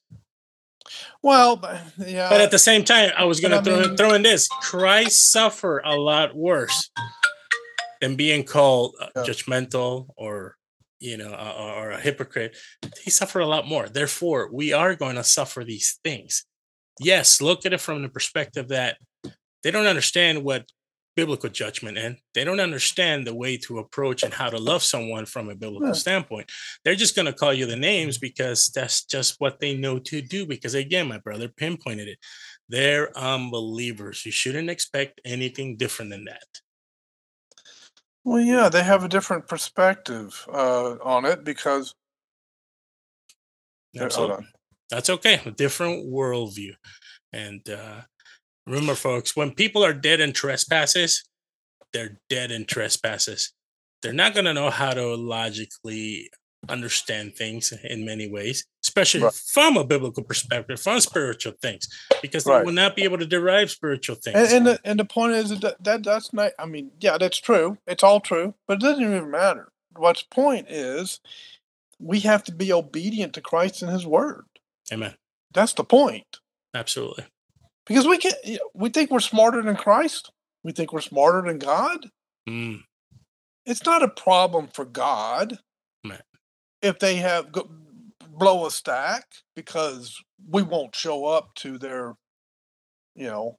Well, 1.22 1.56
but, 1.56 1.82
yeah. 1.98 2.30
But 2.30 2.42
at 2.42 2.52
the 2.52 2.60
same 2.60 2.84
time, 2.84 3.12
I 3.18 3.26
was 3.26 3.40
going 3.40 3.52
to 3.52 3.62
throw, 3.64 3.82
mean- 3.88 3.98
throw 3.98 4.14
in 4.14 4.22
this 4.22 4.48
Christ 4.48 5.32
suffered 5.32 5.82
a 5.86 5.96
lot 5.96 6.36
worse 6.36 6.92
than 8.02 8.16
being 8.16 8.44
called 8.44 8.96
uh, 9.02 9.08
Yeah. 9.16 9.24
judgmental 9.24 10.10
or, 10.16 10.58
you 11.00 11.18
know, 11.18 11.34
uh, 11.34 11.56
or, 11.58 11.88
or 11.88 11.92
a 11.92 12.00
hypocrite. 12.00 12.56
He 13.04 13.10
suffered 13.10 13.40
a 13.42 13.48
lot 13.48 13.66
more. 13.68 13.90
Therefore, 13.90 14.50
we 14.54 14.74
are 14.74 14.94
going 14.96 15.16
to 15.16 15.24
suffer 15.24 15.64
these 15.64 16.00
things. 16.04 16.46
Yes, 17.00 17.42
look 17.42 17.66
at 17.66 17.74
it 17.74 17.82
from 17.82 18.04
the 18.04 18.10
perspective 18.10 18.68
that 18.70 18.98
they 19.66 19.72
don't 19.72 19.88
understand 19.88 20.44
what 20.44 20.72
biblical 21.16 21.50
judgment 21.50 21.98
and 21.98 22.18
they 22.36 22.44
don't 22.44 22.60
understand 22.60 23.26
the 23.26 23.34
way 23.34 23.58
to 23.58 23.80
approach 23.80 24.22
and 24.22 24.32
how 24.32 24.48
to 24.48 24.60
love 24.60 24.84
someone 24.84 25.26
from 25.26 25.50
a 25.50 25.56
biblical 25.56 25.96
standpoint. 25.96 26.52
They're 26.84 26.94
just 26.94 27.16
going 27.16 27.26
to 27.26 27.34
call 27.34 27.52
you 27.52 27.66
the 27.66 27.76
names 27.76 28.20
because 28.20 28.70
that's 28.70 29.06
just 29.06 29.40
what 29.40 29.60
they 29.60 29.76
know 29.76 29.98
to 29.98 30.22
do 30.22 30.46
because 30.46 30.76
again 30.76 31.08
my 31.08 31.18
brother 31.18 31.48
pinpointed 31.48 32.08
it. 32.08 32.20
They're 32.70 33.18
unbelievers. 33.18 34.24
You 34.24 34.32
shouldn't 34.32 34.70
expect 34.70 35.20
anything 35.26 35.78
different 35.78 36.12
than 36.12 36.26
that. 36.26 36.46
Well, 38.24 38.42
yeah, 38.42 38.70
they 38.70 38.84
have 38.84 39.04
a 39.04 39.10
different 39.10 39.48
perspective 39.48 40.46
uh, 40.48 40.98
on 41.04 41.26
it 41.26 41.44
because. 41.44 41.96
Hold 43.98 44.32
on. 44.32 44.48
that's 44.92 45.10
okay. 45.10 45.42
A 45.44 45.52
different 45.52 46.06
worldview. 46.06 46.74
And 47.34 47.68
uh 47.68 48.02
remember 48.68 48.96
folks 48.96 49.36
when 49.36 49.52
people 49.52 49.84
are 49.84 49.94
dead 49.94 50.20
in 50.20 50.34
trespasses 50.34 51.24
they're 51.94 52.20
dead 52.30 52.52
in 52.52 52.66
trespasses 52.66 53.54
they're 54.02 54.14
not 54.14 54.34
going 54.34 54.46
to 54.46 54.54
know 54.54 54.70
how 54.70 54.92
to 54.92 55.16
logically 55.16 56.30
understand 56.68 57.36
things 57.36 57.72
in 57.84 58.04
many 58.06 58.28
ways 58.28 58.66
especially 58.84 59.22
Right. 59.22 59.34
from 59.34 59.78
a 59.78 59.84
biblical 59.84 60.24
perspective 60.24 60.80
from 60.80 61.00
spiritual 61.00 61.54
things 61.62 61.88
because 62.22 62.44
they 62.44 62.52
Right. 62.52 62.66
will 62.66 62.74
not 62.74 62.96
be 62.96 63.04
able 63.04 63.20
to 63.20 63.26
derive 63.26 63.70
spiritual 63.70 64.16
things 64.16 64.36
And, 64.36 64.52
and, 64.52 64.66
the, 64.68 64.80
and 64.84 65.00
the 65.00 65.06
point 65.06 65.34
is 65.34 65.60
that, 65.60 65.84
that 65.84 66.04
that's 66.04 66.34
not, 66.34 66.52
I 66.58 66.66
mean, 66.66 66.92
yeah, 67.00 67.18
that's 67.20 67.38
true. 67.38 67.78
It's 67.86 68.04
all 68.04 68.20
true, 68.20 68.56
but 68.68 68.76
it 68.78 68.82
doesn't 68.82 69.04
even 69.04 69.30
matter. 69.30 69.72
What's 69.96 70.24
point 70.24 70.68
is 70.70 71.20
we 72.00 72.22
have 72.22 72.44
to 72.46 72.52
be 72.52 72.74
obedient 72.74 73.34
to 73.34 73.42
Christ 73.42 73.82
and 73.84 73.92
his 73.92 74.06
word. 74.08 74.46
amen 74.92 75.14
That's 75.54 75.74
the 75.74 75.84
point. 75.84 76.40
absolutely 76.74 77.26
Because 77.86 78.08
we 78.08 78.18
can 78.18 78.34
we 78.74 78.90
think 78.90 79.12
we're 79.12 79.20
smarter 79.20 79.62
than 79.62 79.76
Christ. 79.76 80.32
We 80.64 80.72
think 80.72 80.92
we're 80.92 81.02
smarter 81.02 81.42
than 81.42 81.60
God. 81.60 82.10
Mm. 82.48 82.84
It's 83.66 83.86
not 83.86 84.04
a 84.04 84.08
problem 84.08 84.68
for 84.68 84.86
God 84.86 85.60
Right. 86.04 86.22
if 86.82 87.00
they 87.00 87.16
have 87.16 87.52
go, 87.52 87.70
blow 88.30 88.66
a 88.66 88.72
stack 88.72 89.26
because 89.56 90.22
we 90.50 90.62
won't 90.62 90.96
show 90.96 91.26
up 91.26 91.54
to 91.56 91.78
their, 91.78 92.16
you 93.16 93.28
know, 93.28 93.58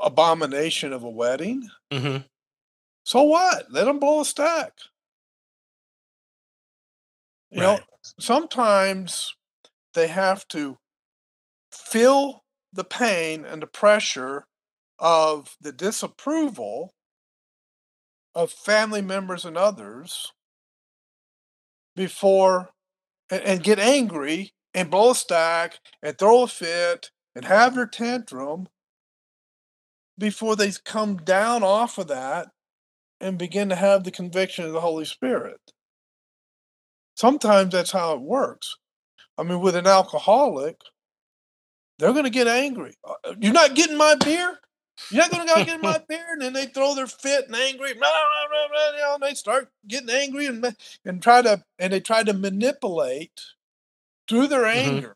abomination 0.00 0.92
of 0.92 1.04
a 1.04 1.10
wedding. 1.10 1.68
hmm 1.92 2.18
So 3.04 3.22
what? 3.22 3.70
Let 3.70 3.84
them 3.84 3.98
blow 3.98 4.20
a 4.20 4.24
stack. 4.24 4.72
You 7.50 7.60
Right. 7.60 7.78
know, 7.78 7.84
sometimes 8.20 9.34
they 9.94 10.08
have 10.08 10.46
to 10.48 10.76
feel 11.72 12.44
the 12.72 12.84
pain 12.84 13.44
and 13.44 13.62
the 13.62 13.66
pressure 13.66 14.46
of 14.98 15.56
the 15.60 15.72
disapproval 15.72 16.92
of 18.34 18.50
family 18.50 19.02
members 19.02 19.44
and 19.44 19.56
others 19.56 20.32
before 21.96 22.70
and, 23.30 23.42
and 23.42 23.62
get 23.62 23.78
angry 23.78 24.52
and 24.74 24.90
blow 24.90 25.10
a 25.10 25.14
stack 25.14 25.78
and 26.02 26.18
throw 26.18 26.42
a 26.42 26.46
fit 26.46 27.10
and 27.34 27.44
have 27.44 27.74
their 27.74 27.86
tantrum 27.86 28.68
before 30.18 30.56
they 30.56 30.70
come 30.84 31.16
down 31.16 31.62
off 31.62 31.98
of 31.98 32.08
that 32.08 32.48
and 33.20 33.38
begin 33.38 33.68
to 33.68 33.74
have 33.74 34.04
the 34.04 34.10
conviction 34.10 34.64
of 34.64 34.72
the 34.72 34.80
Holy 34.80 35.04
Spirit. 35.04 35.60
Sometimes 37.14 37.72
that's 37.72 37.92
how 37.92 38.14
it 38.14 38.20
works. 38.20 38.76
I 39.36 39.42
mean, 39.42 39.60
with 39.60 39.74
an 39.74 39.86
alcoholic, 39.86 40.80
they're 41.98 42.12
going 42.12 42.24
to 42.24 42.30
get 42.30 42.48
angry. 42.48 42.96
"Uh, 43.04 43.34
You're 43.40 43.52
not 43.52 43.74
getting 43.74 43.96
my 43.96 44.14
beer? 44.16 44.58
You're 45.10 45.22
not 45.22 45.30
going 45.30 45.46
to 45.46 45.52
go 45.52 45.64
get 45.64 45.80
my 45.82 46.00
beer? 46.08 46.26
And 46.32 46.42
then 46.42 46.52
they 46.52 46.66
throw 46.66 46.94
their 46.94 47.06
fit 47.06 47.46
and 47.46 47.56
angry, 47.56 47.94
blah, 47.94 48.02
blah, 48.02 48.68
blah, 48.70 48.92
blah, 48.98 49.14
and 49.14 49.22
they 49.22 49.34
start 49.34 49.70
getting 49.86 50.10
angry 50.10 50.46
and, 50.46 50.76
and 51.04 51.22
try 51.22 51.42
to 51.42 51.64
and 51.78 51.92
they 51.92 52.00
try 52.00 52.22
to 52.24 52.32
manipulate 52.34 53.40
through 54.28 54.48
their 54.48 54.66
anger 54.66 55.14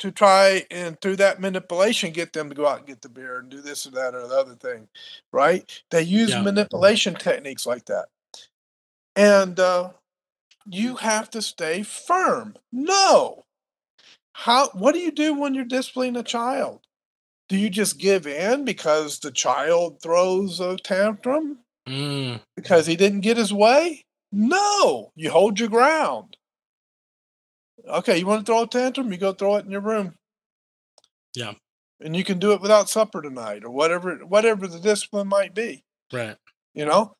to 0.00 0.10
try 0.10 0.64
and 0.70 1.00
through 1.00 1.16
that 1.16 1.40
manipulation 1.40 2.10
get 2.12 2.32
them 2.32 2.48
to 2.48 2.54
go 2.54 2.66
out 2.66 2.78
and 2.78 2.86
get 2.86 3.02
the 3.02 3.08
beer 3.08 3.38
and 3.38 3.50
do 3.50 3.60
this 3.60 3.86
or 3.86 3.90
that 3.90 4.14
or 4.14 4.26
the 4.26 4.34
other 4.34 4.54
thing, 4.54 4.88
right? 5.32 5.82
They 5.90 6.02
use 6.02 6.30
Yeah. 6.32 6.42
manipulation 6.42 7.14
techniques 7.14 7.66
like 7.66 7.86
that, 7.86 8.08
and 9.16 9.58
uh, 9.60 9.90
you 10.66 10.96
have 10.96 11.30
to 11.30 11.42
stay 11.42 11.82
firm. 11.82 12.56
No, 12.72 13.39
how? 14.40 14.68
What 14.70 14.92
do 14.92 15.00
you 15.00 15.12
do 15.12 15.34
when 15.34 15.54
you're 15.54 15.64
disciplining 15.64 16.16
a 16.16 16.22
child? 16.22 16.80
Do 17.48 17.56
you 17.56 17.68
just 17.68 17.98
give 17.98 18.26
in 18.26 18.64
because 18.64 19.18
the 19.18 19.30
child 19.30 20.00
throws 20.02 20.60
a 20.60 20.76
tantrum 20.76 21.58
Mm. 21.88 22.40
because 22.56 22.86
he 22.86 22.94
didn't 22.96 23.20
get 23.20 23.36
his 23.36 23.52
way? 23.52 24.04
No, 24.32 25.10
you 25.16 25.30
hold 25.30 25.58
your 25.58 25.68
ground. 25.68 26.36
Okay, 27.88 28.18
you 28.18 28.26
want 28.26 28.46
to 28.46 28.50
throw 28.50 28.62
a 28.62 28.66
tantrum? 28.68 29.10
You 29.12 29.18
go 29.18 29.32
throw 29.32 29.56
it 29.56 29.64
in 29.64 29.70
your 29.70 29.80
room. 29.80 30.14
Yeah. 31.34 31.54
And 32.00 32.14
you 32.16 32.24
can 32.24 32.38
do 32.38 32.52
it 32.52 32.60
without 32.60 32.88
supper 32.88 33.20
tonight 33.20 33.64
or 33.64 33.70
whatever 33.70 34.16
whatever 34.18 34.66
the 34.66 34.78
discipline 34.80 35.28
might 35.28 35.54
be. 35.54 35.82
Right. 36.12 36.36
You 36.74 36.84
know? 36.86 37.14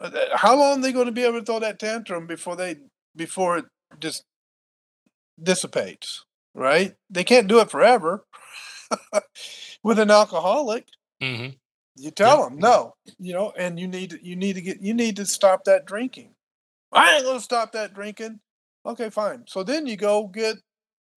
Uh, 0.00 0.10
How 0.34 0.56
long 0.56 0.78
are 0.78 0.82
they 0.82 0.92
going 0.92 1.06
to 1.06 1.12
be 1.12 1.24
able 1.24 1.40
to 1.40 1.44
throw 1.44 1.60
that 1.60 1.78
tantrum 1.78 2.26
before 2.26 2.56
they 2.56 2.76
before 3.16 3.58
it 3.58 3.64
just 3.98 4.22
dissipates? 5.42 6.24
Right? 6.54 6.94
They 7.10 7.24
can't 7.24 7.48
do 7.48 7.60
it 7.60 7.70
forever. 7.70 8.24
With 9.82 9.98
an 9.98 10.10
alcoholic, 10.10 10.86
hmm 11.20 11.48
you 11.96 12.10
tell 12.10 12.42
them 12.42 12.58
no, 12.58 12.94
you 13.18 13.32
know, 13.32 13.52
and 13.56 13.78
you 13.78 13.86
need 13.86 14.10
to, 14.10 14.24
you 14.24 14.34
need 14.34 14.54
to 14.54 14.60
get 14.60 14.80
you 14.80 14.94
need 14.94 15.16
to 15.16 15.26
stop 15.26 15.64
that 15.64 15.86
drinking. 15.86 16.34
I 16.92 17.16
ain't 17.16 17.24
gonna 17.24 17.40
stop 17.40 17.72
that 17.72 17.94
drinking. 17.94 18.40
Okay, 18.86 19.10
fine. 19.10 19.44
So 19.46 19.62
then 19.62 19.86
you 19.86 19.96
go 19.96 20.26
get 20.26 20.56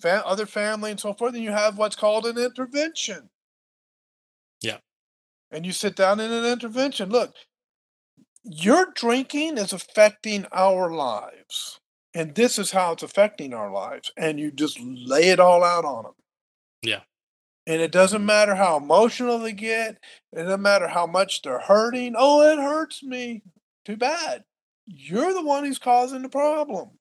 other 0.03 0.45
family 0.45 0.91
and 0.91 0.99
so 0.99 1.13
forth, 1.13 1.33
and 1.33 1.43
you 1.43 1.51
have 1.51 1.77
what's 1.77 1.95
called 1.95 2.25
an 2.25 2.37
intervention. 2.37 3.29
Yeah. 4.61 4.77
And 5.51 5.65
you 5.65 5.71
sit 5.71 5.95
down 5.95 6.19
in 6.19 6.31
an 6.31 6.45
intervention. 6.45 7.09
Look, 7.09 7.33
your 8.43 8.87
drinking 8.93 9.57
is 9.57 9.73
affecting 9.73 10.45
our 10.51 10.91
lives, 10.91 11.79
and 12.13 12.35
this 12.35 12.57
is 12.57 12.71
how 12.71 12.93
it's 12.93 13.03
affecting 13.03 13.53
our 13.53 13.71
lives, 13.71 14.11
and 14.17 14.39
you 14.39 14.51
just 14.51 14.79
lay 14.79 15.29
it 15.29 15.39
all 15.39 15.63
out 15.63 15.85
on 15.85 16.03
them. 16.03 16.13
Yeah. 16.81 17.01
And 17.65 17.81
it 17.81 17.91
doesn't 17.91 18.19
mm-hmm. 18.19 18.27
matter 18.27 18.55
how 18.55 18.77
emotional 18.77 19.39
they 19.39 19.53
get. 19.53 19.97
It 20.31 20.43
doesn't 20.43 20.61
matter 20.61 20.87
how 20.87 21.05
much 21.05 21.41
they're 21.41 21.59
hurting. 21.59 22.15
Oh, 22.17 22.41
it 22.41 22.57
hurts 22.57 23.03
me. 23.03 23.43
Too 23.85 23.97
bad. 23.97 24.43
You're 24.85 25.33
the 25.33 25.43
one 25.43 25.65
who's 25.65 25.79
causing 25.79 26.21
the 26.21 26.29
problem. 26.29 26.91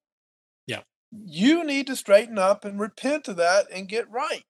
Yeah. 0.67 0.83
You 1.13 1.65
need 1.65 1.87
to 1.87 1.97
straighten 1.97 2.39
up 2.39 2.65
and 2.65 2.81
repent 2.81 3.29
of 3.29 3.37
that 3.37 3.67
and 3.73 3.89
get 3.89 4.11
right. 4.11 4.43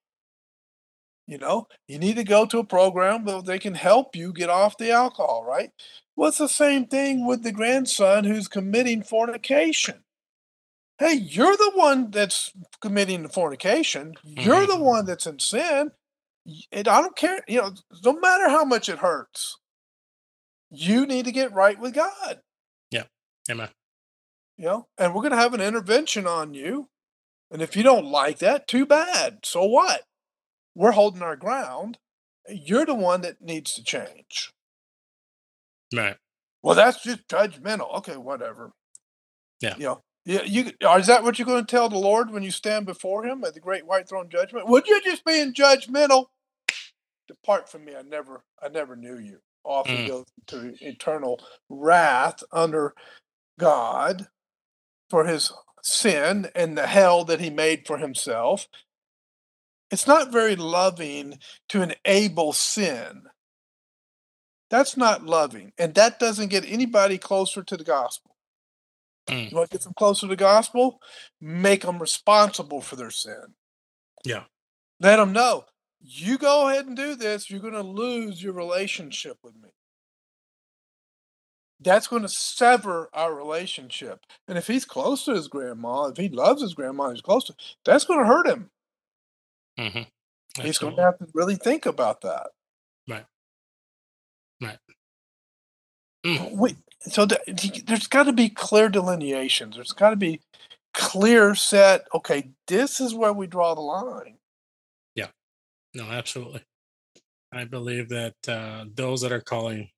You 1.27 1.39
know, 1.39 1.67
you 1.89 1.99
need 1.99 2.17
to 2.17 2.25
go 2.25 2.47
to 2.47 2.61
a 2.61 2.65
program 2.65 3.25
where 3.25 3.43
they 3.43 3.59
can 3.59 3.75
help 3.75 4.15
you 4.15 4.33
get 4.33 4.49
off 4.49 4.79
the 4.79 4.93
alcohol, 4.93 5.45
right? 5.45 5.71
Well, 6.15 6.29
it's 6.29 6.39
the 6.39 6.49
same 6.49 6.87
thing 6.87 7.27
with 7.27 7.43
the 7.43 7.53
grandson 7.53 8.25
who's 8.25 8.49
committing 8.49 9.03
fornication. 9.03 10.05
Hey, 10.99 11.15
you're 11.15 11.57
the 11.57 11.73
one 11.75 12.11
that's 12.11 12.53
committing 12.81 13.23
the 13.23 13.29
fornication. 13.29 14.15
You're 14.25 14.67
the 14.67 14.75
mm-hmm. 14.75 14.83
one 14.83 15.07
that's 15.07 15.27
in 15.27 15.39
sin. 15.39 15.91
And 16.73 16.89
I 16.89 17.01
don't 17.01 17.17
care, 17.17 17.41
you 17.49 17.61
know, 17.61 17.75
no 18.05 18.13
matter 18.15 18.49
how 18.49 18.65
much 18.65 18.89
it 18.89 18.99
hurts, 18.99 19.59
you 20.71 21.05
need 21.07 21.25
to 21.27 21.33
get 21.33 21.53
right 21.53 21.79
with 21.79 21.95
God, 21.95 22.41
Yeah. 22.91 23.05
Amen. 23.51 23.69
you 24.57 24.67
know, 24.67 24.87
and 24.97 25.15
we're 25.15 25.23
going 25.23 25.33
to 25.33 25.39
have 25.39 25.55
an 25.55 25.61
intervention 25.61 26.27
on 26.27 26.55
you. 26.55 26.89
And 27.51 27.63
if 27.63 27.77
you 27.77 27.83
don't 27.83 28.07
like 28.07 28.39
that, 28.39 28.67
too 28.67 28.87
bad. 28.87 29.41
So 29.45 29.65
what? 29.65 30.03
We're 30.75 30.93
holding 30.93 31.23
our 31.23 31.37
ground. 31.37 31.99
You're 32.49 32.87
the 32.87 32.95
one 32.95 33.21
that 33.23 33.41
needs 33.41 33.75
to 33.75 33.85
change. 33.85 34.53
Right. 35.95 36.17
Well, 36.63 36.75
that's 36.75 37.03
just 37.03 37.29
judgmental. 37.29 37.97
Okay, 37.99 38.17
whatever. 38.17 38.73
Yeah. 39.61 39.77
You 39.77 39.85
know, 39.85 40.03
yeah, 40.27 40.43
you 40.43 40.73
is 40.97 41.07
that 41.07 41.23
what 41.23 41.39
you're 41.39 41.47
going 41.47 41.65
to 41.65 41.71
tell 41.71 41.89
the 41.89 41.99
Lord 41.99 42.31
when 42.33 42.43
you 42.43 42.51
stand 42.51 42.85
before 42.85 43.25
him 43.25 43.45
at 43.45 43.55
the 43.55 43.61
great 43.61 43.87
white 43.87 44.09
throne 44.09 44.29
judgment? 44.29 44.69
Would 44.69 44.89
you 44.89 45.01
just 45.03 45.25
be 45.25 45.41
in 45.41 45.55
judgmental? 45.55 46.27
Depart 47.29 47.71
from 47.71 47.85
me. 47.85 47.95
I 47.97 48.03
never 48.03 48.45
I 48.63 48.69
never 48.69 48.97
knew 48.97 49.19
you. 49.19 49.39
Off 49.65 49.87
Mm. 49.89 50.07
goes 50.09 50.27
to 50.49 50.75
eternal 50.81 51.41
wrath 51.69 52.43
under 52.53 52.95
God 53.59 54.29
for 55.11 55.25
his 55.27 55.53
sin 55.83 56.51
and 56.55 56.77
the 56.77 56.89
hell 56.89 57.25
that 57.25 57.41
he 57.41 57.51
made 57.51 57.87
for 57.87 57.99
himself. 57.99 58.67
It's 59.91 60.07
not 60.07 60.33
very 60.33 60.57
loving 60.57 61.39
to 61.71 61.83
enable 61.83 62.53
sin. 62.53 63.23
That's 64.71 64.97
not 64.97 65.25
loving. 65.25 65.73
And 65.79 65.95
that 65.95 66.19
doesn't 66.19 66.49
get 66.51 66.65
anybody 66.67 67.19
closer 67.19 67.63
to 67.63 67.77
the 67.77 67.85
gospel. 67.85 68.36
Mm. 69.29 69.51
You 69.51 69.57
want 69.57 69.71
to 69.71 69.77
get 69.77 69.85
them 69.85 69.95
closer 69.97 70.23
to 70.23 70.27
the 70.29 70.37
gospel? 70.37 71.01
Make 71.41 71.83
them 71.83 71.99
responsible 71.99 72.81
for 72.81 72.97
their 72.97 73.11
sin. 73.11 73.55
Yeah. 74.25 74.45
Let 75.01 75.17
them 75.17 75.33
know 75.33 75.65
you 76.01 76.39
go 76.39 76.69
ahead 76.69 76.87
and 76.87 76.97
do 76.97 77.15
this, 77.15 77.51
you're 77.51 77.61
going 77.61 77.73
to 77.73 77.83
lose 77.83 78.43
your 78.43 78.53
relationship 78.53 79.39
with 79.43 79.55
me. 79.57 79.71
That's 81.81 82.07
going 82.07 82.23
to 82.23 82.29
sever 82.29 83.11
our 83.13 83.35
relationship. 83.35 84.21
And 84.49 84.57
if 84.57 84.67
he's 84.67 84.85
close 84.85 85.25
to 85.25 85.35
his 85.35 85.49
grandma, 85.49 86.07
if 86.07 86.17
he 86.17 86.29
loves 86.29 86.63
his 86.63 86.75
grandma, 86.75 87.11
he's 87.11 87.21
close 87.21 87.45
to, 87.45 87.55
that's 87.85 88.05
going 88.05 88.21
to 88.21 88.27
hurt 88.27 88.47
him. 88.47 88.71
hmm 89.79 90.03
He's 90.63 90.79
going 90.79 90.97
to 90.97 91.03
have 91.03 91.19
to 91.19 91.27
really 91.35 91.57
think 91.57 91.85
about 91.85 92.23
that. 92.23 92.47
Right. 93.07 93.27
Right. 94.63 94.79
Mm. 96.27 96.57
We, 96.57 96.77
so 97.01 97.27
th- 97.27 97.85
there's 97.87 98.09
got 98.09 98.25
to 98.25 98.33
be 98.33 98.49
clear 98.49 98.89
delineations. 98.89 99.77
There's 99.77 99.93
got 99.93 100.11
to 100.11 100.17
be 100.17 100.41
clear 100.93 101.55
set. 101.55 102.07
Okay, 102.15 102.51
this 102.67 103.01
is 103.01 103.15
where 103.15 103.33
we 103.33 103.47
draw 103.47 103.75
the 103.75 103.81
line. 103.81 104.39
Yeah. 105.15 105.29
No, 105.95 106.05
absolutely. 106.05 106.63
I 107.53 107.65
believe 107.65 108.09
that 108.09 108.35
uh, 108.49 108.87
those 108.93 109.21
that 109.21 109.33
are 109.33 109.41
calling 109.41 109.91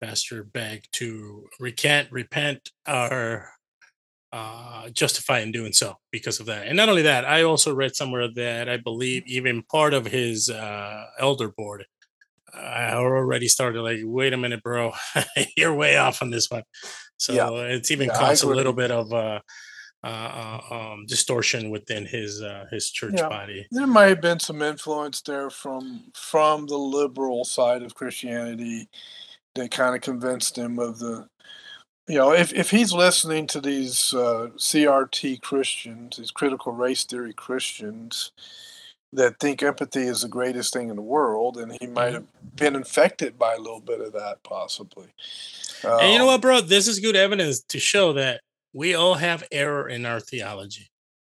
Pastor 0.00 0.44
Begg 0.44 0.84
to 0.92 1.46
recant, 1.60 2.10
repent, 2.10 2.70
are 2.86 3.50
uh, 4.32 4.88
justified 4.90 5.42
in 5.42 5.52
doing 5.52 5.72
so 5.72 5.96
because 6.10 6.40
of 6.40 6.46
that. 6.46 6.66
And 6.66 6.76
not 6.76 6.88
only 6.88 7.02
that, 7.02 7.24
I 7.24 7.42
also 7.42 7.74
read 7.74 7.94
somewhere 7.94 8.28
that 8.34 8.68
I 8.68 8.78
believe 8.78 9.24
even 9.26 9.62
part 9.62 9.94
of 9.94 10.06
his 10.06 10.50
uh, 10.50 11.04
elder 11.18 11.48
board 11.48 11.84
I 12.56 12.94
already 12.94 13.48
started 13.48 13.82
like, 13.82 14.00
wait 14.02 14.32
a 14.32 14.36
minute, 14.36 14.62
bro, 14.62 14.92
you're 15.56 15.74
way 15.74 15.96
off 15.96 16.22
on 16.22 16.30
this 16.30 16.50
one. 16.50 16.62
So 17.16 17.34
Yeah. 17.34 17.74
it's 17.74 17.90
even 17.90 18.08
Yeah, 18.08 18.16
caused 18.16 18.42
a 18.42 18.46
little 18.46 18.72
bit 18.72 18.90
of 18.90 19.12
uh, 19.12 19.40
uh, 20.02 20.60
uh, 20.70 20.74
um, 20.74 21.06
distortion 21.06 21.70
within 21.70 22.04
his 22.04 22.42
uh, 22.42 22.66
his 22.70 22.90
church 22.90 23.14
Yeah. 23.14 23.28
body. 23.28 23.66
There 23.70 23.86
might 23.86 24.08
have 24.08 24.20
been 24.20 24.40
some 24.40 24.62
influence 24.62 25.22
there 25.22 25.50
from 25.50 26.04
from 26.14 26.66
the 26.66 26.76
liberal 26.76 27.44
side 27.44 27.82
of 27.82 27.94
Christianity 27.94 28.88
that 29.54 29.70
kind 29.70 29.94
of 29.94 30.02
convinced 30.02 30.58
him 30.58 30.78
of 30.78 30.98
the 30.98 31.26
you 32.06 32.16
know 32.18 32.32
if, 32.32 32.52
if 32.52 32.70
he's 32.70 32.92
listening 32.92 33.46
to 33.48 33.60
these 33.60 34.12
uh, 34.12 34.48
CRT 34.58 35.40
Christians, 35.40 36.18
these 36.18 36.30
critical 36.30 36.72
race 36.72 37.04
theory 37.04 37.32
Christians 37.32 38.32
that 39.14 39.38
think 39.40 39.62
empathy 39.62 40.02
is 40.02 40.22
the 40.22 40.28
greatest 40.28 40.72
thing 40.72 40.90
in 40.90 40.96
the 40.96 41.02
world, 41.02 41.56
and 41.56 41.76
he 41.80 41.86
might 41.86 42.12
have 42.12 42.26
been 42.56 42.76
infected 42.76 43.38
by 43.38 43.54
a 43.54 43.58
little 43.58 43.80
bit 43.80 44.00
of 44.00 44.12
that 44.12 44.42
possibly. 44.42 45.08
And 45.82 46.12
you 46.12 46.18
know 46.18 46.24
Um, 46.24 46.28
what, 46.28 46.40
bro? 46.40 46.60
This 46.60 46.88
is 46.88 46.98
good 47.00 47.16
evidence 47.16 47.62
to 47.68 47.78
show 47.78 48.12
that 48.14 48.40
we 48.72 48.94
all 48.94 49.14
have 49.14 49.44
error 49.52 49.88
in 49.88 50.04
our 50.06 50.20
theology. 50.20 50.88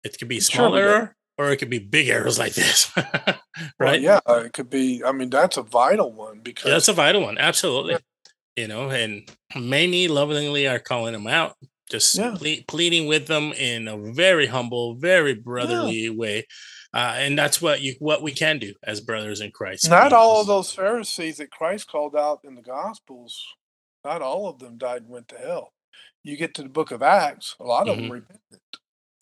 It 0.04 0.18
could 0.18 0.28
be 0.28 0.40
small 0.40 0.72
do. 0.72 0.78
error, 0.78 1.16
or 1.38 1.52
it 1.52 1.58
could 1.58 1.70
be 1.70 1.80
big 1.80 2.08
errors 2.10 2.40
like 2.40 2.54
this, 2.56 2.90
well, 2.96 3.40
right? 3.80 4.02
yeah, 4.02 4.20
it 4.28 4.54
could 4.54 4.70
be. 4.70 5.04
I 5.04 5.12
mean, 5.12 5.30
that's 5.30 5.58
a 5.58 5.64
vital 5.64 6.12
one 6.12 6.40
because 6.40 6.66
Yeah, 6.66 6.74
that's 6.74 6.88
a 6.88 6.94
vital 6.94 7.22
one. 7.22 7.38
Absolutely. 7.38 7.98
You 8.56 8.68
know, 8.68 8.90
and 8.90 9.30
many 9.56 10.08
lovingly 10.08 10.68
are 10.68 10.80
calling 10.80 11.14
them 11.14 11.28
out, 11.28 11.56
just 11.92 12.16
Yeah. 12.16 12.36
ple- 12.38 12.64
pleading 12.68 13.06
with 13.06 13.28
them 13.28 13.54
in 13.54 13.88
a 13.88 13.98
very 13.98 14.48
humble, 14.48 14.96
very 14.96 15.36
brotherly 15.36 16.10
way. 16.10 16.48
Uh, 16.94 17.16
and 17.18 17.38
that's 17.38 17.62
what 17.62 17.82
you 17.82 17.96
what 18.00 18.24
we 18.24 18.32
can 18.34 18.60
do 18.60 18.74
as 18.84 19.02
brothers 19.02 19.42
in 19.42 19.52
Christ. 19.52 19.90
Not 19.90 20.14
all 20.14 20.42
of 20.42 20.48
those 20.48 20.72
Pharisees 20.74 21.38
that 21.38 21.52
Christ 21.52 21.88
called 21.90 22.16
out 22.16 22.42
in 22.44 22.56
the 22.56 22.62
Gospels, 22.64 23.46
not 24.06 24.22
all 24.22 24.48
of 24.50 24.60
them 24.60 24.78
died 24.78 25.04
and 25.04 25.10
went 25.12 25.30
to 25.30 25.38
hell. 25.38 25.74
You 26.24 26.38
get 26.38 26.54
to 26.56 26.64
the 26.64 26.70
book 26.70 26.92
of 26.92 27.02
Acts, 27.04 27.56
a 27.60 27.66
lot 27.66 27.88
of 27.90 27.98
them 27.98 28.08
Mhm. 28.08 28.12
repented. 28.12 28.60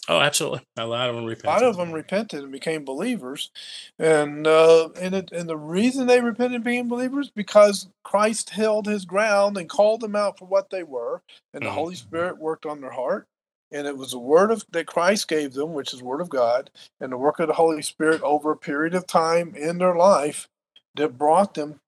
Oh, 0.07 0.19
absolutely. 0.19 0.65
A 0.77 0.85
lot 0.85 1.09
of 1.09 1.15
them 1.15 1.25
repented. 1.25 1.47
A 1.47 1.51
lot 1.51 1.63
of 1.63 1.77
them 1.77 1.91
repented 1.91 2.43
and 2.43 2.51
became 2.51 2.85
believers, 2.85 3.51
and 3.99 4.45
uh, 4.47 4.89
and 4.99 5.15
it, 5.15 5.31
and 5.31 5.49
the 5.49 5.57
reason 5.57 6.07
they 6.07 6.21
repented 6.21 6.63
being 6.63 6.87
believers 6.87 7.31
because 7.31 7.87
Christ 8.03 8.51
held 8.51 8.87
His 8.87 9.05
ground 9.05 9.57
and 9.57 9.69
called 9.69 10.01
them 10.01 10.15
out 10.15 10.37
for 10.39 10.45
what 10.45 10.69
they 10.69 10.83
were, 10.83 11.23
and 11.53 11.65
the 11.65 11.69
Mhm. 11.69 11.75
Holy 11.75 11.95
Spirit 11.95 12.37
worked 12.39 12.65
on 12.67 12.81
their 12.81 12.91
heart, 12.91 13.27
and 13.75 13.85
it 13.87 13.97
was 13.97 14.11
the 14.11 14.19
word 14.19 14.51
of 14.51 14.65
that 14.71 14.87
Christ 14.87 15.27
gave 15.27 15.53
them, 15.53 15.73
which 15.73 15.93
is 15.93 16.01
word 16.01 16.21
of 16.21 16.29
God, 16.29 16.69
and 17.01 17.11
the 17.11 17.17
work 17.17 17.39
of 17.39 17.47
the 17.47 17.53
Holy 17.53 17.81
Spirit 17.81 18.21
over 18.21 18.51
a 18.51 18.57
period 18.57 18.95
of 18.95 19.05
time 19.05 19.53
in 19.55 19.77
their 19.79 19.95
life 19.95 20.47
that 20.95 21.17
brought 21.17 21.55
them 21.55 21.81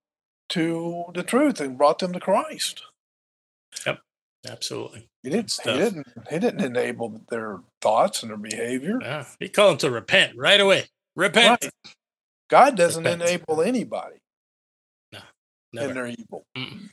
to 0.50 1.06
the 1.14 1.24
truth 1.24 1.62
and 1.62 1.78
brought 1.78 2.00
them 2.00 2.12
to 2.12 2.20
Christ. 2.20 2.84
Yep, 3.86 4.00
absolutely. 4.50 5.08
He 5.24 5.30
didn't. 5.30 5.58
He 5.64 5.72
didn't. 5.74 6.08
He 6.30 6.40
didn't 6.40 6.62
enable 6.64 7.22
their 7.30 7.60
thoughts 7.82 8.22
and 8.22 8.30
their 8.32 8.38
behavior. 8.38 9.00
Yeah. 9.02 9.26
He 9.40 9.48
called 9.50 9.72
them 9.72 9.78
to 9.90 9.92
repent 9.92 10.38
right 10.38 10.60
away. 10.60 10.86
Repent. 11.16 11.64
Right. 11.64 11.72
God 12.50 12.78
doesn't 12.78 13.04
Repent. 13.04 13.22
enable 13.24 13.62
anybody 13.62 14.18
No, 15.12 15.20
Never. 15.74 15.90
in 15.90 15.96
their 15.96 16.08
evil. 16.08 16.46
Mm-mm. 16.58 16.90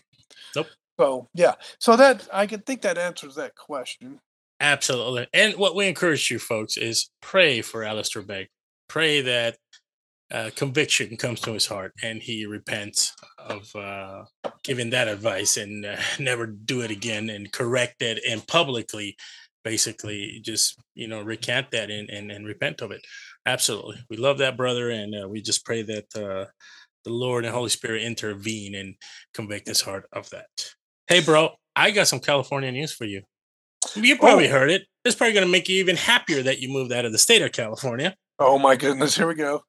Nope. 0.57 0.67
So 0.99 1.29
yeah. 1.35 1.55
So 1.79 1.97
that 1.97 2.29
I 2.33 2.47
can 2.47 2.61
think 2.61 2.83
that 2.83 2.99
answers 2.99 3.35
that 3.37 3.55
question. 3.55 4.21
Absolutely. 4.65 5.27
And 5.35 5.57
what 5.57 5.75
we 5.75 5.87
encourage 5.89 6.31
you 6.31 6.39
folks 6.39 6.79
is 6.79 7.11
pray 7.21 7.61
for 7.61 7.85
Alistair 7.85 8.23
Begg. 8.23 8.49
Pray 8.89 9.21
that 9.21 9.59
uh, 10.33 10.49
conviction 10.57 11.19
comes 11.19 11.41
to 11.43 11.53
his 11.53 11.67
heart 11.67 11.93
and 12.03 12.23
he 12.23 12.47
repents 12.47 13.13
of 13.39 13.71
uh, 13.77 14.25
giving 14.63 14.89
that 14.89 15.07
advice 15.07 15.59
and 15.59 15.85
uh, 15.85 15.97
never 16.19 16.47
do 16.47 16.81
it 16.81 16.91
again 16.91 17.29
and 17.29 17.53
correct 17.53 18.01
it 18.01 18.21
and 18.27 18.47
publicly 18.47 19.17
basically 19.65 20.41
just 20.43 20.79
you 20.95 21.09
know 21.09 21.21
recant 21.21 21.71
that 21.71 21.91
and, 21.91 22.09
and, 22.09 22.31
and 22.31 22.47
repent 22.47 22.81
of 22.81 22.91
it 22.91 23.03
absolutely 23.45 23.97
we 24.09 24.17
love 24.17 24.39
that 24.39 24.57
brother 24.57 24.89
and 24.91 25.15
uh, 25.15 25.29
we 25.29 25.43
just 25.43 25.65
pray 25.67 25.83
that 25.83 26.05
uh, 26.17 26.45
the 27.05 27.11
lord 27.11 27.45
and 27.45 27.55
holy 27.55 27.71
spirit 27.71 28.03
intervene 28.03 28.75
and 28.75 28.95
convict 29.35 29.69
his 29.69 29.81
heart 29.83 30.07
of 30.13 30.29
that 30.31 30.47
hey 31.07 31.21
bro 31.21 31.51
i 31.77 31.91
got 31.91 32.09
some 32.09 32.21
california 32.21 32.71
news 32.73 32.93
for 32.93 33.05
you 33.05 33.23
you 33.97 34.17
probably 34.19 34.49
Oh. 34.49 34.53
heard 34.53 34.71
it 34.71 34.83
it's 35.05 35.15
probably 35.17 35.35
going 35.35 35.47
to 35.47 35.53
make 35.53 35.69
you 35.69 35.77
even 35.81 35.97
happier 35.97 36.43
that 36.43 36.61
you 36.61 36.69
moved 36.71 36.93
out 36.93 37.05
of 37.05 37.13
the 37.13 37.19
state 37.19 37.43
of 37.43 37.53
california 37.53 38.15
Oh 38.41 38.59
my 38.59 38.75
goodness. 38.75 39.17
Here 39.17 39.29
we 39.29 39.37
go. 39.37 39.63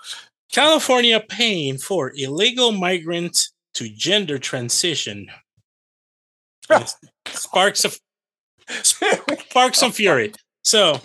California 0.52 1.20
paying 1.30 1.78
for 1.78 2.12
illegal 2.16 2.72
migrants 2.72 3.54
to 3.76 3.88
gender 3.90 4.40
transition. 4.40 5.28
Sparks 7.28 7.86
of 7.86 8.00
sparks 8.82 9.78
some 9.80 9.92
fury. 9.92 10.34
So 10.64 11.00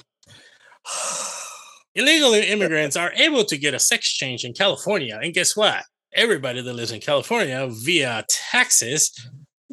illegal 1.95 2.33
immigrants 2.33 2.97
are 2.97 3.13
able 3.13 3.45
to 3.45 3.59
get 3.59 3.75
a 3.75 3.79
sex 3.79 4.11
change 4.13 4.45
in 4.45 4.55
California, 4.55 5.19
and 5.23 5.35
guess 5.35 5.55
what? 5.57 5.85
Everybody 6.15 6.63
that 6.63 6.73
lives 6.73 6.93
in 6.93 7.01
California 7.01 7.69
via 7.71 8.25
taxes 8.29 9.13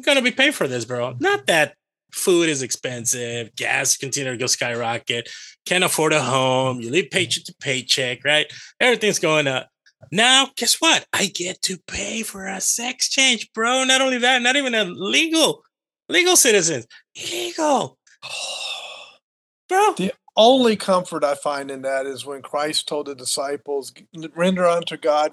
gonna 0.04 0.22
be 0.22 0.30
paying 0.30 0.52
for 0.52 0.68
this, 0.68 0.84
bro. 0.84 1.16
Not 1.20 1.46
that 1.46 1.74
food 2.12 2.48
is 2.48 2.62
expensive, 2.62 3.54
gas 3.56 3.96
continue 3.96 4.32
to 4.32 4.38
go 4.38 4.46
skyrocket, 4.46 5.28
can't 5.66 5.84
afford 5.84 6.12
a 6.12 6.22
home, 6.22 6.80
you 6.80 6.90
live 6.90 7.10
paycheck 7.10 7.44
to 7.44 7.52
mm-hmm. 7.52 7.68
paycheck, 7.68 8.24
right? 8.24 8.52
Everything's 8.80 9.18
going 9.18 9.46
up. 9.46 9.68
Now, 10.12 10.48
guess 10.56 10.76
what? 10.76 11.06
I 11.12 11.26
get 11.26 11.60
to 11.62 11.76
pay 11.86 12.22
for 12.22 12.46
a 12.46 12.60
sex 12.60 13.08
change, 13.08 13.52
bro. 13.52 13.84
Not 13.84 14.00
only 14.00 14.18
that, 14.18 14.42
not 14.42 14.56
even 14.56 14.74
a 14.74 14.84
legal, 14.84 15.62
legal 16.08 16.36
citizens, 16.36 16.86
illegal, 17.14 17.98
bro. 19.68 19.94
The 19.94 20.12
only 20.36 20.76
comfort 20.76 21.24
I 21.24 21.34
find 21.34 21.70
in 21.70 21.82
that 21.82 22.06
is 22.06 22.24
when 22.24 22.42
Christ 22.42 22.86
told 22.86 23.06
the 23.06 23.14
disciples, 23.16 23.92
"Render 24.34 24.66
unto 24.66 24.96
God 24.96 25.32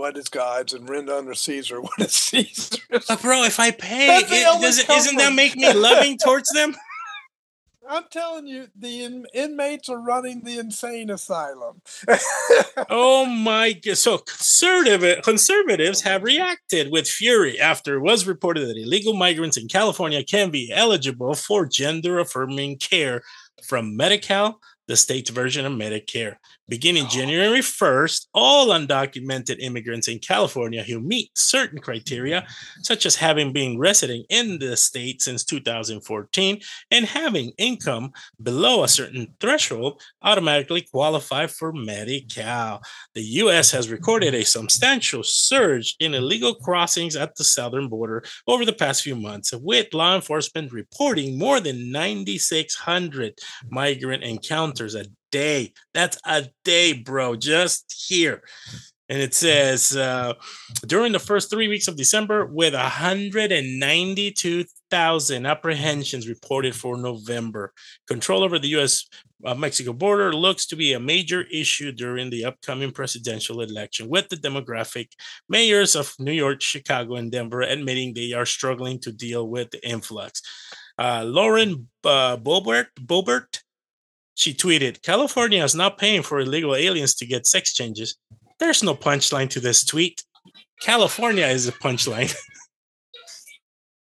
what 0.00 0.16
is 0.16 0.28
God's, 0.28 0.72
and 0.72 0.88
render 0.88 1.14
under 1.14 1.34
Caesar 1.34 1.80
what 1.80 1.98
is 1.98 2.12
Caesar's." 2.12 3.06
But 3.06 3.22
bro, 3.22 3.44
if 3.44 3.60
I 3.60 3.70
pay, 3.70 4.18
it, 4.18 4.28
does 4.60 4.78
it, 4.78 4.90
isn't 4.90 5.16
that 5.16 5.34
make 5.34 5.56
me 5.56 5.72
loving 5.72 6.18
towards 6.18 6.50
them? 6.50 6.74
I'm 7.88 8.04
telling 8.08 8.46
you, 8.46 8.68
the 8.76 9.02
in- 9.02 9.26
inmates 9.34 9.88
are 9.88 10.00
running 10.00 10.44
the 10.44 10.58
insane 10.58 11.10
asylum. 11.10 11.82
Oh 12.88 13.26
my 13.26 13.72
god! 13.72 13.98
So 13.98 14.18
conservative 14.18 15.22
conservatives 15.22 16.02
have 16.02 16.22
reacted 16.22 16.90
with 16.90 17.08
fury 17.08 17.60
after 17.60 17.96
it 17.96 18.00
was 18.00 18.26
reported 18.26 18.66
that 18.66 18.76
illegal 18.76 19.14
migrants 19.14 19.56
in 19.56 19.68
California 19.68 20.24
can 20.24 20.50
be 20.50 20.72
eligible 20.72 21.34
for 21.34 21.66
gender 21.66 22.18
affirming 22.18 22.78
care 22.78 23.22
from 23.62 23.96
Medi-Cal, 23.96 24.60
the 24.88 24.96
state's 24.96 25.30
version 25.30 25.66
of 25.66 25.72
Medicare. 25.72 26.36
Beginning 26.70 27.08
January 27.08 27.58
1st, 27.58 28.28
all 28.32 28.68
undocumented 28.68 29.56
immigrants 29.58 30.06
in 30.06 30.20
California 30.20 30.84
who 30.84 31.00
meet 31.00 31.36
certain 31.36 31.80
criteria, 31.80 32.46
such 32.82 33.04
as 33.06 33.16
having 33.16 33.52
been 33.52 33.76
resident 33.76 34.24
in 34.28 34.60
the 34.60 34.76
state 34.76 35.20
since 35.20 35.42
2014 35.42 36.60
and 36.92 37.06
having 37.06 37.50
income 37.58 38.12
below 38.40 38.84
a 38.84 38.88
certain 38.88 39.34
threshold, 39.40 40.00
automatically 40.22 40.82
qualify 40.82 41.48
for 41.48 41.72
Medi-Cal. 41.72 42.80
The 43.14 43.22
U.S. 43.22 43.72
has 43.72 43.90
recorded 43.90 44.32
a 44.32 44.44
substantial 44.44 45.24
surge 45.24 45.96
in 45.98 46.14
illegal 46.14 46.54
crossings 46.54 47.16
at 47.16 47.34
the 47.34 47.42
southern 47.42 47.88
border 47.88 48.22
over 48.46 48.64
the 48.64 48.72
past 48.72 49.02
few 49.02 49.16
months, 49.16 49.52
with 49.52 49.92
law 49.92 50.14
enforcement 50.14 50.72
reporting 50.72 51.36
more 51.36 51.58
than 51.58 51.90
9,600 51.90 53.40
migrant 53.68 54.22
encounters 54.22 54.94
a 54.94 55.06
day. 55.30 55.72
That's 55.94 56.18
a 56.24 56.48
day, 56.64 56.92
bro, 56.92 57.36
just 57.36 58.06
here. 58.08 58.42
And 59.10 59.20
it 59.20 59.34
says 59.34 59.94
uh, 59.96 60.34
during 60.86 61.10
the 61.10 61.18
first 61.18 61.50
three 61.50 61.66
weeks 61.66 61.88
of 61.88 61.96
December, 61.96 62.46
with 62.46 62.74
192,000 62.74 65.46
apprehensions 65.46 66.28
reported 66.28 66.76
for 66.76 66.96
November. 66.96 67.72
Control 68.06 68.44
over 68.44 68.60
the 68.60 68.68
U.S. 68.68 69.08
Uh, 69.44 69.56
Mexico 69.56 69.92
border 69.92 70.32
looks 70.32 70.64
to 70.66 70.76
be 70.76 70.92
a 70.92 71.00
major 71.00 71.42
issue 71.52 71.90
during 71.90 72.30
the 72.30 72.44
upcoming 72.44 72.92
presidential 72.92 73.62
election, 73.62 74.08
with 74.08 74.28
the 74.28 74.36
demographic 74.36 75.08
mayors 75.48 75.96
of 75.96 76.14
New 76.20 76.30
York, 76.30 76.62
Chicago, 76.62 77.16
and 77.16 77.32
Denver 77.32 77.62
admitting 77.62 78.14
they 78.14 78.32
are 78.32 78.46
struggling 78.46 79.00
to 79.00 79.10
deal 79.10 79.48
with 79.48 79.72
the 79.72 79.84
influx. 79.84 80.40
Uh, 80.96 81.24
Lauren 81.26 81.88
uh, 82.04 82.36
Boebert, 82.36 82.86
Boebert, 83.00 83.58
she 84.40 84.54
tweeted, 84.54 85.02
California 85.02 85.62
is 85.62 85.74
not 85.74 85.98
paying 85.98 86.22
for 86.22 86.40
illegal 86.40 86.74
aliens 86.74 87.14
to 87.16 87.26
get 87.26 87.46
sex 87.46 87.74
changes. 87.74 88.16
There's 88.58 88.82
no 88.82 88.94
punchline 88.94 89.50
to 89.50 89.60
this 89.60 89.84
tweet. 89.84 90.24
California 90.80 91.46
is 91.46 91.68
a 91.68 91.72
punchline. 91.72 92.34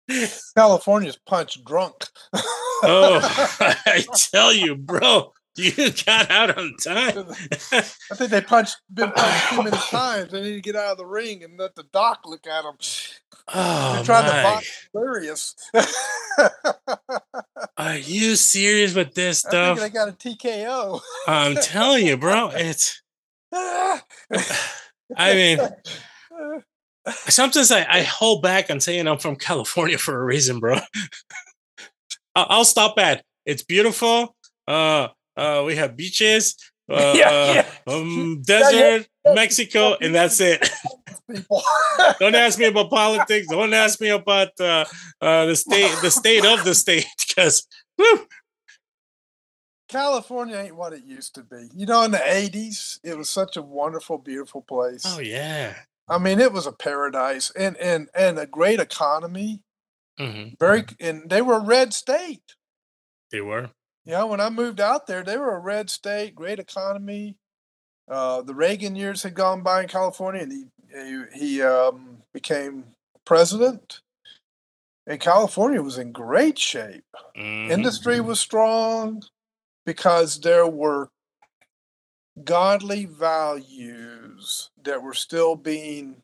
California's 0.57 1.19
punch 1.27 1.63
drunk. 1.63 2.07
oh, 2.33 3.21
I 3.87 4.07
tell 4.33 4.51
you, 4.51 4.77
bro, 4.77 5.35
you 5.57 5.91
got 6.05 6.31
out 6.31 6.57
on 6.59 6.75
time. 6.83 7.27
I 7.73 7.81
think 8.15 8.31
they 8.31 8.41
punched 8.41 8.77
been 8.93 9.13
punched 9.13 9.49
too 9.51 9.63
many 9.63 9.77
times. 9.77 10.33
They 10.33 10.43
need 10.43 10.55
to 10.55 10.61
get 10.61 10.77
out 10.77 10.93
of 10.93 10.99
the 10.99 11.07
ring 11.07 11.45
and 11.45 11.59
let 11.59 11.75
the 11.75 11.85
doc 11.93 12.21
look 12.27 12.47
at 12.47 12.63
them. 12.63 12.77
oh, 13.55 13.95
They're 13.95 14.05
trying 14.05 14.25
to 14.25 14.43
box 14.43 14.89
Hilarious. 14.93 15.55
Are 17.77 17.97
you 17.97 18.37
serious 18.37 18.95
with 18.95 19.15
this 19.15 19.45
I 19.45 19.49
stuff? 19.49 19.79
think 19.79 19.91
I 19.91 19.95
got 19.95 20.09
a 20.09 20.13
TKO. 20.13 21.01
I'm 21.27 21.57
telling 21.57 22.07
you, 22.07 22.17
bro. 22.17 22.51
It's. 22.55 23.03
I 23.53 24.01
mean, 25.35 25.59
sometimes 27.29 27.71
I, 27.71 27.87
I 27.89 28.03
hold 28.03 28.43
back 28.43 28.71
on 28.71 28.81
saying 28.81 29.07
I'm 29.07 29.19
from 29.19 29.37
California 29.37 29.99
for 29.99 30.21
a 30.21 30.25
reason, 30.25 30.59
bro. 30.59 30.75
I'll, 32.37 32.47
I'll 32.49 32.65
stop 32.65 32.99
at 32.99 33.25
it's 33.47 33.63
beautiful. 33.63 34.35
Uh, 34.67 35.09
uh, 35.37 35.63
we 35.67 35.77
have 35.77 35.97
beaches, 35.97 36.57
uh, 36.91 37.15
Yeah, 37.17 37.67
uh, 37.87 37.91
um, 37.97 38.43
desert, 38.47 39.07
yeah. 39.25 39.35
Mexico, 39.35 39.97
and 40.01 40.15
that's 40.15 40.41
it. 40.41 40.69
Don't 42.21 42.35
ask 42.35 42.59
me 42.59 42.67
about 42.67 42.91
politics. 42.91 43.47
Don't 43.49 43.73
ask 43.73 44.01
me 44.01 44.09
about 44.09 44.49
uh, 44.61 44.85
uh, 45.21 45.47
the 45.47 45.57
state, 45.57 45.91
the 46.03 46.11
state 46.11 46.45
of 46.45 46.65
the 46.65 46.75
state, 46.75 47.07
because 47.27 47.67
California 49.89 50.57
ain't 50.57 50.77
what 50.77 50.93
it 50.93 51.05
used 51.05 51.35
to 51.37 51.43
be. 51.43 51.69
You 51.75 51.87
know, 51.87 52.03
in 52.03 52.11
the 52.11 52.19
80s, 52.19 52.99
it 53.03 53.17
was 53.17 53.29
such 53.31 53.57
a 53.57 53.63
wonderful, 53.63 54.19
beautiful 54.19 54.63
place. 54.63 55.03
oh 55.07 55.21
yeah, 55.21 55.75
I 56.09 56.19
mean, 56.19 56.41
it 56.41 56.53
was 56.53 56.67
a 56.67 56.73
paradise 56.73 57.51
and 57.57 57.77
and 57.79 58.09
and 58.15 58.39
a 58.39 58.47
great 58.47 58.81
economy. 58.81 59.63
hmm 60.19 60.49
Very 60.61 60.85
and 61.01 61.29
they 61.31 61.43
were 61.43 61.55
a 61.57 61.65
red 61.65 61.95
state. 61.95 62.43
they 63.31 63.41
were. 63.41 63.71
Yeah, 64.05 64.25
when 64.25 64.41
I 64.41 64.51
moved 64.51 64.81
out 64.81 65.07
there, 65.07 65.23
they 65.23 65.37
were 65.37 65.55
a 65.55 65.59
red 65.61 65.89
state, 65.89 66.35
great 66.35 66.59
economy. 66.59 67.37
Uh, 68.09 68.43
the 68.43 68.55
Reagan 68.55 68.97
years 68.97 69.23
had 69.23 69.35
gone 69.35 69.63
by 69.63 69.83
in 69.83 69.89
California, 69.89 70.43
and 70.43 70.53
he 70.53 70.65
he, 70.95 71.25
he 71.35 71.63
um, 71.63 72.19
became 72.33 72.85
president. 73.25 74.01
And 75.07 75.21
California 75.21 75.83
was 75.83 75.99
in 75.99 76.13
great 76.13 76.59
shape. 76.59 77.05
Mhm. 77.37 77.71
Industry 77.71 78.21
was 78.21 78.41
strong 78.41 79.23
because 79.85 80.41
there 80.41 80.67
were 80.67 81.11
godly 82.43 83.05
values 83.07 84.71
that 84.83 85.03
were 85.03 85.15
still 85.15 85.57
being 85.57 86.23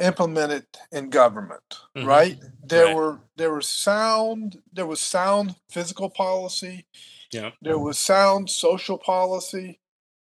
implemented 0.00 0.66
in 0.92 1.10
government 1.10 1.78
Mhm. 1.96 2.06
right 2.06 2.38
there 2.62 2.86
Right. 2.86 2.94
were 2.96 3.20
there 3.36 3.52
was 3.52 3.68
sound 3.68 4.62
there 4.72 4.86
was 4.86 5.00
sound 5.00 5.56
physical 5.70 6.08
policy 6.10 6.86
Yeah. 7.32 7.50
there 7.60 7.78
was 7.78 7.98
sound 7.98 8.50
social 8.50 8.98
policy 8.98 9.78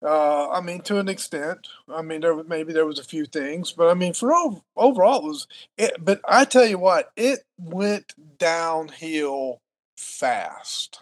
uh, 0.03 0.49
I 0.49 0.61
mean, 0.61 0.81
to 0.83 0.99
an 0.99 1.07
extent. 1.07 1.67
I 1.87 2.03
mean, 2.03 2.21
there 2.21 2.35
was- 2.35 2.45
maybe 2.47 2.73
there 2.73 2.85
was 2.85 2.99
a 2.99 3.03
few 3.03 3.25
things, 3.25 3.71
but 3.71 3.89
I 3.89 3.95
mean, 3.95 4.13
for 4.13 4.31
ov- 4.35 4.61
overall, 4.75 5.17
it 5.19 5.23
was. 5.23 5.47
It, 5.77 5.93
but 6.05 6.21
I 6.27 6.45
tell 6.45 6.65
you 6.65 6.77
what, 6.77 7.11
it 7.15 7.43
went 7.57 8.13
downhill 8.37 9.61
fast, 9.97 10.99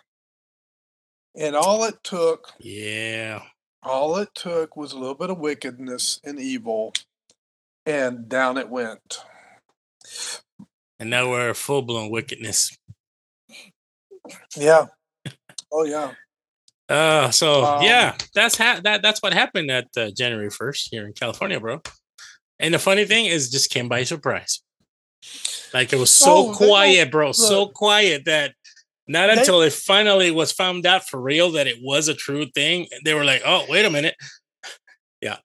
and 1.36 1.56
all 1.56 1.84
it 1.84 2.02
took 2.04 2.54
Yeah. 2.60 3.42
all 3.82 4.16
it 4.18 4.34
took 4.36 4.78
was 4.78 4.94
a 4.94 4.98
little 4.98 5.16
bit 5.16 5.30
of 5.32 5.38
wickedness 5.40 6.22
and 6.24 6.40
evil, 6.40 6.94
and 7.86 8.28
down 8.30 8.58
it 8.58 8.70
went. 8.70 9.20
And 11.00 11.10
now 11.10 11.30
we're 11.30 11.54
full 11.54 11.82
blown 11.82 12.10
wickedness. 12.10 12.76
Yeah. 14.56 14.88
Oh 15.72 15.84
yeah. 15.86 16.12
Uh, 16.90 17.32
so 17.32 17.64
Um, 17.66 17.84
yeah, 17.84 18.16
that's 18.36 18.58
ha- 18.58 18.80
that 18.84 19.02
that's 19.02 19.22
what 19.22 19.34
happened 19.34 19.72
at 19.72 19.88
uh, 19.98 20.12
January 20.16 20.50
first 20.50 20.90
here 20.92 21.06
in 21.06 21.14
California, 21.14 21.60
bro. 21.60 21.82
And 22.60 22.74
the 22.74 22.80
funny 22.80 23.06
thing 23.06 23.26
is, 23.26 23.50
just 23.50 23.70
came 23.72 23.90
by 23.90 24.04
surprise. 24.04 24.62
Like 25.74 25.92
it 25.92 25.98
was 26.00 26.12
so 26.12 26.50
Oh, 26.50 26.54
quiet, 26.54 27.10
bro, 27.12 27.32
so 27.32 27.66
quiet 27.68 28.26
that 28.26 28.54
not 29.08 29.28
They- 29.28 29.40
until 29.40 29.62
it 29.62 29.74
finally 29.74 30.30
was 30.32 30.52
found 30.52 30.86
out 30.86 31.10
for 31.10 31.20
real 31.20 31.52
that 31.52 31.68
it 31.68 31.78
was 31.82 32.08
a 32.08 32.14
true 32.14 32.46
thing, 32.54 32.88
they 33.04 33.14
were 33.14 33.26
like, 33.26 33.42
"Oh, 33.46 33.66
wait 33.68 33.86
a 33.86 33.90
minute." 33.90 34.16
Yeah. 35.22 35.38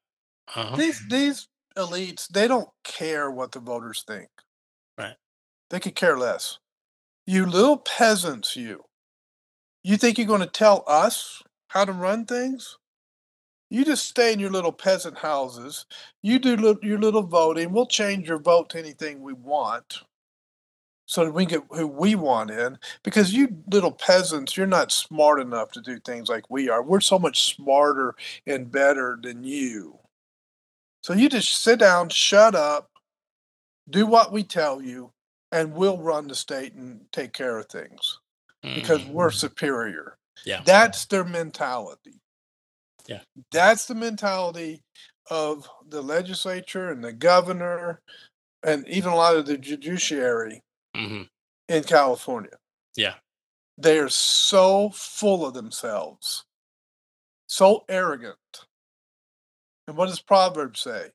Uh-huh. 0.55 0.77
These 0.77 1.01
these 1.09 1.49
elites, 1.79 2.29
they 2.29 2.49
don't 2.49 2.69
care 2.85 3.31
what 3.31 3.53
the 3.53 3.61
voters 3.61 4.05
think. 4.07 4.29
Right. 4.99 5.17
They 5.71 5.81
could 5.81 5.95
care 5.95 6.19
less. 6.19 6.59
You 7.27 7.47
little 7.47 7.77
peasants, 7.77 8.57
you. 8.57 8.85
You 9.83 9.97
think 9.97 10.19
you're 10.19 10.27
going 10.27 10.41
to 10.41 10.47
tell 10.47 10.85
us 10.87 11.43
how 11.69 11.85
to 11.85 11.93
run 11.93 12.27
things? 12.27 12.77
You 13.71 13.85
just 13.85 14.07
stay 14.07 14.33
in 14.33 14.41
your 14.41 14.51
little 14.51 14.73
peasant 14.73 15.19
houses. 15.19 15.85
You 16.23 16.39
do 16.39 16.57
lit- 16.57 16.83
your 16.83 16.99
little 16.99 17.23
voting. 17.23 17.73
We'll 17.73 17.87
change 17.87 18.29
your 18.29 18.39
vote 18.39 18.71
to 18.71 18.79
anything 18.79 19.21
we 19.21 19.35
want 19.35 19.99
so 21.05 21.25
that 21.25 21.33
we 21.33 21.47
get 21.47 21.63
who 21.71 21.87
we 21.87 22.15
want 22.15 22.51
in. 22.51 22.79
Because 23.03 23.33
you 23.33 23.63
little 23.71 23.93
peasants, 23.93 24.57
you're 24.57 24.67
not 24.67 24.91
smart 24.91 25.41
enough 25.41 25.71
to 25.73 25.83
do 25.83 25.99
things 26.01 26.29
like 26.29 26.49
we 26.51 26.71
are. 26.71 26.83
We're 26.83 27.01
so 27.01 27.19
much 27.19 27.55
smarter 27.55 28.15
and 28.47 28.71
better 28.71 29.19
than 29.23 29.45
you. 29.45 29.99
So 31.09 31.15
you 31.15 31.31
just 31.31 31.63
sit 31.63 31.79
down, 31.79 32.11
shut 32.11 32.55
up, 32.55 32.91
do 33.89 34.05
what 34.05 34.31
we 34.31 34.43
tell 34.43 34.83
you, 34.83 35.11
and 35.51 35.73
we'll 35.73 35.97
run 35.97 36.29
the 36.29 36.35
state 36.35 36.75
and 36.75 37.11
take 37.13 37.33
care 37.33 37.57
of 37.57 37.65
things 37.71 38.19
because 38.63 39.01
Mhm. 39.01 39.13
we're 39.13 39.31
superior. 39.31 40.19
Yeah. 40.45 40.61
That's 40.67 41.07
their 41.07 41.25
mentality. 41.25 42.21
Yeah. 43.07 43.23
That's 43.53 43.87
the 43.87 43.95
mentality 43.95 44.83
of 45.31 45.67
the 45.83 46.03
legislature 46.03 46.91
and 46.91 47.03
the 47.03 47.15
governor 47.15 48.03
and 48.63 48.87
even 48.87 49.11
a 49.11 49.17
lot 49.17 49.37
of 49.37 49.47
the 49.47 49.57
judiciary 49.57 50.63
Mhm. 50.95 51.31
in 51.69 51.85
California. 51.85 52.59
Yeah. 52.97 53.21
They 53.79 53.99
are 53.99 54.11
so 54.11 54.91
full 54.91 55.47
of 55.47 55.55
themselves, 55.55 56.45
so 57.47 57.87
arrogant. 57.89 58.68
And 59.89 59.97
what 59.97 60.09
does 60.09 60.21
Proverbs 60.21 60.81
say? 60.81 61.09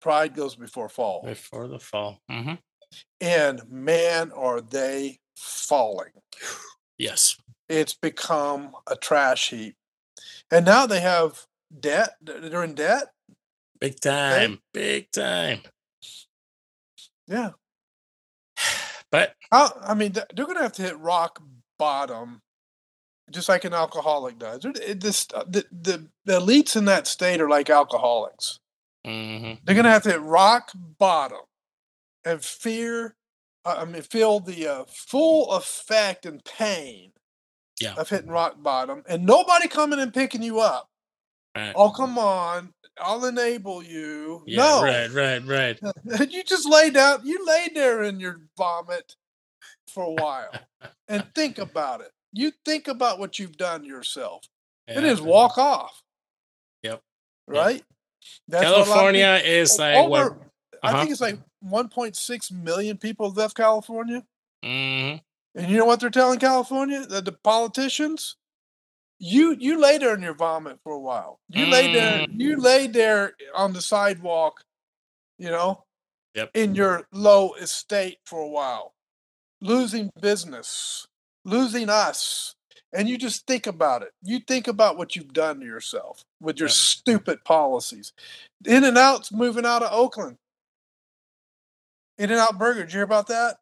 Pride 0.00 0.34
goes 0.34 0.56
before 0.56 0.88
fall. 0.88 1.22
before 1.24 1.68
the 1.68 1.78
fall. 1.78 2.20
hmm 2.28 2.54
And 3.20 3.60
man, 3.70 4.32
are 4.32 4.62
they 4.62 5.18
falling. 5.36 6.12
Yes. 6.96 7.36
It's 7.68 7.94
become 7.94 8.72
a 8.90 8.96
trash 8.96 9.50
heap. 9.50 9.76
And 10.50 10.64
now 10.64 10.86
they 10.86 11.00
have 11.00 11.44
debt. 11.78 12.10
They're 12.22 12.64
in 12.64 12.74
debt. 12.74 13.08
Big 13.78 14.00
time. 14.00 14.60
Big 14.72 15.10
time. 15.12 15.60
Yeah. 17.28 17.50
But 19.10 19.34
I, 19.52 19.70
I 19.80 19.94
mean, 19.94 20.12
they're 20.12 20.44
going 20.44 20.56
to 20.56 20.62
have 20.62 20.72
to 20.72 20.82
hit 20.82 20.98
rock 20.98 21.40
bottom, 21.78 22.42
just 23.30 23.48
like 23.48 23.64
an 23.64 23.72
alcoholic 23.74 24.38
does. 24.38 24.60
They're- 24.60 24.72
it- 24.82 25.00
This, 25.00 25.26
uh, 25.34 25.44
the, 25.46 25.64
the, 25.72 26.08
the 26.24 26.40
elites 26.40 26.76
in 26.76 26.84
that 26.86 27.06
state 27.06 27.40
are 27.40 27.48
like 27.48 27.70
alcoholics. 27.70 28.58
mhm. 29.06 29.60
They're 29.64 29.74
going 29.74 29.84
to 29.84 29.90
have 29.90 30.02
to 30.04 30.12
hit 30.12 30.20
rock 30.22 30.70
bottom 30.74 31.40
and 32.24 32.42
fear, 32.44 33.16
uh, 33.64 33.76
I 33.78 33.84
mean, 33.84 34.02
feel 34.02 34.40
the 34.40 34.66
uh, 34.66 34.84
full 34.88 35.52
effect 35.52 36.24
and 36.26 36.42
pain 36.44 37.12
Yeah. 37.80 37.94
of 37.96 38.08
hitting 38.08 38.30
rock 38.30 38.62
bottom 38.62 39.02
and 39.08 39.24
nobody 39.26 39.68
coming 39.68 39.98
and 40.00 40.12
picking 40.14 40.42
you 40.42 40.60
up. 40.60 40.88
Right. 41.56 41.72
Oh, 41.76 41.90
come 41.90 42.18
on. 42.18 42.72
I'll 43.00 43.24
enable 43.24 43.82
you. 43.82 44.42
Yeah, 44.46 44.58
no. 44.58 44.82
right, 44.84 45.10
right, 45.10 45.44
right. 45.46 45.80
you 46.30 46.44
just 46.44 46.68
lay 46.68 46.90
down, 46.90 47.26
you 47.26 47.44
lay 47.44 47.68
there 47.74 48.02
in 48.04 48.20
your 48.20 48.40
vomit 48.56 49.16
for 49.92 50.04
a 50.04 50.10
while 50.22 50.50
and 51.08 51.24
think 51.34 51.58
about 51.58 52.00
it. 52.00 52.10
You 52.34 52.52
think 52.64 52.88
about 52.88 53.18
what 53.18 53.38
you've 53.38 53.56
done 53.56 53.84
yourself. 53.84 54.44
It 54.88 55.02
Yeah. 55.02 55.10
is 55.10 55.22
walk 55.22 55.56
off. 55.56 56.02
Yep. 56.82 57.00
Right? 57.46 57.84
That's 58.48 58.64
what 58.64 58.72
lot 58.72 58.80
of 58.80 58.86
California 58.86 59.40
is 59.44 59.78
like 59.78 59.96
over, 59.96 60.36
I 60.82 60.88
uh-huh. 60.88 60.98
think 61.00 61.12
it's 61.12 61.20
like 61.20 61.38
1.6 61.62 62.50
million 62.50 62.98
people 62.98 63.30
left 63.30 63.56
California. 63.56 64.24
Mhm. 64.64 65.22
And 65.54 65.70
you 65.70 65.78
know 65.78 65.84
what 65.84 66.00
they're 66.00 66.10
telling 66.10 66.40
California? 66.40 67.06
The, 67.06 67.20
the 67.22 67.32
politicians? 67.32 68.36
You 69.20 69.52
you 69.52 69.78
lay 69.80 69.98
there 69.98 70.14
in 70.14 70.22
your 70.22 70.34
vomit 70.34 70.80
for 70.82 70.92
a 70.92 70.98
while. 70.98 71.38
You 71.48 71.66
lay 71.66 71.92
there, 71.92 72.26
Mm. 72.26 72.40
you 72.40 72.56
lay 72.56 72.88
there 72.88 73.36
on 73.54 73.72
the 73.72 73.80
sidewalk, 73.80 74.64
you 75.38 75.50
know, 75.50 75.84
Yep. 76.34 76.50
in 76.54 76.74
your 76.74 77.06
low 77.12 77.54
estate 77.54 78.18
for 78.26 78.40
a 78.40 78.48
while, 78.48 78.94
losing 79.60 80.10
business, 80.20 81.06
losing 81.44 81.88
us. 81.88 82.54
And 82.92 83.08
you 83.08 83.18
just 83.18 83.46
think 83.46 83.66
about 83.66 84.02
it. 84.02 84.12
You 84.22 84.38
think 84.38 84.68
about 84.68 84.96
what 84.96 85.16
you've 85.16 85.32
done 85.32 85.58
to 85.60 85.66
yourself 85.66 86.24
with 86.40 86.58
your 86.60 86.68
Yep. 86.68 86.74
stupid 86.76 87.44
policies. 87.44 88.12
In-N-Out's 88.64 89.32
moving 89.32 89.66
out 89.66 89.82
of 89.82 89.92
Oakland. 89.92 90.38
In-N-Out 92.18 92.58
Burger, 92.58 92.82
did 92.84 92.92
you 92.92 92.98
hear 92.98 93.04
about 93.04 93.26
that? 93.28 93.58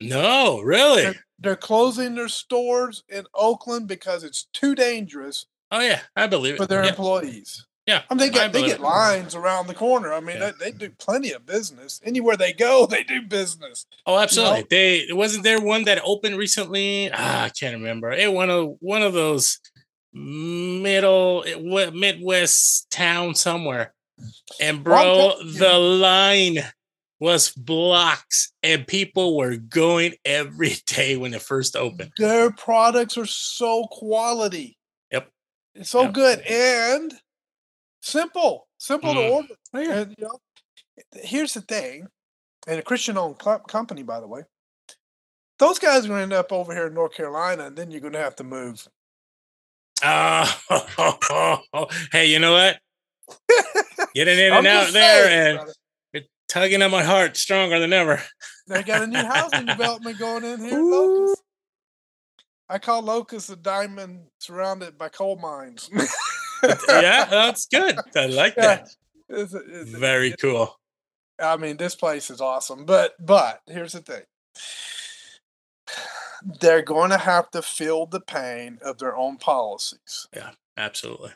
No, 0.00 0.60
really? 0.60 1.02
They're, 1.02 1.26
they're 1.38 1.56
closing 1.56 2.14
their 2.14 2.28
stores 2.28 3.04
in 3.08 3.26
Oakland 3.34 3.88
because 3.88 4.24
it's 4.24 4.44
too 4.52 4.74
dangerous 4.74 5.46
Oh 5.70 5.80
yeah, 5.80 6.00
I 6.14 6.26
believe 6.26 6.54
it. 6.54 6.58
for 6.58 6.66
their 6.66 6.82
Yeah. 6.84 6.90
employees. 6.90 7.66
Yeah, 7.86 8.02
I 8.10 8.14
mean, 8.14 8.18
they 8.18 8.30
get 8.30 8.52
they 8.52 8.66
get 8.66 8.80
lines 8.80 9.34
around 9.36 9.68
the 9.68 9.74
corner. 9.74 10.12
I 10.12 10.18
mean, 10.20 10.38
Yeah. 10.38 10.50
they, 10.58 10.72
they 10.72 10.76
do 10.76 10.90
plenty 10.98 11.30
of 11.32 11.46
business. 11.46 12.00
Anywhere 12.04 12.36
they 12.36 12.52
go, 12.52 12.84
they 12.86 13.04
do 13.04 13.22
business. 13.22 13.86
Oh, 14.06 14.18
absolutely. 14.18 14.66
They 14.68 14.96
it 14.98 15.16
wasn't 15.16 15.44
there 15.44 15.60
one 15.60 15.84
that 15.84 16.00
opened 16.04 16.36
recently. 16.36 17.10
Ah, 17.12 17.44
I 17.44 17.48
can't 17.50 17.74
remember. 17.76 18.10
It 18.12 18.32
one 18.32 18.50
of 18.50 18.76
one 18.80 19.02
of 19.02 19.12
those 19.12 19.60
middle 20.12 21.44
Midwest 21.92 22.90
town 22.90 23.34
somewhere. 23.34 23.94
And 24.60 24.82
bro, 24.82 25.34
the 25.44 25.74
line 25.78 26.58
was 27.20 27.50
blocks, 27.50 28.52
and 28.62 28.86
people 28.86 29.36
were 29.36 29.56
going 29.56 30.14
every 30.24 30.74
day 30.86 31.16
when 31.16 31.34
it 31.34 31.42
first 31.42 31.76
opened. 31.76 32.12
Their 32.18 32.50
products 32.50 33.16
are 33.18 33.26
so 33.26 33.84
quality. 33.90 34.76
Yep. 35.12 35.28
It's 35.74 35.90
so 35.90 36.02
Yep. 36.02 36.12
good 36.14 36.40
and 36.40 37.14
simple, 38.06 38.68
simple 38.78 39.14
to 39.14 39.20
Mm. 39.20 39.30
order. 39.30 39.54
Oh, 39.74 39.78
yeah. 39.80 39.92
And 40.00 40.14
you 40.18 40.24
know, 40.26 40.38
here's 41.22 41.54
the 41.54 41.60
thing, 41.60 42.06
and 42.66 42.78
a 42.78 42.82
Christian-owned 42.82 43.36
cl- 43.42 43.60
company, 43.60 44.02
by 44.02 44.20
the 44.20 44.28
way. 44.28 44.42
Those 45.58 45.78
guys 45.78 46.04
are 46.04 46.08
going 46.08 46.18
to 46.18 46.22
end 46.24 46.32
up 46.32 46.52
over 46.52 46.74
here 46.74 46.86
in 46.86 46.94
North 46.94 47.14
Carolina, 47.14 47.66
and 47.66 47.76
then 47.76 47.90
you're 47.90 48.00
going 48.00 48.12
to 48.12 48.18
have 48.18 48.36
to 48.36 48.44
move. 48.44 48.86
Oh, 50.04 51.96
hey, 52.12 52.26
you 52.26 52.38
know 52.38 52.52
what? 52.52 52.78
Getting 54.14 54.38
in 54.38 54.52
and 54.52 54.66
out 54.66 54.92
there 54.92 55.24
saying, 55.24 55.46
and 55.48 55.56
brother. 55.58 55.72
it 56.12 56.28
tugging 56.48 56.82
at 56.82 56.90
my 56.90 57.02
heart 57.02 57.36
stronger 57.36 57.78
than 57.78 57.92
ever. 57.94 58.22
They 58.68 58.82
got 58.82 59.02
a 59.02 59.06
new 59.06 59.24
housing 59.24 59.64
development 59.66 60.18
going 60.18 60.44
in 60.44 60.60
here. 60.64 60.78
in 60.78 60.90
Locust. 60.90 61.42
I 62.68 62.78
call 62.78 63.02
Locust 63.02 63.48
a 63.50 63.56
diamond 63.56 64.26
surrounded 64.40 64.98
by 64.98 65.08
coal 65.08 65.36
mines. 65.36 65.88
Yeah, 66.88 67.24
that's 67.26 67.66
good. 67.66 67.96
I 68.14 68.26
like 68.26 68.54
Yeah. 68.56 68.62
that. 68.76 68.88
It's- 69.28 69.54
it's- 69.54 69.88
Very 69.88 70.34
cool. 70.40 70.78
I 71.38 71.56
mean, 71.56 71.76
this 71.76 71.94
place 71.94 72.30
is 72.30 72.40
awesome. 72.40 72.84
But 72.86 73.14
but 73.24 73.60
here's 73.66 73.92
the 73.92 74.00
thing. 74.00 74.22
They're 76.60 76.82
going 76.82 77.10
to 77.10 77.18
have 77.18 77.50
to 77.52 77.62
feel 77.62 78.06
the 78.06 78.20
pain 78.20 78.78
of 78.82 78.98
their 78.98 79.16
own 79.16 79.36
policies. 79.38 80.26
Yeah, 80.34 80.50
absolutely. 80.76 81.32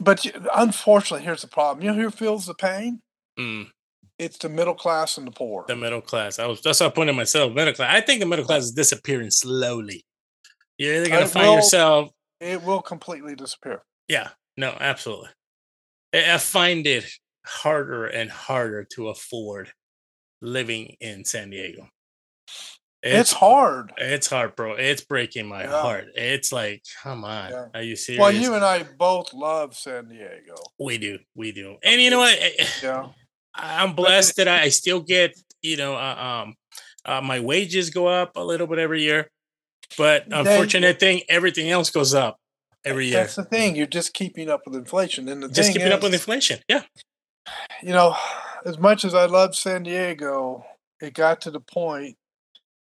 But 0.00 0.24
you- 0.24 0.32
unfortunately, 0.54 1.24
here's 1.24 1.42
the 1.42 1.48
problem. 1.48 1.84
You 1.84 1.92
know 1.92 2.02
who 2.02 2.10
feels 2.10 2.46
the 2.46 2.54
pain? 2.54 3.02
Mm, 3.38 3.70
It's 4.18 4.38
the 4.38 4.48
middle 4.48 4.74
class 4.74 5.16
and 5.18 5.26
the 5.26 5.30
poor. 5.32 5.64
the 5.68 5.76
middle 5.76 6.00
class. 6.00 6.38
I 6.38 6.46
was 6.46 6.60
that's 6.62 6.80
what 6.80 6.86
I 6.86 6.94
pointed 6.94 7.14
myself. 7.16 7.52
Middle 7.52 7.74
class. 7.74 7.94
I 7.94 8.00
think 8.00 8.20
the 8.20 8.26
middle 8.26 8.44
class 8.44 8.62
is 8.64 8.72
disappearing 8.72 9.30
slowly. 9.30 10.04
You're 10.76 10.94
either 10.96 11.08
gonna 11.08 11.26
find 11.28 11.46
will- 11.48 11.54
yourself. 11.56 12.10
It 12.40 12.62
will 12.62 12.82
completely 12.82 13.34
disappear. 13.34 13.82
Yeah. 14.08 14.28
No, 14.56 14.76
absolutely. 14.78 15.28
I 16.12 16.38
find 16.38 16.86
it 16.86 17.04
harder 17.44 18.06
and 18.06 18.30
harder 18.30 18.84
to 18.94 19.08
afford 19.08 19.70
living 20.40 20.96
in 21.00 21.24
San 21.24 21.50
Diego. 21.50 21.88
It's, 23.02 23.32
hard. 23.32 23.92
It's 23.96 24.26
hard, 24.26 24.56
bro. 24.56 24.72
It's 24.74 25.02
breaking 25.02 25.46
my 25.46 25.62
Yeah. 25.62 25.80
heart. 25.82 26.06
It's 26.16 26.50
like, 26.50 26.82
come 27.02 27.24
on. 27.24 27.50
Yeah. 27.50 27.66
Are 27.74 27.82
you 27.82 27.94
serious? 27.94 28.20
Well, 28.20 28.32
you 28.32 28.54
and 28.54 28.64
I 28.64 28.82
both 28.82 29.32
love 29.32 29.76
San 29.76 30.08
Diego. 30.08 30.56
we 30.80 30.98
do, 30.98 31.18
we 31.36 31.52
do. 31.52 31.76
And 31.84 32.00
you 32.00 32.10
know 32.10 32.18
what? 32.18 32.36
Yeah. 32.82 33.08
I'm 33.54 33.94
blessed 33.94 34.36
that 34.36 34.48
I, 34.48 34.68
still 34.68 35.00
get, 35.00 35.36
you 35.62 35.76
know, 35.76 35.94
uh, 35.94 36.44
um, 36.44 36.54
uh, 37.04 37.20
my 37.20 37.40
wages 37.40 37.90
go 37.90 38.06
up 38.06 38.32
a 38.36 38.44
little 38.44 38.66
bit 38.66 38.78
every 38.78 39.02
year. 39.02 39.30
But 39.96 40.28
They- 40.28 40.36
unfortunate 40.36 40.98
thing, 40.98 41.22
everything 41.28 41.70
else 41.70 41.90
goes 41.90 42.14
up 42.14 42.38
every 42.84 43.06
year. 43.06 43.18
That's 43.20 43.36
the 43.36 43.44
thing. 43.44 43.76
You're 43.76 43.86
just 43.86 44.14
keeping 44.14 44.48
up 44.48 44.62
with 44.66 44.74
inflation. 44.74 45.28
And 45.28 45.42
the 45.42 45.48
Just 45.48 45.72
keeping 45.72 45.92
up 45.92 46.02
with 46.02 46.12
inflation. 46.14 46.60
Yeah. 46.68 46.82
you 47.82 47.90
know, 47.92 48.16
as 48.64 48.78
much 48.78 49.04
as 49.04 49.14
I 49.14 49.26
love 49.26 49.54
San 49.56 49.82
Diego, 49.84 50.64
it 51.00 51.14
got 51.14 51.40
to 51.42 51.50
the 51.50 51.60
point 51.60 52.16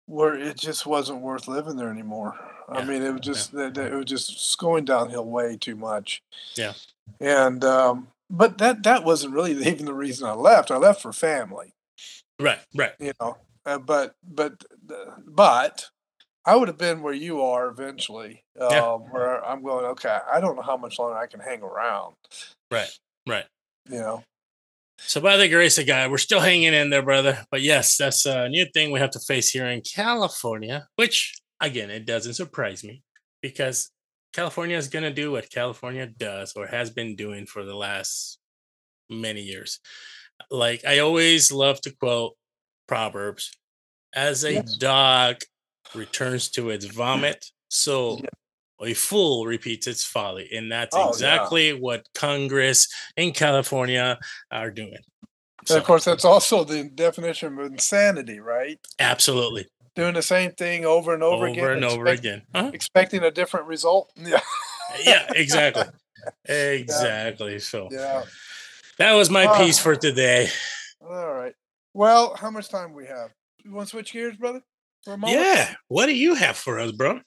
where 0.05 0.35
it 0.35 0.57
just 0.57 0.85
wasn't 0.85 1.21
worth 1.21 1.47
living 1.47 1.77
there 1.77 1.89
anymore. 1.89 2.35
Yeah. 2.71 2.79
I 2.79 2.85
mean, 2.85 3.01
it 3.01 3.11
was 3.11 3.21
just 3.21 3.51
that 3.53 3.77
it 3.77 3.93
was 3.93 4.05
just 4.05 4.57
going 4.57 4.85
downhill 4.85 5.25
way 5.25 5.57
too 5.57 5.75
much. 5.75 6.21
Yeah. 6.55 6.73
And 7.19 7.63
um, 7.63 8.07
but 8.29 8.57
that 8.59 8.83
that 8.83 9.03
wasn't 9.03 9.33
really 9.33 9.51
even 9.67 9.85
the 9.85 9.93
reason 9.93 10.27
I 10.27 10.33
left. 10.33 10.71
I 10.71 10.77
left 10.77 11.01
for 11.01 11.13
family, 11.13 11.73
Right. 12.39 12.59
Right. 12.75 12.93
you 12.99 13.13
know. 13.19 13.37
Uh, 13.65 13.77
but 13.77 14.15
but 14.23 14.63
but 15.25 15.89
I 16.45 16.55
would 16.55 16.67
have 16.67 16.77
been 16.77 17.01
where 17.01 17.13
you 17.13 17.41
are 17.41 17.67
eventually. 17.69 18.43
Um, 18.59 18.67
Yeah. 18.71 18.91
Where 18.95 19.43
I'm 19.45 19.63
going. 19.63 19.85
Okay, 19.85 20.17
I 20.31 20.39
don't 20.41 20.55
know 20.55 20.61
how 20.61 20.77
much 20.77 20.99
longer 20.99 21.17
I 21.17 21.27
can 21.27 21.39
hang 21.39 21.61
around. 21.61 22.15
Right. 22.71 22.89
Right. 23.27 23.45
You 23.89 23.99
know. 23.99 24.23
So 24.97 25.19
by 25.21 25.37
the 25.37 25.49
grace 25.49 25.77
of 25.77 25.87
God, 25.87 26.11
we're 26.11 26.17
still 26.17 26.39
hanging 26.39 26.73
in 26.73 26.89
there, 26.89 27.01
brother. 27.01 27.45
But 27.51 27.61
yes, 27.61 27.97
that's 27.97 28.25
a 28.25 28.47
new 28.49 28.65
thing 28.73 28.91
we 28.91 28.99
have 28.99 29.09
to 29.11 29.19
face 29.19 29.49
here 29.49 29.65
in 29.65 29.81
California, 29.81 30.87
which 30.97 31.33
again, 31.59 31.89
it 31.89 32.05
doesn't 32.05 32.35
surprise 32.35 32.83
me 32.83 33.01
because 33.41 33.89
California 34.33 34.77
is 34.77 34.87
going 34.87 35.03
to 35.03 35.11
do 35.13 35.31
what 35.31 35.49
California 35.49 36.05
does 36.07 36.53
or 36.55 36.67
has 36.67 36.89
been 36.89 37.15
doing 37.15 37.45
for 37.45 37.63
the 37.63 37.75
last 37.75 38.37
many 39.09 39.41
years. 39.41 39.79
Like 40.51 40.85
I 40.85 40.99
always 40.99 41.51
love 41.51 41.79
to 41.81 41.91
quote 41.95 42.33
Proverbs 42.87 43.51
as 44.13 44.43
a 44.43 44.53
Yes. 44.53 44.75
dog 44.77 45.37
returns 45.95 46.49
to 46.51 46.69
its 46.69 46.85
vomit, 46.85 47.45
so 47.69 48.17
Yeah. 48.17 48.29
a 48.81 48.93
fool 48.93 49.45
repeats 49.45 49.87
its 49.87 50.03
folly. 50.03 50.49
And 50.53 50.71
that's 50.71 50.95
Oh, 50.95 50.99
yeah. 51.05 51.09
exactly 51.09 51.73
what 51.73 52.07
Congress 52.15 52.87
in 53.15 53.31
California 53.33 54.19
are 54.51 54.71
doing. 54.71 54.97
So, 55.65 55.77
of 55.77 55.83
course, 55.85 56.03
that's 56.03 56.25
also 56.25 56.63
the 56.65 56.83
definition 56.89 57.57
of 57.57 57.65
insanity, 57.67 58.39
right? 58.39 58.79
absolutely. 58.99 59.67
Doing 59.95 60.15
the 60.15 60.23
same 60.23 60.51
thing 60.53 60.85
over 60.85 61.13
and 61.13 61.21
over, 61.21 61.45
Over, 61.45 61.47
again, 61.47 61.69
and 61.69 61.85
over 61.85 62.05
again. 62.07 62.41
Uh-huh. 62.53 62.71
expecting 62.73 63.23
a 63.23 63.31
different 63.31 63.67
result. 63.67 64.11
Yeah, 64.17 64.41
Yeah, 65.05 65.31
exactly. 65.35 65.83
Exactly. 66.45 67.59
So 67.59 67.89
yeah. 67.91 68.23
that 68.97 69.13
was 69.13 69.29
my 69.29 69.45
Ah. 69.45 69.57
piece 69.57 69.79
for 69.79 69.95
today. 69.95 70.49
All 71.01 71.33
right. 71.33 71.53
Well, 71.93 72.35
how 72.35 72.49
much 72.49 72.69
time 72.69 72.93
we 72.93 73.05
have? 73.07 73.31
You 73.63 73.71
want 73.73 73.87
to 73.87 73.91
switch 73.91 74.13
gears, 74.13 74.35
brother? 74.37 74.61
For 75.03 75.13
a 75.13 75.17
moment? 75.17 75.39
Yeah. 75.39 75.73
What 75.87 76.05
do 76.05 76.15
you 76.15 76.35
have 76.35 76.57
for 76.57 76.79
us, 76.79 76.91
bro? 76.91 77.19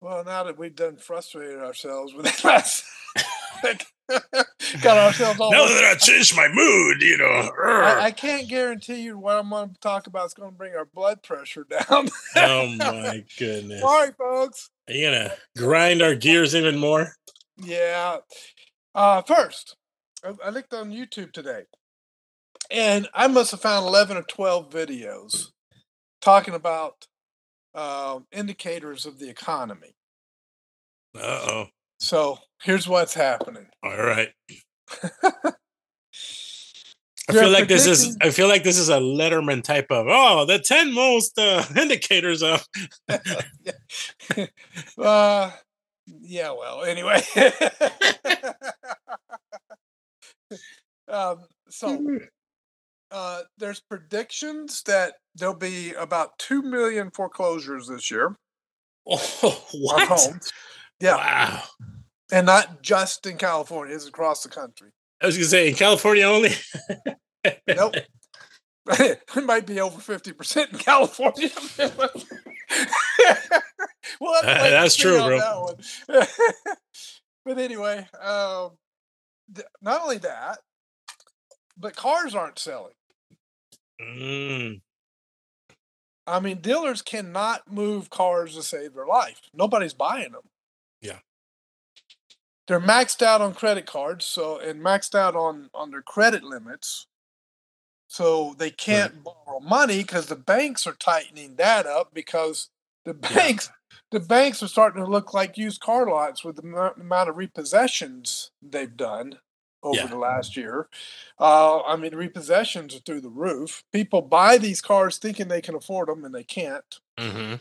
Well, 0.00 0.24
now 0.24 0.44
that 0.44 0.58
we've 0.58 0.74
done 0.74 0.96
frustrated 0.96 1.60
ourselves 1.60 2.12
with 2.14 2.26
that 2.26 2.44
last, 2.44 2.84
got 4.82 4.98
ourselves 4.98 5.40
all. 5.40 5.52
Now 5.52 5.66
that 5.66 5.84
I 5.84 5.94
changed 5.96 6.36
my 6.36 6.48
mood, 6.48 7.02
you 7.02 7.18
know. 7.18 7.50
I, 7.64 7.98
I 8.02 8.10
can't 8.10 8.48
guarantee 8.48 9.02
you 9.02 9.18
what 9.18 9.36
I'm 9.36 9.50
going 9.50 9.70
to 9.70 9.80
talk 9.80 10.06
about 10.06 10.26
is 10.26 10.34
going 10.34 10.50
to 10.50 10.56
bring 10.56 10.74
our 10.74 10.84
blood 10.84 11.22
pressure 11.22 11.64
down. 11.70 12.08
oh 12.36 12.74
my 12.76 13.24
goodness. 13.38 13.80
Sorry, 13.80 14.10
folks. 14.18 14.70
Are 14.88 14.94
you 14.94 15.06
gonna 15.06 15.32
grind 15.56 16.02
our 16.02 16.16
gears 16.16 16.56
even 16.56 16.76
more? 16.76 17.14
Yeah. 17.56 18.18
Uh, 18.94 19.22
first, 19.22 19.76
I, 20.24 20.34
I 20.44 20.50
looked 20.50 20.74
on 20.74 20.90
YouTube 20.90 21.32
today, 21.32 21.62
and 22.70 23.08
I 23.14 23.28
must 23.28 23.52
have 23.52 23.60
found 23.60 23.86
eleven 23.86 24.16
or 24.16 24.24
twelve 24.24 24.70
videos 24.70 25.52
talking 26.22 26.54
about 26.54 27.06
um, 27.74 28.26
indicators 28.32 29.04
of 29.04 29.18
the 29.18 29.28
economy. 29.28 29.94
Uh 31.14 31.46
oh. 31.48 31.66
So 31.98 32.38
here's 32.62 32.88
what's 32.88 33.14
happening. 33.14 33.66
All 33.82 34.02
right. 34.02 34.30
I 37.28 37.32
feel 37.34 37.50
like 37.50 37.68
this 37.68 37.86
is 37.86 38.16
I 38.20 38.30
feel 38.30 38.48
like 38.48 38.64
this 38.64 38.78
is 38.78 38.88
a 38.88 38.98
Letterman 38.98 39.62
type 39.62 39.86
of 39.90 40.06
oh 40.08 40.44
the 40.44 40.58
10 40.58 40.92
most 40.92 41.38
uh, 41.38 41.64
indicators 41.76 42.42
of 42.42 42.66
uh, 44.98 45.50
yeah. 46.20 46.50
Well, 46.50 46.82
anyway. 46.84 47.22
um, 51.08 51.44
so 51.68 52.18
uh, 53.12 53.42
there's 53.58 53.80
predictions 53.80 54.82
that 54.84 55.14
there'll 55.34 55.54
be 55.54 55.92
about 55.94 56.38
two 56.38 56.62
million 56.62 57.10
foreclosures 57.10 57.86
this 57.88 58.10
year 58.10 58.36
oh, 59.06 59.66
on 59.74 59.80
what? 59.80 60.08
homes. 60.08 60.52
Yeah, 61.00 61.16
Wow. 61.16 61.62
and 62.32 62.46
not 62.46 62.82
just 62.82 63.26
in 63.26 63.36
California; 63.36 63.94
it's 63.94 64.06
across 64.08 64.42
the 64.42 64.48
country. 64.48 64.90
I 65.20 65.26
was 65.26 65.36
gonna 65.36 65.46
say 65.48 65.68
in 65.68 65.74
California 65.74 66.24
only. 66.24 66.50
Nope. 67.68 67.94
it 68.88 69.44
might 69.44 69.64
be 69.66 69.80
over 69.80 70.00
fifty 70.00 70.32
percent 70.32 70.72
in 70.72 70.78
California. 70.78 71.50
well, 74.20 74.34
Uh, 74.42 74.70
that's 74.70 74.96
true, 74.96 75.18
bro. 75.18 75.68
bro. 76.08 76.22
but 77.44 77.58
anyway, 77.58 78.06
um, 78.20 78.70
th- 79.54 79.66
not 79.82 80.02
only 80.02 80.18
that, 80.18 80.58
but 81.76 81.94
cars 81.96 82.34
aren't 82.34 82.58
selling. 82.58 82.94
Mm, 84.02 84.80
I 86.26 86.40
mean, 86.40 86.58
dealers 86.60 87.02
cannot 87.02 87.70
move 87.72 88.10
cars 88.10 88.54
to 88.54 88.62
save 88.62 88.94
their 88.94 89.06
life. 89.06 89.40
Nobody's 89.54 89.94
buying 89.94 90.32
them. 90.32 90.48
Yeah. 91.00 91.18
they're 92.68 92.80
maxed 92.80 93.22
out 93.22 93.40
on 93.40 93.54
credit 93.54 93.86
cards, 93.86 94.24
so 94.24 94.58
and 94.58 94.80
maxed 94.80 95.14
out 95.14 95.34
on 95.36 95.68
on 95.74 95.90
their 95.90 96.02
credit 96.02 96.42
limits. 96.44 97.06
So 98.08 98.54
they 98.58 98.70
can't 98.70 99.24
borrow 99.24 99.58
money 99.60 99.98
because 99.98 100.26
the 100.26 100.36
banks 100.36 100.86
are 100.86 100.92
tightening 100.92 101.56
that 101.56 101.86
up 101.86 102.12
because 102.14 102.68
the 103.04 103.16
Yeah. 103.22 103.34
banks 103.34 103.70
the 104.10 104.20
banks 104.20 104.62
are 104.62 104.68
starting 104.68 105.02
to 105.02 105.10
look 105.10 105.32
like 105.34 105.56
used 105.58 105.80
car 105.80 106.06
lots 106.08 106.44
with 106.44 106.56
the 106.56 106.62
amou- 106.62 107.00
amount 107.00 107.30
of 107.30 107.36
repossessions 107.36 108.50
they've 108.62 108.96
done 108.96 109.38
over 109.82 109.96
Yeah. 109.96 110.06
the 110.06 110.16
last 110.18 110.56
year. 110.56 110.88
Uh, 111.38 111.80
I 111.82 111.96
mean, 111.96 112.12
repossessions 112.12 112.94
are 112.94 113.00
through 113.00 113.20
the 113.22 113.28
roof. 113.28 113.82
People 113.92 114.22
buy 114.22 114.58
these 114.58 114.80
cars 114.80 115.18
thinking 115.18 115.48
they 115.48 115.60
can 115.60 115.74
afford 115.74 116.08
them 116.08 116.24
and 116.24 116.34
they 116.34 116.44
can't 116.44 117.00
Mm-hmm. 117.18 117.54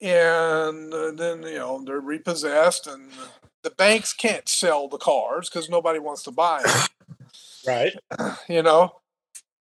and 0.00 0.94
uh, 0.94 1.10
then 1.12 1.42
you 1.42 1.54
know 1.58 1.82
they're 1.84 2.00
repossessed 2.00 2.86
and 2.86 3.10
the 3.62 3.70
banks 3.70 4.12
can't 4.12 4.48
sell 4.48 4.88
the 4.88 4.98
cars 4.98 5.48
because 5.48 5.68
nobody 5.68 5.98
wants 5.98 6.22
to 6.24 6.30
buy 6.30 6.62
them 6.64 6.86
Right. 7.66 7.92
you 8.48 8.62
know 8.62 8.92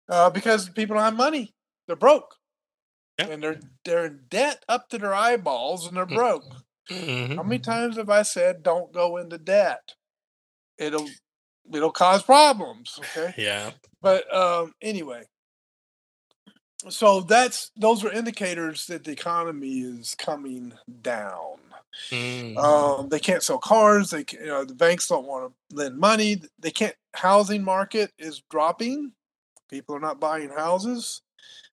uh, 0.10 0.30
because 0.32 0.70
people 0.70 0.96
don't 0.96 1.04
have 1.06 1.16
money 1.16 1.54
they're 1.88 1.96
broke 1.96 2.36
Yeah. 3.20 3.28
and 3.28 3.44
they're 3.44 3.60
they're 3.86 4.06
in 4.06 4.22
debt 4.30 4.64
up 4.68 4.90
to 4.90 4.98
their 4.98 5.14
eyeballs 5.14 5.88
and 5.88 5.96
they're 5.98 6.06
broke 6.06 6.44
Mm-hmm. 6.90 7.36
how 7.36 7.44
many 7.44 7.60
times 7.60 7.98
have 7.98 8.10
i 8.10 8.22
said 8.22 8.64
don't 8.64 8.94
go 8.94 9.18
into 9.18 9.38
debt 9.38 9.94
it'll 10.78 11.10
it'll 11.74 11.92
cause 11.92 12.24
problems 12.24 13.00
okay 13.00 13.34
Yeah. 13.38 13.72
but 14.02 14.34
um 14.34 14.74
anyway 14.82 15.24
so 16.90 17.22
that's 17.22 17.72
those 17.76 18.04
are 18.04 18.12
indicators 18.12 18.86
that 18.86 19.04
the 19.04 19.12
economy 19.12 19.80
is 19.80 20.16
coming 20.16 20.74
down 21.02 21.58
Mm. 22.12 22.58
Um, 22.58 23.10
they 23.10 23.20
can't 23.20 23.44
sell 23.44 23.58
cars. 23.58 24.12
They, 24.12 24.26
you 24.32 24.46
know, 24.46 24.64
the 24.64 24.76
banks 24.76 25.08
don't 25.08 25.28
want 25.28 25.52
to 25.70 25.76
lend 25.76 25.98
money. 25.98 26.42
They 26.60 26.72
can't. 26.72 26.96
Housing 27.16 27.64
market 27.64 28.12
is 28.20 28.44
dropping. 28.50 29.14
People 29.70 29.96
are 29.96 30.00
not 30.00 30.20
buying 30.20 30.50
houses. 30.50 31.22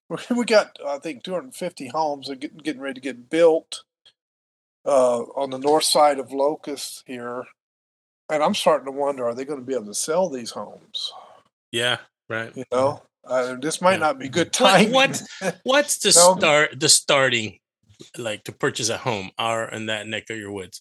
We 0.08 0.16
we 0.36 0.44
got, 0.44 0.76
I 0.86 0.98
think, 0.98 1.22
250 1.22 1.88
homes 1.88 2.30
are 2.30 2.34
getting, 2.34 2.58
getting 2.58 2.80
ready 2.80 2.94
to 2.94 3.00
get 3.00 3.30
built 3.30 3.84
uh, 4.84 5.20
on 5.36 5.50
the 5.50 5.58
north 5.58 5.84
side 5.84 6.18
of 6.18 6.32
Locust 6.32 7.04
here, 7.06 7.44
and 8.30 8.42
I'm 8.42 8.54
starting 8.54 8.86
to 8.86 8.92
wonder: 8.92 9.26
Are 9.26 9.34
they 9.34 9.44
going 9.44 9.60
to 9.60 9.64
be 9.66 9.74
able 9.74 9.86
to 9.86 9.94
sell 9.94 10.28
these 10.28 10.50
homes? 10.50 11.12
Yeah. 11.72 11.98
Right. 12.28 12.56
You 12.56 12.64
know, 12.72 13.02
uh, 13.26 13.56
this 13.60 13.80
might 13.82 13.92
Yeah. 13.94 13.98
not 13.98 14.18
be 14.18 14.28
good 14.28 14.52
timing. 14.52 14.92
what- 14.92 15.22
What's 15.64 15.98
the 15.98 16.08
No. 16.16 16.36
start? 16.38 16.80
The 16.80 16.88
starting, 16.88 17.58
like 18.16 18.44
to 18.44 18.52
purchase 18.52 18.88
a 18.88 18.96
home, 18.96 19.30
are 19.38 19.68
in 19.70 19.86
that 19.86 20.06
neck 20.06 20.30
of 20.30 20.38
your 20.38 20.52
woods. 20.52 20.80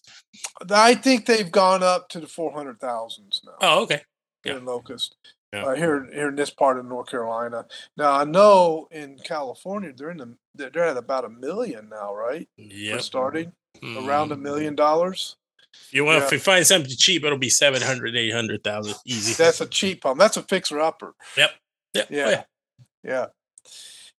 I 0.70 0.94
think 0.94 1.26
they've 1.26 1.50
gone 1.50 1.82
up 1.82 2.08
to 2.10 2.20
the 2.20 2.26
400,000s 2.26 3.40
now. 3.44 3.52
Oh, 3.60 3.82
okay. 3.82 4.02
Yeah. 4.44 4.56
in 4.56 4.64
Locust. 4.64 5.16
Yeah. 5.52 5.64
Uh, 5.66 5.74
here, 5.74 6.06
here 6.12 6.28
in 6.28 6.34
this 6.36 6.50
part 6.50 6.78
of 6.78 6.84
North 6.86 7.08
Carolina. 7.10 7.66
Now 7.96 8.12
I 8.12 8.24
know 8.24 8.88
in 8.90 9.18
California 9.18 9.92
they're 9.96 10.10
in 10.10 10.18
the 10.18 10.34
they're 10.56 10.84
at 10.84 10.96
about 10.96 11.24
a 11.24 11.28
million 11.28 11.88
now, 11.88 12.14
right? 12.14 12.48
Yeah. 12.56 12.98
Starting 12.98 13.52
around 13.82 14.32
a 14.32 14.36
Mm. 14.36 14.40
million 14.42 14.74
dollars. 14.74 15.36
You 15.90 16.04
want 16.04 16.18
yeah. 16.18 16.26
if 16.26 16.32
you 16.32 16.38
find 16.38 16.66
something 16.66 16.90
cheap, 16.90 17.24
it'll 17.24 17.38
be 17.38 17.48
700, 17.48 18.16
800,000 18.16 18.94
easy. 19.06 19.42
That's 19.42 19.60
a 19.60 19.66
cheap 19.66 20.02
home. 20.02 20.18
That's 20.18 20.36
a 20.36 20.42
fixer 20.42 20.80
upper. 20.80 21.14
Yep. 21.36 21.50
Yep. 21.94 22.06
Oh, 22.10 22.14
Yeah. 22.14 22.30
yeah. 22.30 22.42
Yeah, 23.04 23.26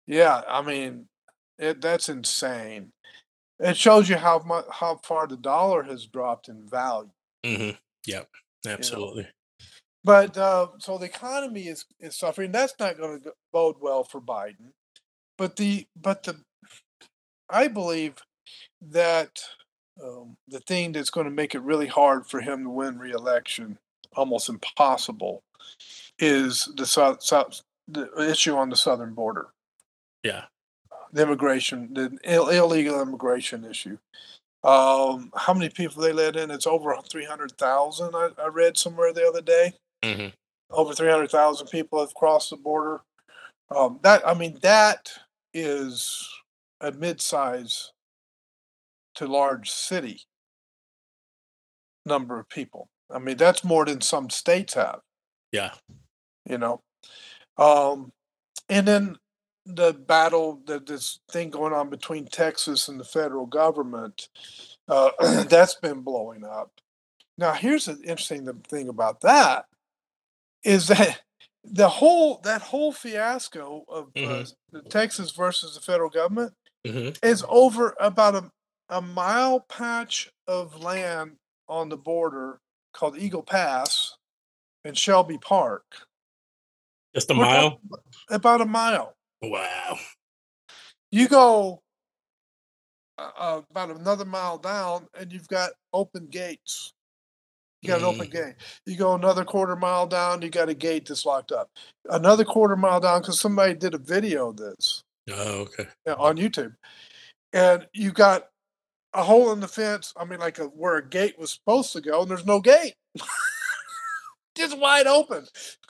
yeah. 0.06 0.42
I 0.46 0.62
mean, 0.62 1.06
it, 1.58 1.80
that's 1.80 2.08
insane. 2.08 2.92
It 3.58 3.76
shows 3.76 4.08
you 4.08 4.16
how 4.16 4.40
much 4.40 4.66
how 4.70 4.96
far 5.02 5.26
the 5.26 5.36
dollar 5.36 5.82
has 5.84 6.06
dropped 6.06 6.48
in 6.48 6.68
value. 6.68 7.10
hmm 7.44 7.70
Yep. 8.06 8.28
Absolutely. 8.66 9.28
But 10.04 10.36
uh, 10.36 10.68
so 10.78 10.98
the 10.98 11.06
economy 11.06 11.68
is 11.68 11.86
is 11.98 12.16
suffering. 12.16 12.52
That's 12.52 12.74
not 12.78 12.98
going 12.98 13.22
to 13.22 13.32
bode 13.52 13.76
well 13.80 14.04
for 14.04 14.20
Biden. 14.20 14.72
But 15.38 15.56
the 15.56 15.86
but 15.96 16.22
the 16.24 16.36
I 17.48 17.68
believe 17.68 18.16
that 18.82 19.40
um, 20.02 20.36
the 20.48 20.60
thing 20.60 20.92
that's 20.92 21.10
going 21.10 21.26
to 21.26 21.30
make 21.32 21.54
it 21.54 21.62
really 21.62 21.86
hard 21.86 22.26
for 22.26 22.40
him 22.40 22.64
to 22.64 22.70
win 22.70 22.98
re-election, 22.98 23.78
almost 24.16 24.48
impossible, 24.48 25.42
is 26.18 26.70
the 26.76 26.86
south, 26.86 27.22
south 27.22 27.62
the 27.88 28.08
issue 28.30 28.56
on 28.56 28.70
the 28.70 28.76
southern 28.76 29.14
border, 29.14 29.48
Yeah. 30.22 30.44
the 31.12 31.22
immigration, 31.22 31.92
the 31.92 32.18
Ill- 32.24 32.48
illegal 32.48 33.00
immigration 33.00 33.64
issue. 33.64 33.98
Um, 34.62 35.30
how 35.36 35.52
many 35.52 35.68
people 35.68 36.02
they 36.02 36.12
let 36.12 36.36
in? 36.36 36.50
It's 36.50 36.66
over 36.66 36.96
three 37.10 37.26
hundred 37.26 37.52
thousand. 37.58 38.14
I, 38.14 38.30
I 38.42 38.46
read 38.48 38.78
somewhere 38.78 39.12
the 39.12 39.26
other 39.28 39.42
day 39.42 39.74
hmm 40.02 40.28
over 40.70 40.94
300,000 40.94 41.68
people 41.68 42.00
have 42.00 42.14
crossed 42.14 42.50
the 42.50 42.56
border. 42.56 43.00
Um, 43.74 44.00
that 44.02 44.26
I 44.26 44.34
mean, 44.34 44.58
that 44.62 45.10
is 45.52 46.28
a 46.80 46.90
mid-size 46.92 47.92
to 49.14 49.26
large 49.26 49.70
city 49.70 50.22
number 52.06 52.38
of 52.38 52.48
people. 52.48 52.88
I 53.10 53.18
mean, 53.18 53.36
that's 53.36 53.64
more 53.64 53.84
than 53.84 54.00
some 54.00 54.30
states 54.30 54.74
have. 54.74 55.00
Yeah. 55.52 55.72
You 56.48 56.58
know, 56.58 56.82
um, 57.56 58.12
and 58.68 58.86
then 58.86 59.16
the 59.66 59.94
battle 59.94 60.60
that 60.66 60.86
this 60.86 61.20
thing 61.30 61.48
going 61.48 61.72
on 61.72 61.88
between 61.88 62.26
Texas 62.26 62.88
and 62.88 63.00
the 63.00 63.04
federal 63.04 63.46
government 63.46 64.28
uh, 64.88 65.10
that's 65.48 65.76
been 65.76 66.02
blowing 66.02 66.44
up. 66.44 66.70
Now, 67.38 67.52
here's 67.54 67.86
the 67.86 67.94
interesting 68.02 68.46
thing 68.68 68.88
about 68.88 69.22
that 69.22 69.64
is 70.62 70.88
that 70.88 71.20
the 71.64 71.88
whole 71.88 72.40
that 72.44 72.60
whole 72.60 72.92
fiasco 72.92 73.84
of 73.88 74.10
uh, 74.16 74.20
Mhm. 74.20 74.54
the 74.70 74.82
Texas 74.82 75.30
versus 75.30 75.74
the 75.74 75.80
federal 75.80 76.10
government 76.10 76.52
hmm 76.86 77.10
is 77.22 77.42
over 77.48 77.96
about 77.98 78.34
a, 78.34 78.50
a 78.88 79.00
mile 79.00 79.60
patch 79.60 80.30
of 80.46 80.82
land 80.82 81.36
on 81.68 81.88
the 81.88 81.96
border 81.96 82.58
called 82.92 83.18
Eagle 83.18 83.42
Pass 83.42 84.16
and 84.84 84.96
Shelby 84.96 85.38
Park. 85.38 85.84
Just 87.14 87.30
a 87.30 87.34
We're 87.34 87.44
mile. 87.44 87.80
About 88.30 88.60
a 88.60 88.66
mile. 88.66 89.14
Wow. 89.42 89.98
You 91.12 91.28
go 91.28 91.80
uh, 93.18 93.30
uh, 93.38 93.62
about 93.70 93.90
another 93.90 94.24
mile 94.24 94.58
down, 94.58 95.06
and 95.18 95.32
you've 95.32 95.48
got 95.48 95.70
open 95.92 96.26
gates. 96.26 96.92
You 97.82 97.88
got 97.88 98.00
an 98.00 98.06
open 98.06 98.30
gate. 98.30 98.54
You 98.86 98.96
go 98.96 99.14
another 99.14 99.44
quarter 99.44 99.76
mile 99.76 100.06
down, 100.06 100.42
you 100.42 100.48
got 100.48 100.70
a 100.70 100.74
gate 100.74 101.06
that's 101.06 101.26
locked 101.26 101.52
up. 101.52 101.68
Another 102.08 102.44
quarter 102.44 102.76
mile 102.76 102.98
down, 102.98 103.20
because 103.20 103.38
somebody 103.38 103.74
did 103.74 103.94
a 103.94 103.98
video 103.98 104.48
of 104.48 104.56
this 104.56 105.02
Oh, 105.30 105.66
okay. 105.66 105.86
on 106.06 106.36
YouTube, 106.36 106.74
and 107.52 107.86
you 107.92 108.10
got 108.10 108.48
a 109.14 109.22
hole 109.22 109.52
in 109.52 109.60
the 109.60 109.68
fence. 109.68 110.12
I 110.16 110.24
mean, 110.24 110.40
like 110.40 110.58
a, 110.58 110.64
where 110.64 110.96
a 110.96 111.08
gate 111.08 111.38
was 111.38 111.52
supposed 111.52 111.92
to 111.92 112.00
go, 112.00 112.22
and 112.22 112.30
there's 112.30 112.46
no 112.46 112.60
gate, 112.60 112.94
just 114.56 114.78
wide 114.78 115.06
open. 115.06 115.46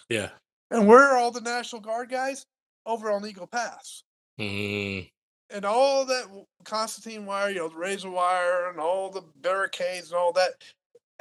Yeah. 0.08 0.30
And 0.70 0.86
where 0.88 1.02
are 1.02 1.16
all 1.16 1.30
the 1.30 1.40
National 1.40 1.80
Guard 1.82 2.10
guys? 2.10 2.46
Over 2.86 3.10
on 3.10 3.26
Eagle 3.26 3.46
Pass. 3.46 4.02
Mm, 4.38 5.10
and 5.50 5.64
all 5.64 6.04
that 6.04 6.26
Constantine 6.64 7.24
wire, 7.26 7.50
you 7.50 7.56
know, 7.56 7.68
the 7.68 7.76
razor 7.76 8.10
wire, 8.10 8.68
and 8.70 8.78
all 8.80 9.10
the 9.10 9.22
barricades 9.36 10.10
and 10.10 10.18
all 10.18 10.32
that. 10.32 10.50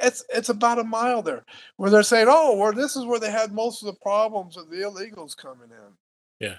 It's 0.00 0.24
it's 0.34 0.48
about 0.48 0.78
a 0.80 0.84
mile 0.84 1.22
there, 1.22 1.44
where 1.76 1.90
they're 1.90 2.02
saying, 2.02 2.26
"Oh, 2.28 2.56
well, 2.56 2.72
this 2.72 2.96
is 2.96 3.06
where 3.06 3.20
they 3.20 3.30
had 3.30 3.52
most 3.52 3.82
of 3.82 3.86
the 3.86 4.00
problems 4.02 4.56
of 4.56 4.68
the 4.70 4.78
illegals 4.78 5.36
coming 5.36 5.70
in." 5.70 5.96
Yeah. 6.40 6.56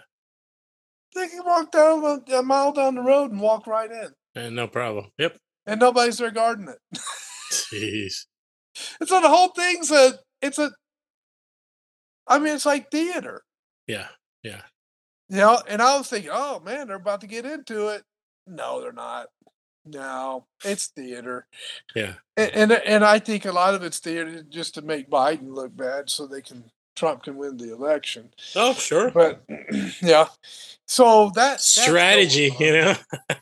they 1.16 1.28
can 1.28 1.44
walk 1.46 1.72
down 1.72 2.04
a, 2.04 2.38
a 2.38 2.44
mile 2.44 2.72
down 2.72 2.96
the 2.96 3.02
road 3.02 3.32
and 3.32 3.42
walk 3.42 3.68
right 3.68 3.92
in, 3.92 4.10
and 4.36 4.56
no 4.56 4.68
problem. 4.68 5.08
Yep. 5.18 5.38
and 5.66 5.80
nobody's 5.80 6.18
there 6.18 6.32
guarding 6.32 6.68
it. 6.70 7.00
Jeez. 7.52 8.26
And 9.00 9.08
so 9.08 9.22
the 9.22 9.30
whole 9.30 9.50
thing's 9.50 9.92
a 9.92 10.20
it's 10.42 10.60
a. 10.60 10.72
I 12.28 12.40
mean, 12.40 12.56
it's 12.56 12.66
like 12.66 12.92
theater. 12.92 13.44
Yeah. 13.88 14.08
Yeah. 14.44 14.62
You 15.30 15.38
know, 15.38 15.62
and 15.68 15.82
I 15.82 15.98
was 15.98 16.08
thinking, 16.08 16.32
oh 16.34 16.60
man, 16.60 16.88
they're 16.88 16.98
about 16.98 17.22
to 17.22 17.28
get 17.28 17.46
into 17.46 17.88
it. 17.90 18.04
No, 18.48 18.82
they're 18.82 18.92
not. 18.92 19.28
No, 19.86 20.48
it's 20.64 20.88
theater. 20.88 21.48
Yeah. 21.96 22.14
And, 22.36 22.52
and 22.54 22.72
and 22.72 23.06
I 23.06 23.20
think 23.20 23.46
a 23.46 23.52
lot 23.52 23.76
of 23.76 23.84
it's 23.84 24.00
theater 24.00 24.44
just 24.44 24.74
to 24.76 24.82
make 24.82 25.10
Biden 25.10 25.54
look 25.54 25.76
bad, 25.76 26.10
so 26.10 26.26
they 26.26 26.42
can 26.42 26.72
Trump 26.96 27.24
can 27.24 27.36
win 27.38 27.58
the 27.58 27.74
election. 27.74 28.30
Oh, 28.56 28.74
sure. 28.74 29.12
But 29.12 29.44
yeah, 30.02 30.28
so 30.88 31.32
that 31.36 31.62
Strategy, 31.62 32.54
you 32.60 32.72
know. 32.72 32.96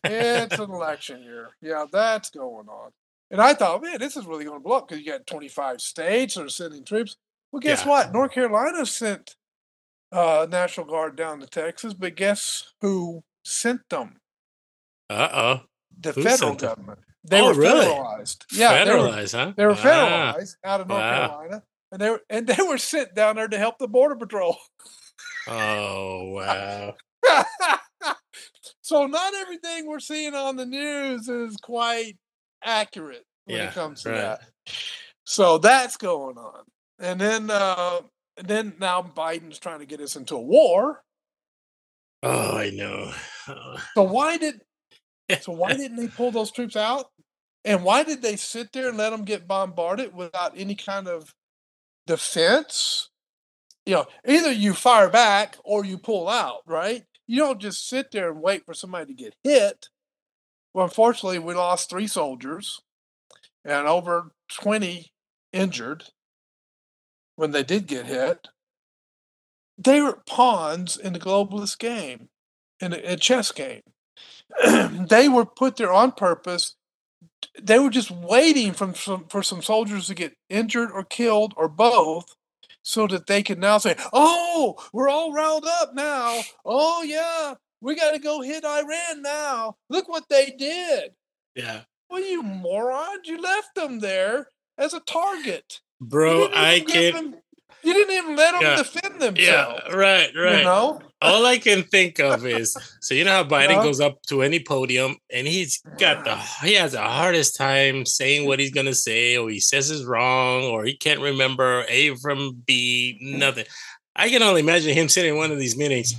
it's 0.03 0.59
an 0.59 0.71
election 0.71 1.21
year. 1.23 1.49
Yeah, 1.61 1.85
that's 1.91 2.29
going 2.29 2.67
on. 2.67 2.91
And 3.31 3.41
I 3.41 3.53
thought, 3.53 3.81
man, 3.81 3.97
this 3.99 4.15
is 4.17 4.25
really 4.25 4.45
going 4.45 4.57
to 4.59 4.63
blow 4.63 4.77
up 4.77 4.87
because 4.87 5.03
you 5.03 5.11
got 5.11 5.25
25 5.25 5.81
states 5.81 6.35
that 6.35 6.45
are 6.45 6.49
sending 6.49 6.83
troops. 6.83 7.15
Well, 7.51 7.59
guess 7.59 7.83
Yeah. 7.83 7.89
what? 7.89 8.13
North 8.13 8.31
Carolina 8.31 8.85
sent 8.85 9.35
uh, 10.11 10.45
National 10.49 10.85
Guard 10.85 11.15
down 11.15 11.39
to 11.39 11.47
Texas, 11.47 11.93
but 11.93 12.15
guess 12.15 12.73
who 12.81 13.23
sent 13.43 13.81
them? 13.89 14.17
Uh 15.09 15.29
oh. 15.33 15.61
The 15.99 16.11
Who 16.11 16.23
federal 16.23 16.37
sent 16.49 16.59
them? 16.59 16.69
government. 16.69 16.99
They 17.23 17.41
Oh, 17.41 17.47
were 17.47 17.53
really? 17.53 17.85
federalized. 17.85 18.45
Yeah, 18.51 18.83
they 18.83 18.91
were, 18.91 18.97
Federalized, 18.97 19.33
huh? 19.37 19.53
they 19.55 19.65
were 19.65 19.73
federalized 19.73 20.55
out 20.63 20.81
of 20.81 20.87
North 20.87 20.99
Wow. 21.01 21.27
Carolina, 21.27 21.63
and 21.93 22.01
they 22.01 22.09
were 22.09 22.21
and 22.29 22.47
they 22.47 22.61
were 22.63 22.79
sent 22.79 23.15
down 23.15 23.37
there 23.37 23.47
to 23.47 23.57
help 23.57 23.77
the 23.77 23.87
border 23.87 24.15
patrol. 24.15 24.57
Oh 25.47 26.31
wow. 26.31 26.95
so 28.81 29.05
not 29.07 29.33
everything 29.35 29.87
we're 29.87 29.99
seeing 29.99 30.33
on 30.33 30.55
the 30.55 30.65
news 30.65 31.29
is 31.29 31.55
quite 31.57 32.17
accurate 32.63 33.25
when 33.45 33.57
Yeah, 33.57 33.69
it 33.69 33.73
comes 33.75 34.03
to 34.03 34.09
right. 34.09 34.17
that. 34.17 34.41
So 35.25 35.57
that's 35.59 35.97
going 35.97 36.37
on. 36.37 36.63
And 36.99 37.21
then 37.21 37.51
uh 37.51 38.01
and 38.37 38.47
then 38.47 38.73
now 38.79 39.03
Biden's 39.03 39.59
trying 39.59 39.79
to 39.79 39.85
get 39.85 40.01
us 40.01 40.15
into 40.15 40.35
a 40.35 40.41
war. 40.41 41.03
Oh, 42.23 42.57
I 42.57 42.69
know. 42.71 43.13
Oh, 43.47 43.77
So 43.95 44.03
why 44.03 44.37
did 44.37 44.61
so 45.41 45.51
why 45.53 45.73
didn't 45.77 45.97
they 45.97 46.07
pull 46.07 46.31
those 46.31 46.51
troops 46.51 46.75
out? 46.75 47.07
And 47.65 47.83
why 47.83 48.03
did 48.03 48.21
they 48.21 48.35
sit 48.35 48.71
there 48.73 48.89
and 48.89 48.97
let 48.97 49.11
them 49.11 49.23
get 49.23 49.47
bombarded 49.47 50.13
without 50.13 50.53
any 50.57 50.75
kind 50.75 51.07
of 51.07 51.33
defense? 52.05 53.09
You 53.85 53.95
know, 53.95 54.05
either 54.25 54.51
you 54.51 54.73
fire 54.73 55.09
back 55.09 55.57
or 55.63 55.83
you 55.83 55.97
pull 55.97 56.29
out, 56.29 56.61
right? 56.65 57.03
You 57.27 57.39
don't 57.39 57.61
just 57.61 57.87
sit 57.87 58.11
there 58.11 58.31
and 58.31 58.41
wait 58.41 58.65
for 58.65 58.73
somebody 58.73 59.07
to 59.07 59.13
get 59.13 59.35
hit. 59.43 59.89
Well, 60.73 60.85
unfortunately, 60.85 61.39
we 61.39 61.53
lost 61.53 61.89
three 61.89 62.07
soldiers 62.07 62.81
and 63.63 63.87
over 63.87 64.31
20 64.51 65.11
injured 65.51 66.05
when 67.35 67.51
they 67.51 67.63
did 67.63 67.87
get 67.87 68.05
hit. 68.05 68.47
They 69.77 70.01
were 70.01 70.21
pawns 70.27 70.97
in 70.97 71.13
the 71.13 71.19
globalist 71.19 71.79
game, 71.79 72.29
in 72.79 72.93
a, 72.93 72.97
a 72.97 73.17
chess 73.17 73.51
game. 73.51 73.81
they 74.63 75.27
were 75.27 75.45
put 75.45 75.77
there 75.77 75.93
on 75.93 76.11
purpose. 76.11 76.75
They 77.61 77.79
were 77.79 77.89
just 77.89 78.11
waiting 78.11 78.73
from 78.73 78.95
some, 78.95 79.25
for 79.29 79.43
some 79.43 79.61
soldiers 79.61 80.07
to 80.07 80.15
get 80.15 80.35
injured 80.49 80.91
or 80.91 81.03
killed 81.03 81.53
or 81.57 81.67
both 81.69 82.35
so 82.81 83.07
that 83.07 83.27
they 83.27 83.41
could 83.43 83.59
now 83.59 83.77
say, 83.77 83.95
oh, 84.11 84.75
we're 84.91 85.09
all 85.09 85.31
riled 85.33 85.65
up 85.65 85.93
now. 85.93 86.41
Oh, 86.65 87.03
yeah, 87.03 87.53
we 87.81 87.95
got 87.95 88.11
to 88.11 88.19
go 88.19 88.41
hit 88.41 88.65
Iran 88.65 89.21
now. 89.21 89.77
Look 89.89 90.07
what 90.09 90.25
they 90.29 90.53
did. 90.57 91.11
yeah. 91.55 91.81
Well, 92.09 92.21
you 92.21 92.43
morons, 92.43 93.25
you 93.27 93.41
left 93.41 93.73
them 93.75 93.99
there 93.99 94.47
as 94.77 94.93
a 94.93 94.99
target. 94.99 95.81
Bro, 95.99 96.49
I 96.53 96.75
even 96.75 96.87
give 96.87 97.15
can 97.15 97.31
them- 97.31 97.41
you 97.83 97.93
didn't 97.93 98.15
even 98.15 98.35
let 98.35 98.51
them 98.53 98.61
Yeah. 98.61 98.75
defend 98.77 99.15
Yeah, 99.19 99.25
themselves. 99.65 99.93
right, 99.93 100.29
right. 100.35 100.57
You 100.59 100.63
know? 100.63 101.01
All 101.21 101.45
I 101.45 101.57
can 101.57 101.83
think 101.83 102.19
of 102.19 102.45
is 102.45 102.75
so 103.01 103.13
you 103.13 103.23
know 103.23 103.31
how 103.31 103.43
Biden 103.55 103.69
Yeah. 103.77 103.83
goes 103.83 103.99
up 104.01 104.21
to 104.27 104.41
any 104.41 104.59
podium 104.59 105.15
and 105.31 105.47
he's 105.47 105.81
got 105.97 106.25
the 106.25 106.35
he 106.67 106.73
has 106.73 106.91
the 106.93 107.01
hardest 107.01 107.55
time 107.55 108.05
saying 108.05 108.45
what 108.45 108.59
he's 108.59 108.71
gonna 108.71 108.93
say, 108.95 109.37
or 109.37 109.49
he 109.49 109.59
says 109.61 109.89
is 109.89 110.03
wrong, 110.05 110.63
or 110.63 110.83
he 110.83 110.97
can't 110.97 111.21
remember 111.21 111.85
A 111.87 112.15
from 112.17 112.61
B, 112.65 113.17
nothing. 113.21 113.65
I 114.15 114.29
can 114.29 114.43
only 114.43 114.61
imagine 114.61 114.93
him 114.93 115.07
sitting 115.09 115.31
in 115.31 115.37
one 115.37 115.51
of 115.51 115.59
these 115.59 115.77
meetings 115.77 116.13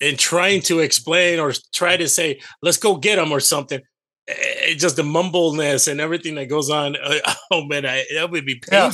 and 0.00 0.18
trying 0.18 0.60
to 0.62 0.80
explain 0.80 1.38
or 1.40 1.52
try 1.72 1.96
to 1.96 2.08
say, 2.08 2.40
let's 2.60 2.76
go 2.76 2.96
get 2.96 3.18
him 3.18 3.32
or 3.32 3.40
something. 3.40 3.80
Eh, 4.28 4.74
just 4.74 4.96
the 4.96 5.02
mumbleness 5.02 5.88
and 5.90 6.00
everything 6.00 6.34
that 6.36 6.46
goes 6.46 6.70
on. 6.70 6.96
uh, 6.96 7.34
Oh 7.50 7.64
man, 7.64 7.86
I, 7.86 8.04
that 8.14 8.30
would 8.30 8.44
be 8.46 8.60
Yeah. 8.70 8.90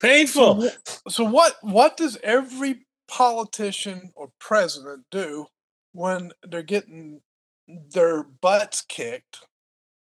Painful. 0.00 0.62
So, 0.62 0.70
so 1.08 1.24
what 1.24 1.56
what 1.62 1.96
does 1.96 2.16
every 2.22 2.86
politician 3.08 4.12
or 4.14 4.30
president 4.38 5.04
do 5.10 5.46
when 5.92 6.32
they're 6.42 6.62
getting 6.62 7.20
their 7.68 8.22
butts 8.22 8.82
kicked 8.82 9.40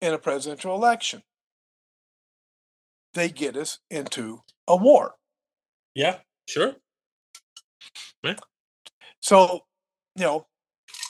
in 0.02 0.14
a 0.14 0.20
presidential 0.20 0.76
election? 0.76 1.24
They 3.14 3.30
get 3.30 3.56
us 3.56 3.80
into 3.90 4.42
a 4.68 4.76
war. 4.76 5.16
Yeah, 5.96 6.20
sure. 6.48 6.76
Yeah. 8.24 8.36
So, 9.22 9.66
you 10.16 10.24
know, 10.26 10.48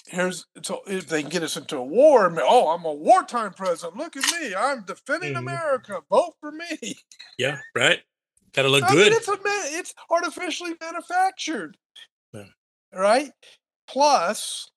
here's 0.08 0.46
so 0.64 0.82
if 0.88 1.08
they 1.08 1.22
can 1.22 1.32
get 1.32 1.44
us 1.44 1.58
into 1.58 1.78
a 1.78 1.84
war, 1.84 2.34
oh, 2.42 2.70
I'm 2.70 2.86
a 2.86 2.94
wartime 2.94 3.54
president. 3.54 3.98
Look 3.98 4.18
at 4.18 4.32
me, 4.42 4.56
I'm 4.56 4.84
defending 4.86 5.34
Mhm. 5.34 5.40
America. 5.40 6.02
Vote 6.10 6.36
for 6.40 6.52
me. 6.52 6.96
Yeah, 7.38 7.62
right. 7.76 8.04
Gotta 8.54 8.70
look 8.70 8.84
I 8.84 8.93
good. 8.93 9.12
mean, 9.12 9.14
it's 9.14 9.28
a 9.28 9.38
it's 9.78 9.93
artificially 10.10 10.74
manufactured, 10.80 11.78
Yeah. 12.34 12.45
right? 12.93 13.32
Plus, 13.88 14.70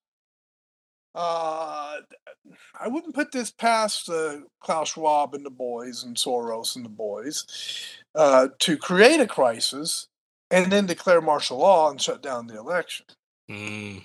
uh, 1.15 1.99
I 2.79 2.89
wouldn't 2.89 3.15
put 3.15 3.33
this 3.33 3.51
past 3.51 4.09
uh, 4.09 4.39
Klaus 4.61 4.91
Schwab 4.91 5.35
and 5.35 5.45
the 5.45 5.51
boys 5.51 6.03
and 6.03 6.17
Soros 6.17 6.77
and 6.77 6.85
the 6.85 6.91
boys 6.91 7.45
uh, 8.15 8.49
to 8.61 8.77
create 8.77 9.21
a 9.21 9.27
crisis 9.27 10.09
and 10.51 10.71
then 10.71 10.87
declare 10.87 11.21
martial 11.21 11.59
law 11.59 11.91
and 11.91 12.01
shut 12.01 12.23
down 12.23 12.47
the 12.47 12.59
election. 12.59 13.07
Mm. 13.51 14.05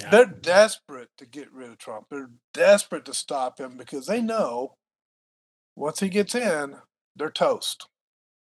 Yeah. 0.00 0.10
They're 0.10 0.26
desperate 0.26 1.08
to 1.18 1.26
get 1.26 1.52
rid 1.52 1.70
of 1.70 1.78
Trump. 1.78 2.06
They're 2.10 2.30
desperate 2.52 3.04
to 3.06 3.14
stop 3.14 3.58
him 3.58 3.76
because 3.78 4.06
they 4.06 4.20
know 4.20 4.74
once 5.74 6.00
he 6.00 6.08
gets 6.08 6.34
in, 6.34 6.76
they're 7.14 7.30
toast. 7.30 7.88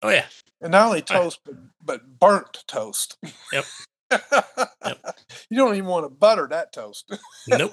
Oh 0.03 0.09
yeah. 0.11 0.27
And 0.61 0.73
not 0.73 0.87
only 0.87 1.03
toast, 1.03 1.41
but, 1.45 1.55
but 1.83 2.19
burnt 2.19 2.65
toast. 2.67 3.19
Yep. 3.53 3.65
You 5.51 5.57
don't 5.57 5.75
even 5.77 5.89
want 5.89 6.05
to 6.05 6.11
butter 6.11 6.47
that 6.51 6.73
toast. 6.73 7.11
Nope. 7.49 7.73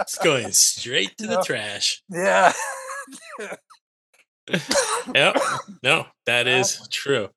It's 0.00 0.18
going 0.18 0.50
straight 0.52 1.16
to 1.18 1.26
the 1.26 1.42
trash. 1.42 2.02
yeah. 2.10 2.52
Yep. 5.14 5.36
No, 5.82 6.06
that 6.26 6.46
is 6.46 6.86
true. 6.90 7.28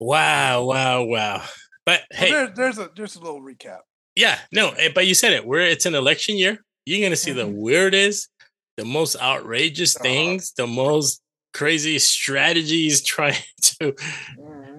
Wow, 0.00 0.64
wow, 0.64 1.02
wow. 1.04 1.42
But 1.86 2.02
hey, 2.12 2.30
there, 2.30 2.46
there's 2.54 2.78
a 2.78 2.90
there's 2.96 3.16
a 3.16 3.20
little 3.20 3.40
recap. 3.42 3.80
yeah, 4.14 4.38
no, 4.52 4.70
eh, 4.70 4.90
but 4.94 5.06
you 5.06 5.14
said 5.14 5.32
it. 5.32 5.44
We're 5.46 5.60
it's 5.62 5.86
an 5.86 5.94
election 5.94 6.36
year. 6.38 6.58
You're 6.86 7.04
gonna 7.04 7.16
see 7.16 7.32
the 7.32 7.44
Mhm. 7.46 7.54
weirdest, 7.56 8.28
the 8.76 8.84
most 8.84 9.16
outrageous 9.20 9.96
Uh-huh. 9.96 10.02
things, 10.04 10.52
the 10.56 10.66
most 10.66 11.20
crazy 11.54 11.98
strategies 11.98 13.02
trying 13.14 13.34
to 13.62 13.94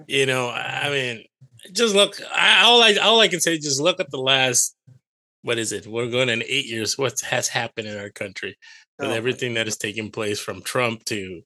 you 0.06 0.26
know 0.26 0.50
i 0.50 0.88
mean 0.90 1.24
just 1.72 1.94
look 1.94 2.20
I, 2.32 2.62
all 2.64 2.82
i 2.82 2.94
all 2.96 3.20
i 3.20 3.28
can 3.28 3.40
say 3.40 3.58
just 3.58 3.80
look 3.80 3.98
at 3.98 4.10
the 4.10 4.18
last 4.18 4.76
what 5.42 5.58
is 5.58 5.70
it? 5.70 5.86
We're 5.86 6.10
going 6.10 6.28
in 6.28 6.42
eight 6.42 6.66
years. 6.66 6.98
What 6.98 7.20
has 7.20 7.46
happened 7.46 7.86
in 7.86 7.96
our 7.96 8.10
country 8.10 8.58
with 8.98 9.10
Oh, 9.10 9.14
everything 9.14 9.54
that 9.54 9.68
is 9.68 9.76
taking 9.76 10.10
place 10.10 10.40
from 10.40 10.60
trump 10.62 11.04
to 11.04 11.42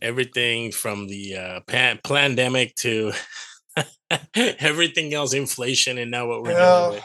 everything 0.00 0.70
from 0.70 1.08
the 1.08 1.36
uh 1.36 1.60
pan- 1.66 1.98
pandemic 2.04 2.74
to 2.76 3.12
everything 4.34 5.12
else 5.12 5.34
inflation 5.34 5.98
and 5.98 6.10
now 6.10 6.26
what 6.28 6.42
we're 6.42 6.54
with 6.92 7.04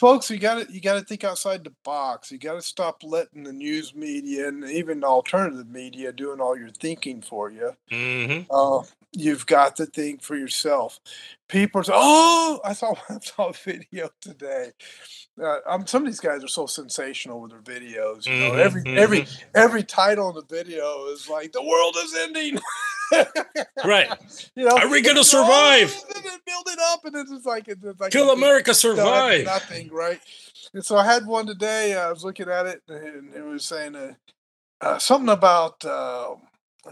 Folks, 0.00 0.30
you 0.30 0.38
got 0.38 0.66
to 0.66 0.74
you 0.74 0.80
got 0.80 0.94
to 0.98 1.02
think 1.04 1.24
outside 1.24 1.64
the 1.64 1.74
box. 1.84 2.32
You 2.32 2.38
got 2.38 2.54
to 2.54 2.62
stop 2.62 3.02
letting 3.04 3.44
the 3.44 3.52
news 3.52 3.94
media 3.94 4.48
and 4.48 4.64
even 4.64 5.04
alternative 5.04 5.68
media 5.68 6.12
doing 6.12 6.40
all 6.40 6.58
your 6.58 6.70
thinking 6.70 7.22
for 7.22 7.50
you. 7.50 7.72
hmm 7.90 8.40
Uh, 8.50 8.82
you've 9.12 9.46
got 9.46 9.76
to 9.76 9.86
think 9.86 10.22
for 10.22 10.36
yourself. 10.36 11.00
People 11.48 11.84
say, 11.84 11.92
"Oh, 11.94 12.60
I 12.64 12.74
saw 12.74 12.94
I 13.10 13.18
saw 13.20 13.50
a 13.50 13.54
video 13.54 14.10
today." 14.22 14.72
Uh, 15.42 15.58
um, 15.66 15.86
some 15.86 16.02
of 16.02 16.08
these 16.08 16.20
guys 16.20 16.44
are 16.44 16.48
so 16.48 16.66
sensational 16.66 17.40
with 17.42 17.52
their 17.52 17.62
videos. 17.62 18.28
You 18.30 18.38
know, 18.38 18.52
Mhm, 18.52 18.60
every 18.60 18.84
every 18.96 19.24
every 19.54 19.84
title 19.84 20.30
in 20.30 20.36
the 20.36 20.44
video 20.56 21.06
is 21.08 21.28
like, 21.28 21.52
"The 21.52 21.62
world 21.64 21.96
is 22.04 22.14
ending." 22.14 22.58
Right. 23.84 24.08
You 24.56 24.64
know, 24.66 24.76
Are 24.76 24.88
we 24.88 25.00
gonna 25.00 25.20
"Oh," 25.20 25.22
survive? 25.22 25.94
build 26.46 26.66
it 26.68 26.78
up, 26.92 27.04
and 27.04 27.14
it's 27.16 27.30
just 27.30 27.46
like 27.46 27.68
it's 27.68 27.82
like 28.00 28.12
big 28.12 28.28
america 28.28 28.74
survive 28.74 29.44
Nothing, 29.44 29.90
right? 29.90 30.20
And 30.74 30.84
so 30.84 30.96
I 30.96 31.04
had 31.04 31.26
one 31.26 31.46
today. 31.46 31.96
I 31.96 32.10
was 32.10 32.24
looking 32.24 32.48
at 32.48 32.66
it, 32.66 32.82
and 32.88 33.34
it 33.34 33.42
was 33.42 33.64
saying 33.64 33.96
uh, 33.96 34.12
uh, 34.80 34.98
something 34.98 35.28
about 35.30 35.84
uh, 35.84 36.34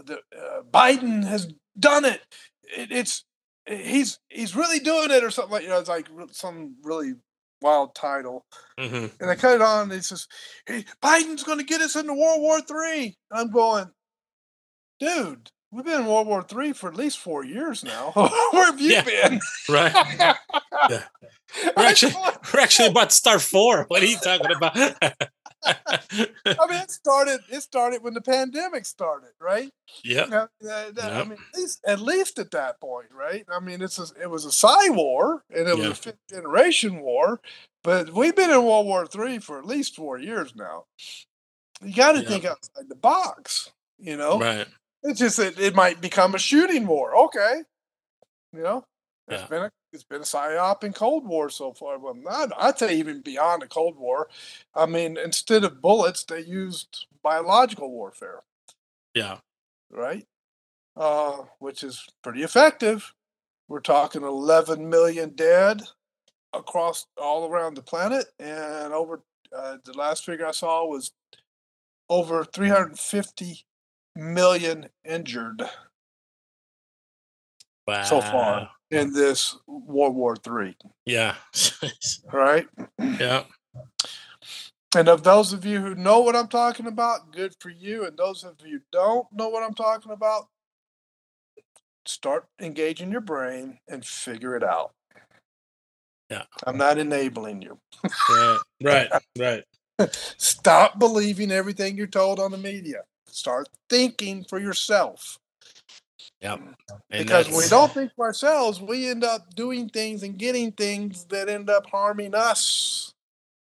the, 0.05 0.19
uh, 0.37 0.61
Biden 0.71 1.23
has 1.25 1.51
done 1.79 2.05
it. 2.05 2.21
it. 2.75 2.91
It's 2.91 3.25
he's 3.67 4.19
he's 4.29 4.55
really 4.55 4.79
doing 4.79 5.11
it, 5.11 5.23
or 5.23 5.31
something 5.31 5.51
like 5.53 5.63
you 5.63 5.69
know. 5.69 5.79
It's 5.79 5.89
like 5.89 6.07
some 6.31 6.75
really 6.83 7.13
wild 7.61 7.93
title. 7.95 8.45
hmm 8.79 9.07
And 9.19 9.29
I 9.29 9.35
cut 9.35 9.55
it 9.55 9.61
on. 9.61 9.83
And 9.91 9.93
it 9.99 10.05
says, 10.05 10.27
hey, 10.65 10.85
"Biden's 11.03 11.43
going 11.43 11.59
to 11.59 11.65
get 11.65 11.81
us 11.81 11.95
into 11.95 12.13
World 12.13 12.41
War 12.41 12.61
Three." 12.61 13.17
I'm 13.31 13.51
going, 13.51 13.89
dude. 14.99 15.49
We've 15.71 15.85
been 15.85 16.01
in 16.01 16.07
World 16.07 16.27
War 16.27 16.41
Three 16.41 16.73
for 16.73 16.89
at 16.89 16.95
least 16.95 17.19
four 17.19 17.43
years 17.45 17.83
now. 17.83 18.11
Where 18.51 18.65
have 18.65 18.81
you 18.81 18.91
Yeah. 18.91 19.03
been? 19.03 19.39
right 19.69 19.93
Yeah. 20.89 21.03
we're 21.75 21.83
actually 21.85 22.13
we're 22.53 22.59
actually 22.61 22.87
about 22.89 23.09
to 23.09 23.15
start 23.15 23.41
four 23.41 23.85
what 23.89 24.01
are 24.01 24.05
you 24.05 24.17
talking 24.17 24.51
about 24.55 24.75
I 25.65 26.67
mean, 26.69 26.81
it 26.81 26.89
started. 26.91 27.41
It 27.51 27.61
started 27.61 28.01
when 28.01 28.13
the 28.13 28.21
pandemic 28.21 28.85
started, 28.85 29.31
right? 29.41 29.69
Yeah. 30.05 30.21
Uh, 30.31 30.47
that- 30.61 30.99
I 31.11 31.23
mean, 31.23 31.33
at 31.53 31.59
least, 31.59 31.79
at 31.85 31.99
least 31.99 32.39
at 32.39 32.51
that 32.51 32.79
point, 32.79 33.07
right? 33.11 33.45
I 33.51 33.59
mean, 33.59 33.81
it's 33.81 33.99
a, 33.99 34.05
it 34.21 34.29
was 34.29 34.45
a 34.45 34.51
Psy 34.53 34.87
war 34.89 35.43
and 35.53 35.67
it 35.67 35.77
was 35.77 35.87
a 35.87 35.95
fifth 35.95 36.19
generation 36.29 37.01
war, 37.01 37.41
but 37.83 38.13
we've 38.13 38.35
been 38.35 38.51
in 38.51 38.63
World 38.63 38.85
War 38.85 39.05
Three 39.05 39.37
for 39.39 39.59
at 39.59 39.65
least 39.65 39.97
four 39.97 40.17
years 40.17 40.55
now. 40.55 40.85
You 41.83 41.93
got 41.93 42.13
to 42.13 42.21
Yeah. 42.21 42.29
think 42.29 42.45
outside 42.45 42.87
the 42.87 42.95
box. 42.95 43.69
You 44.01 44.15
know, 44.15 44.39
Right. 44.39 44.65
It's 45.03 45.19
just 45.19 45.37
that 45.37 45.59
it 45.59 45.75
might 45.75 46.01
become 46.01 46.35
a 46.35 46.39
shooting 46.39 46.87
war. 46.87 47.15
Okay, 47.25 47.63
you 48.53 48.61
know, 48.63 48.85
it's 49.27 49.41
Yeah. 49.41 49.47
been 49.47 49.63
a 49.63 49.71
it's 49.91 50.03
been 50.03 50.21
a 50.21 50.25
psyop 50.25 50.83
in 50.83 50.93
Cold 50.93 51.25
War 51.27 51.49
so 51.49 51.73
far. 51.73 51.97
Well, 51.97 52.13
not 52.13 52.51
I'd 52.57 52.77
say 52.77 52.95
even 52.97 53.21
beyond 53.21 53.61
the 53.63 53.67
Cold 53.67 53.97
War. 53.97 54.29
I 54.75 54.85
mean, 54.85 55.17
instead 55.17 55.63
of 55.63 55.81
bullets, 55.81 56.23
they 56.23 56.41
used 56.41 57.07
biological 57.23 57.89
warfare, 57.89 58.43
Yeah. 59.15 59.39
right? 59.89 60.27
Uh, 60.95 61.43
which 61.59 61.83
is 61.83 62.07
pretty 62.23 62.43
effective. 62.43 63.13
We're 63.67 63.79
talking 63.81 64.23
11 64.23 64.89
million 64.89 65.31
dead 65.31 65.83
across 66.53 67.05
all 67.17 67.49
around 67.49 67.75
the 67.75 67.81
planet, 67.83 68.27
and 68.39 68.93
over 68.93 69.21
uh, 69.55 69.77
the 69.83 69.93
last 69.93 70.25
figure 70.25 70.45
I 70.45 70.51
saw 70.51 70.85
was 70.85 71.11
over 72.09 72.43
350 72.43 73.65
million 74.19 74.87
injured 75.03 75.63
Wow. 77.87 78.03
so 78.03 78.21
far 78.21 78.69
in 78.91 79.13
this 79.13 79.57
World 79.65 80.15
War 80.15 80.35
Three. 80.35 80.75
Yeah. 81.05 81.35
Right, 82.31 82.67
yeah. 82.99 83.43
and 84.95 85.07
of 85.09 85.23
those 85.23 85.53
of 85.53 85.65
you 85.65 85.79
who 85.81 85.95
know 85.95 86.19
what 86.19 86.35
I'm 86.35 86.47
talking 86.47 86.85
about, 86.85 87.31
good 87.31 87.55
for 87.59 87.69
you. 87.69 88.05
And 88.05 88.15
those 88.17 88.43
of 88.43 88.55
you 88.63 88.77
who 88.77 88.83
don't 88.91 89.27
know 89.31 89.49
what 89.49 89.63
I'm 89.63 89.73
talking 89.73 90.11
about, 90.11 90.47
start 92.05 92.45
engaging 92.61 93.11
your 93.11 93.21
brain 93.21 93.79
and 93.87 94.05
figure 94.05 94.55
it 94.55 94.63
out. 94.63 94.91
Yeah. 96.29 96.43
I'm 96.67 96.77
not 96.77 96.99
enabling 96.99 97.63
you. 97.63 97.79
Right. 98.29 98.59
Right. 98.83 99.09
Right. 99.39 99.63
Stop 100.37 100.97
believing 100.99 101.51
everything 101.51 101.97
you're 101.97 102.07
told 102.07 102.39
on 102.39 102.51
the 102.51 102.57
media. 102.57 103.01
Start 103.31 103.69
thinking 103.89 104.45
for 104.47 104.59
yourself. 104.59 105.39
Yep. 106.41 106.59
And 107.11 107.25
because 107.25 107.47
when 107.47 107.57
we 107.57 107.67
don't 107.67 107.91
think 107.91 108.11
for 108.15 108.25
ourselves, 108.25 108.81
we 108.81 109.09
end 109.09 109.23
up 109.23 109.53
doing 109.55 109.89
things 109.89 110.23
and 110.23 110.37
getting 110.37 110.71
things 110.71 111.25
that 111.25 111.49
end 111.49 111.69
up 111.69 111.87
harming 111.87 112.33
us. 112.33 113.13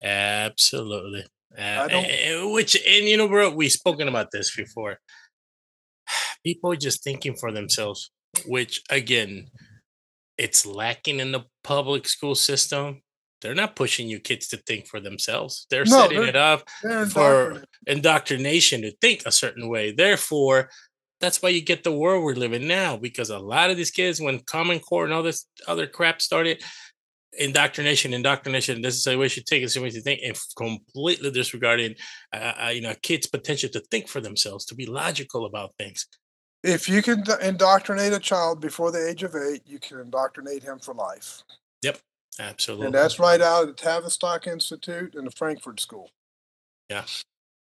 Absolutely. 0.02 1.26
Uh, 1.56 1.88
don't- 1.88 2.04
eh, 2.06 2.44
which 2.44 2.76
and 2.76 3.06
you 3.06 3.16
know, 3.16 3.28
bro, 3.28 3.50
we've 3.50 3.72
spoken 3.72 4.08
about 4.08 4.30
this 4.30 4.54
before. 4.54 4.98
People 6.44 6.74
just 6.76 7.02
thinking 7.04 7.34
for 7.34 7.52
themselves, 7.52 8.10
which 8.46 8.82
again, 8.90 9.48
it's 10.38 10.64
lacking 10.64 11.20
in 11.20 11.32
the 11.32 11.44
public 11.62 12.08
school 12.08 12.34
system. 12.34 13.02
They're 13.42 13.54
not 13.54 13.76
pushing 13.76 14.08
you 14.08 14.20
kids 14.20 14.48
to 14.48 14.56
think 14.56 14.86
for 14.86 15.00
themselves. 15.00 15.66
They're 15.68 15.84
No, 15.84 16.02
setting 16.02 16.20
they're- 16.20 16.28
it 16.28 16.36
up 16.36 16.68
for 17.10 17.64
indoctrination 17.86 18.82
to 18.82 18.92
think 19.00 19.22
a 19.26 19.32
certain 19.32 19.68
way. 19.68 19.92
Therefore, 19.92 20.70
that's 21.20 21.42
why 21.42 21.50
you 21.50 21.60
get 21.60 21.84
the 21.84 21.92
world 21.92 22.24
we're 22.24 22.34
living 22.34 22.66
now. 22.66 22.96
Because 22.96 23.30
a 23.30 23.38
lot 23.38 23.70
of 23.70 23.76
these 23.76 23.90
kids, 23.90 24.20
when 24.20 24.40
Common 24.40 24.80
Core 24.80 25.04
and 25.04 25.12
all 25.12 25.22
this 25.22 25.46
other 25.68 25.86
crap 25.86 26.22
started, 26.22 26.62
indoctrination, 27.38 28.12
indoctrination, 28.12 28.82
this 28.82 28.96
is 28.96 29.04
the 29.04 29.16
way 29.16 29.24
you 29.24 29.28
should 29.28 29.46
take 29.46 29.62
it, 29.62 29.64
this 29.66 29.70
is 29.72 29.74
the 29.76 29.82
way 29.82 29.90
to 29.90 30.00
think, 30.00 30.20
and 30.22 30.38
completely 30.56 31.30
disregarding, 31.30 31.94
uh, 32.34 32.52
uh, 32.64 32.68
you 32.68 32.80
know, 32.82 32.94
kids' 33.02 33.26
potential 33.26 33.68
to 33.70 33.80
think 33.90 34.08
for 34.08 34.20
themselves, 34.20 34.64
to 34.66 34.74
be 34.74 34.86
logical 34.86 35.46
about 35.46 35.74
things. 35.78 36.06
If 36.62 36.88
you 36.88 37.02
can 37.02 37.24
indoctrinate 37.40 38.12
a 38.12 38.20
child 38.20 38.60
before 38.60 38.92
the 38.92 39.08
age 39.08 39.22
of 39.22 39.34
eight, 39.34 39.62
you 39.66 39.78
can 39.80 39.98
indoctrinate 39.98 40.62
him 40.62 40.78
for 40.78 40.94
life. 40.94 41.42
Absolutely. 42.38 42.86
And 42.86 42.94
that's 42.94 43.18
right 43.18 43.40
out 43.40 43.62
of 43.62 43.68
the 43.68 43.74
Tavistock 43.74 44.46
Institute 44.46 45.14
and 45.14 45.26
the 45.26 45.30
Frankfurt 45.30 45.80
School. 45.80 46.10
Yeah. 46.88 47.04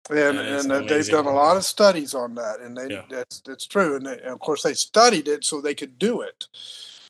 And, 0.10 0.40
and 0.40 0.72
uh, 0.72 0.82
they've 0.82 1.08
done 1.08 1.28
a 1.28 1.34
lot 1.34 1.58
of 1.58 1.64
studies 1.64 2.16
on 2.16 2.34
that, 2.36 2.62
and 2.62 2.76
they 2.76 2.90
Yeah. 2.90 3.04
that's 3.10 3.42
that's 3.42 3.68
true. 3.68 3.96
And, 3.96 4.06
they, 4.06 4.14
and 4.14 4.30
of 4.30 4.40
course, 4.40 4.64
they 4.64 4.74
studied 4.74 5.28
it 5.28 5.44
so 5.44 5.62
they 5.62 5.76
could 5.76 6.00
do 6.00 6.22
it. 6.22 6.48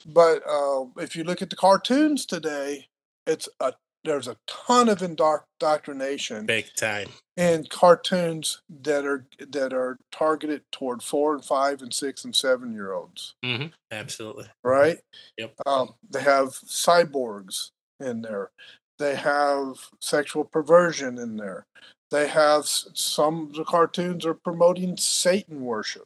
But 0.05 0.41
uh, 0.47 0.85
if 0.97 1.15
you 1.15 1.23
look 1.23 1.41
at 1.41 1.49
the 1.49 1.55
cartoons 1.55 2.25
today, 2.25 2.87
it's 3.25 3.47
a 3.61 3.73
there's 4.03 4.27
a 4.27 4.37
ton 4.47 4.89
of 4.89 5.01
indoctrination 5.01 6.45
Big 6.45 6.73
time. 6.75 7.09
in 7.37 7.65
cartoons 7.69 8.61
that 8.81 9.05
are 9.05 9.25
that 9.49 9.73
are 9.73 9.97
targeted 10.11 10.63
toward 10.71 11.03
four 11.03 11.33
and 11.35 11.43
five 11.43 11.81
and 11.81 11.93
six 11.93 12.23
and 12.23 12.35
seven 12.35 12.71
year 12.73 12.93
olds. 12.93 13.35
hmm 13.43 13.65
Absolutely. 13.91 14.45
right? 14.63 14.99
Yep. 15.37 15.53
Um, 15.65 15.89
they 16.09 16.21
have 16.21 16.49
cyborgs 16.49 17.71
in 17.99 18.21
there. 18.21 18.51
They 18.97 19.15
have 19.15 19.75
sexual 19.99 20.43
perversion 20.43 21.17
in 21.17 21.37
there. 21.37 21.65
They 22.11 22.27
have 22.27 22.65
some 22.65 23.43
of 23.47 23.53
the 23.53 23.63
cartoons 23.63 24.25
are 24.25 24.33
promoting 24.33 24.97
Satan 24.97 25.61
worship. 25.61 26.05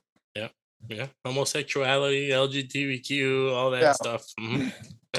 Yeah. 0.90 1.08
Homosexuality, 1.26 2.30
LGBTQ, 2.30 3.54
all 3.54 3.72
that 3.72 3.82
Yeah. 3.82 3.92
stuff. 3.94 4.26
hmm 4.38 4.70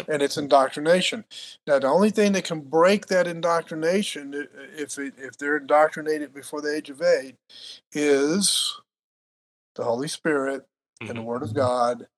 and 0.08 0.22
it's 0.22 0.36
indoctrination. 0.36 1.24
Now, 1.66 1.78
the 1.78 1.86
only 1.86 2.10
thing 2.10 2.32
that 2.32 2.44
can 2.44 2.60
break 2.60 3.06
that 3.06 3.26
indoctrination, 3.28 4.34
if 4.76 4.98
it, 4.98 5.14
if 5.16 5.38
they're 5.38 5.58
indoctrinated 5.58 6.34
before 6.34 6.60
the 6.60 6.74
age 6.74 6.90
of 6.90 7.00
eight, 7.00 7.36
is 7.92 8.76
the 9.76 9.84
Holy 9.84 10.08
Spirit 10.08 10.66
and 11.00 11.10
the 11.10 11.14
Mhm. 11.14 11.24
Word 11.24 11.42
of 11.44 11.54
God 11.54 12.08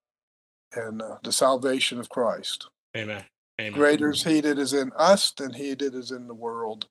and 0.72 1.02
uh, 1.02 1.18
the 1.22 1.32
salvation 1.32 2.00
of 2.00 2.08
Christ. 2.08 2.68
Amen. 2.96 3.24
Amen. 3.60 3.72
Greater 3.72 4.10
is 4.10 4.22
He 4.22 4.40
that 4.40 4.58
is 4.58 4.72
in 4.72 4.92
us 4.96 5.30
than 5.32 5.52
He 5.52 5.74
that 5.74 5.94
is 5.94 6.10
in 6.10 6.28
the 6.28 6.34
world. 6.34 6.88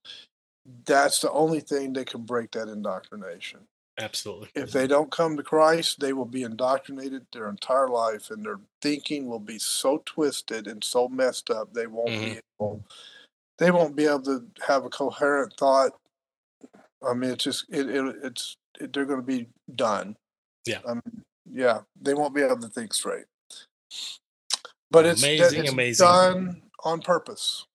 That's 0.86 1.20
the 1.20 1.32
only 1.32 1.60
thing 1.62 1.94
that 1.94 2.08
can 2.08 2.24
break 2.24 2.52
that 2.52 2.68
indoctrination. 2.68 3.68
Absolutely. 3.98 4.50
If 4.56 4.72
they 4.72 4.88
don't 4.88 5.12
come 5.12 5.38
to 5.38 5.44
Christ, 5.44 6.00
they 6.00 6.12
will 6.12 6.26
be 6.26 6.44
indoctrinated 6.44 7.26
their 7.32 7.50
entire 7.50 7.88
life, 7.88 8.30
and 8.30 8.46
their 8.46 8.60
thinking 8.82 9.28
will 9.28 9.40
be 9.40 9.58
so 9.58 10.02
twisted 10.06 10.68
and 10.68 10.84
so 10.84 11.08
messed 11.08 11.50
up 11.50 11.74
they 11.74 11.88
won't 11.88 12.10
be 12.10 12.40
able. 12.60 12.84
They 13.58 13.72
won't 13.72 13.96
be 13.96 14.06
able 14.06 14.24
to 14.24 14.46
have 14.68 14.84
a 14.84 14.90
coherent 14.90 15.54
thought. 15.58 15.94
I 17.08 17.14
mean, 17.14 17.32
it's 17.32 17.44
just 17.46 17.66
it, 17.70 17.90
it 17.90 18.16
it's 18.22 18.58
it, 18.82 18.92
they're 18.92 19.06
going 19.06 19.22
to 19.22 19.26
be 19.26 19.48
done. 19.74 20.18
Yeah. 20.66 20.80
Um, 20.86 21.02
yeah, 21.50 21.80
they 22.02 22.14
won't 22.14 22.36
be 22.36 22.42
able 22.42 22.60
to 22.60 22.68
think 22.68 22.94
straight. 22.94 23.26
But 24.92 25.06
it's, 25.06 25.24
Amazing, 25.24 25.62
it's 25.62 25.72
amazing. 25.72 26.06
done 26.06 26.62
on 26.84 27.02
purpose. 27.02 27.66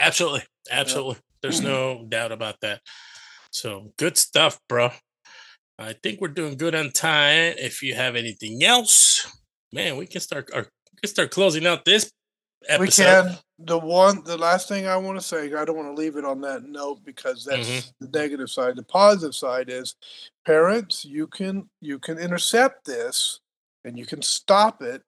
Absolutely. 0.00 0.42
Absolutely. 0.70 1.16
There's 1.42 1.60
no 1.62 2.04
doubt 2.08 2.32
about 2.32 2.60
that. 2.62 2.80
So 3.50 3.92
good 3.98 4.16
stuff, 4.16 4.58
bro. 4.68 4.90
I 5.78 5.94
think 5.94 6.20
we're 6.20 6.28
doing 6.28 6.56
good 6.56 6.74
on 6.74 6.90
time. 6.92 7.54
If 7.58 7.82
you 7.82 7.94
have 7.94 8.16
anything 8.16 8.62
else, 8.62 9.26
man, 9.72 9.96
we 9.96 10.06
can 10.06 10.20
start 10.20 10.48
we 10.54 10.62
can 11.02 11.10
start 11.10 11.30
closing 11.30 11.66
out 11.66 11.84
this 11.84 12.10
episode. 12.68 13.24
We 13.26 13.30
can. 13.30 13.38
The 13.60 13.78
one, 13.78 14.24
the 14.24 14.36
last 14.36 14.68
thing 14.68 14.86
I 14.88 14.96
want 14.96 15.16
to 15.16 15.24
say, 15.24 15.46
I 15.52 15.64
don't 15.64 15.76
want 15.76 15.88
to 15.94 16.00
leave 16.00 16.16
it 16.16 16.24
on 16.24 16.40
that 16.40 16.64
note 16.64 17.04
because 17.04 17.44
that's 17.44 17.68
Mhm. 17.68 17.92
the 18.00 18.18
negative 18.18 18.50
side. 18.50 18.74
The 18.74 18.82
positive 18.82 19.34
side 19.34 19.68
is, 19.70 19.94
parents, 20.44 21.04
you 21.04 21.26
can 21.28 21.68
you 21.80 21.98
can 21.98 22.18
intercept 22.18 22.84
this, 22.84 23.40
and 23.84 23.98
you 23.98 24.06
can 24.06 24.22
stop 24.22 24.82
it 24.82 25.02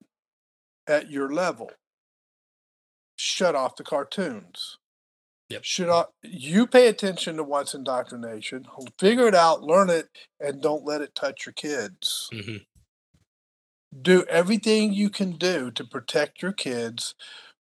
at 0.87 1.11
your 1.11 1.33
level. 1.33 1.71
Shut 3.17 3.55
off 3.57 3.77
the 3.77 3.85
cartoons. 3.85 4.79
Yep. 5.49 5.63
Shut 5.65 5.89
off. 5.89 6.07
You 6.23 6.67
pay 6.67 6.89
attention 6.89 7.37
to 7.37 7.45
what's 7.45 7.75
indoctrination. 7.75 8.67
Figure 8.99 9.29
it 9.29 9.35
out, 9.35 9.63
learn 9.63 9.91
it, 9.91 10.09
and 10.41 10.61
don't 10.61 10.85
let 10.85 11.03
it 11.03 11.15
touch 11.15 11.47
your 11.47 11.53
kids 11.53 12.29
Mhm. 12.33 12.67
do 14.03 14.25
everything 14.25 14.93
you 14.93 15.09
can 15.09 15.33
do 15.33 15.71
to 15.71 15.85
protect 15.85 16.43
your 16.43 16.53
kids 16.53 17.15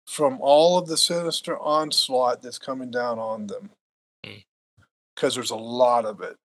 from 0.06 0.38
all 0.42 0.78
of 0.78 0.88
the 0.88 0.98
sinister 0.98 1.58
onslaught 1.60 2.42
that's 2.42 2.58
coming 2.60 2.92
down 2.92 3.20
on 3.20 3.48
them 3.48 3.72
Mm. 4.26 4.44
because 5.16 5.36
there's 5.36 5.52
a 5.52 5.56
lot 5.56 6.06
of 6.06 6.22
it 6.22 6.38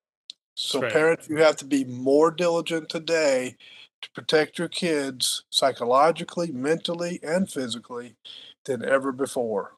so 0.54 0.80
right. 0.80 0.92
parents 0.92 1.28
you 1.28 1.36
have 1.38 1.56
to 1.56 1.64
be 1.64 1.84
more 1.84 2.30
diligent 2.30 2.88
today 2.88 3.56
to 4.02 4.10
protect 4.12 4.58
your 4.58 4.68
kids 4.68 5.44
psychologically 5.50 6.52
mentally 6.52 7.18
and 7.22 7.50
physically 7.50 8.16
than 8.64 8.84
ever 8.84 9.10
before 9.12 9.76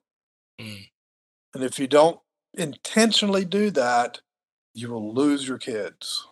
Mm. 0.59 0.90
And 1.54 1.62
if 1.62 1.78
you 1.78 1.86
don't 1.86 2.18
intentionally 2.54 3.44
do 3.44 3.70
that 3.70 4.20
you 4.74 4.90
will 4.90 5.14
lose 5.14 5.46
your 5.48 5.58
kids 5.58 6.26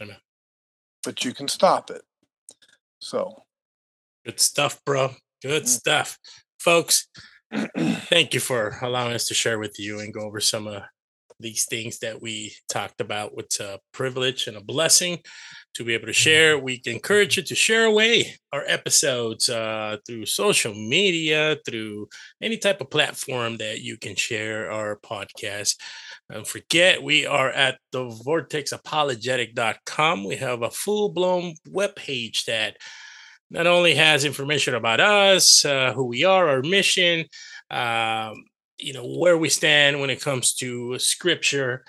Amen. 0.00 0.16
but 1.04 1.24
you 1.24 1.32
can 1.34 1.48
stop 1.48 1.90
it 1.90 2.02
so 3.00 3.44
Good 4.24 4.38
stuff, 4.38 4.80
bro. 4.84 5.10
Good 5.42 5.64
Mm. 5.64 5.68
stuff. 5.68 6.16
Folks, 6.60 7.08
thank 8.08 8.32
you 8.34 8.38
for 8.38 8.78
allowing 8.80 9.14
us 9.14 9.26
to 9.26 9.34
share 9.34 9.58
with 9.58 9.80
you 9.80 9.98
and 9.98 10.14
go 10.14 10.20
over 10.20 10.38
some 10.38 10.68
of 10.68 10.82
these 11.42 11.66
things 11.66 11.98
that 11.98 12.22
we 12.22 12.54
talked 12.68 13.00
about. 13.00 13.32
It's 13.36 13.60
a 13.60 13.80
privilege 13.92 14.46
and 14.46 14.56
a 14.56 14.62
blessing 14.62 15.18
to 15.74 15.84
be 15.84 15.94
able 15.94 16.06
to 16.06 16.12
share. 16.12 16.58
We 16.58 16.80
encourage 16.86 17.36
you 17.36 17.42
to 17.42 17.54
share 17.54 17.84
away 17.84 18.34
our 18.52 18.64
episodes 18.66 19.48
uh, 19.48 19.96
through 20.06 20.26
social 20.26 20.74
media, 20.74 21.56
through 21.66 22.08
any 22.40 22.58
type 22.58 22.80
of 22.80 22.90
platform 22.90 23.56
that 23.58 23.80
you 23.80 23.96
can 23.98 24.14
share 24.16 24.70
our 24.70 24.96
podcast. 24.96 25.76
Don't 26.30 26.46
forget, 26.46 27.02
we 27.02 27.26
are 27.26 27.50
at 27.50 27.78
the 27.90 28.04
vortexapologetic.com. 28.26 30.24
We 30.24 30.36
have 30.36 30.62
a 30.62 30.70
full 30.70 31.08
blown 31.10 31.54
web 31.68 31.96
page 31.96 32.44
that 32.44 32.76
not 33.50 33.66
only 33.66 33.94
has 33.94 34.24
information 34.24 34.74
about 34.74 35.00
us, 35.00 35.64
uh, 35.64 35.92
who 35.92 36.06
we 36.06 36.24
are, 36.24 36.48
our 36.48 36.62
mission, 36.62 37.26
um, 37.70 38.44
you 38.82 38.92
know, 38.92 39.06
where 39.06 39.38
we 39.38 39.48
stand 39.48 40.00
when 40.00 40.10
it 40.10 40.20
comes 40.20 40.54
to 40.54 40.98
scripture. 40.98 41.84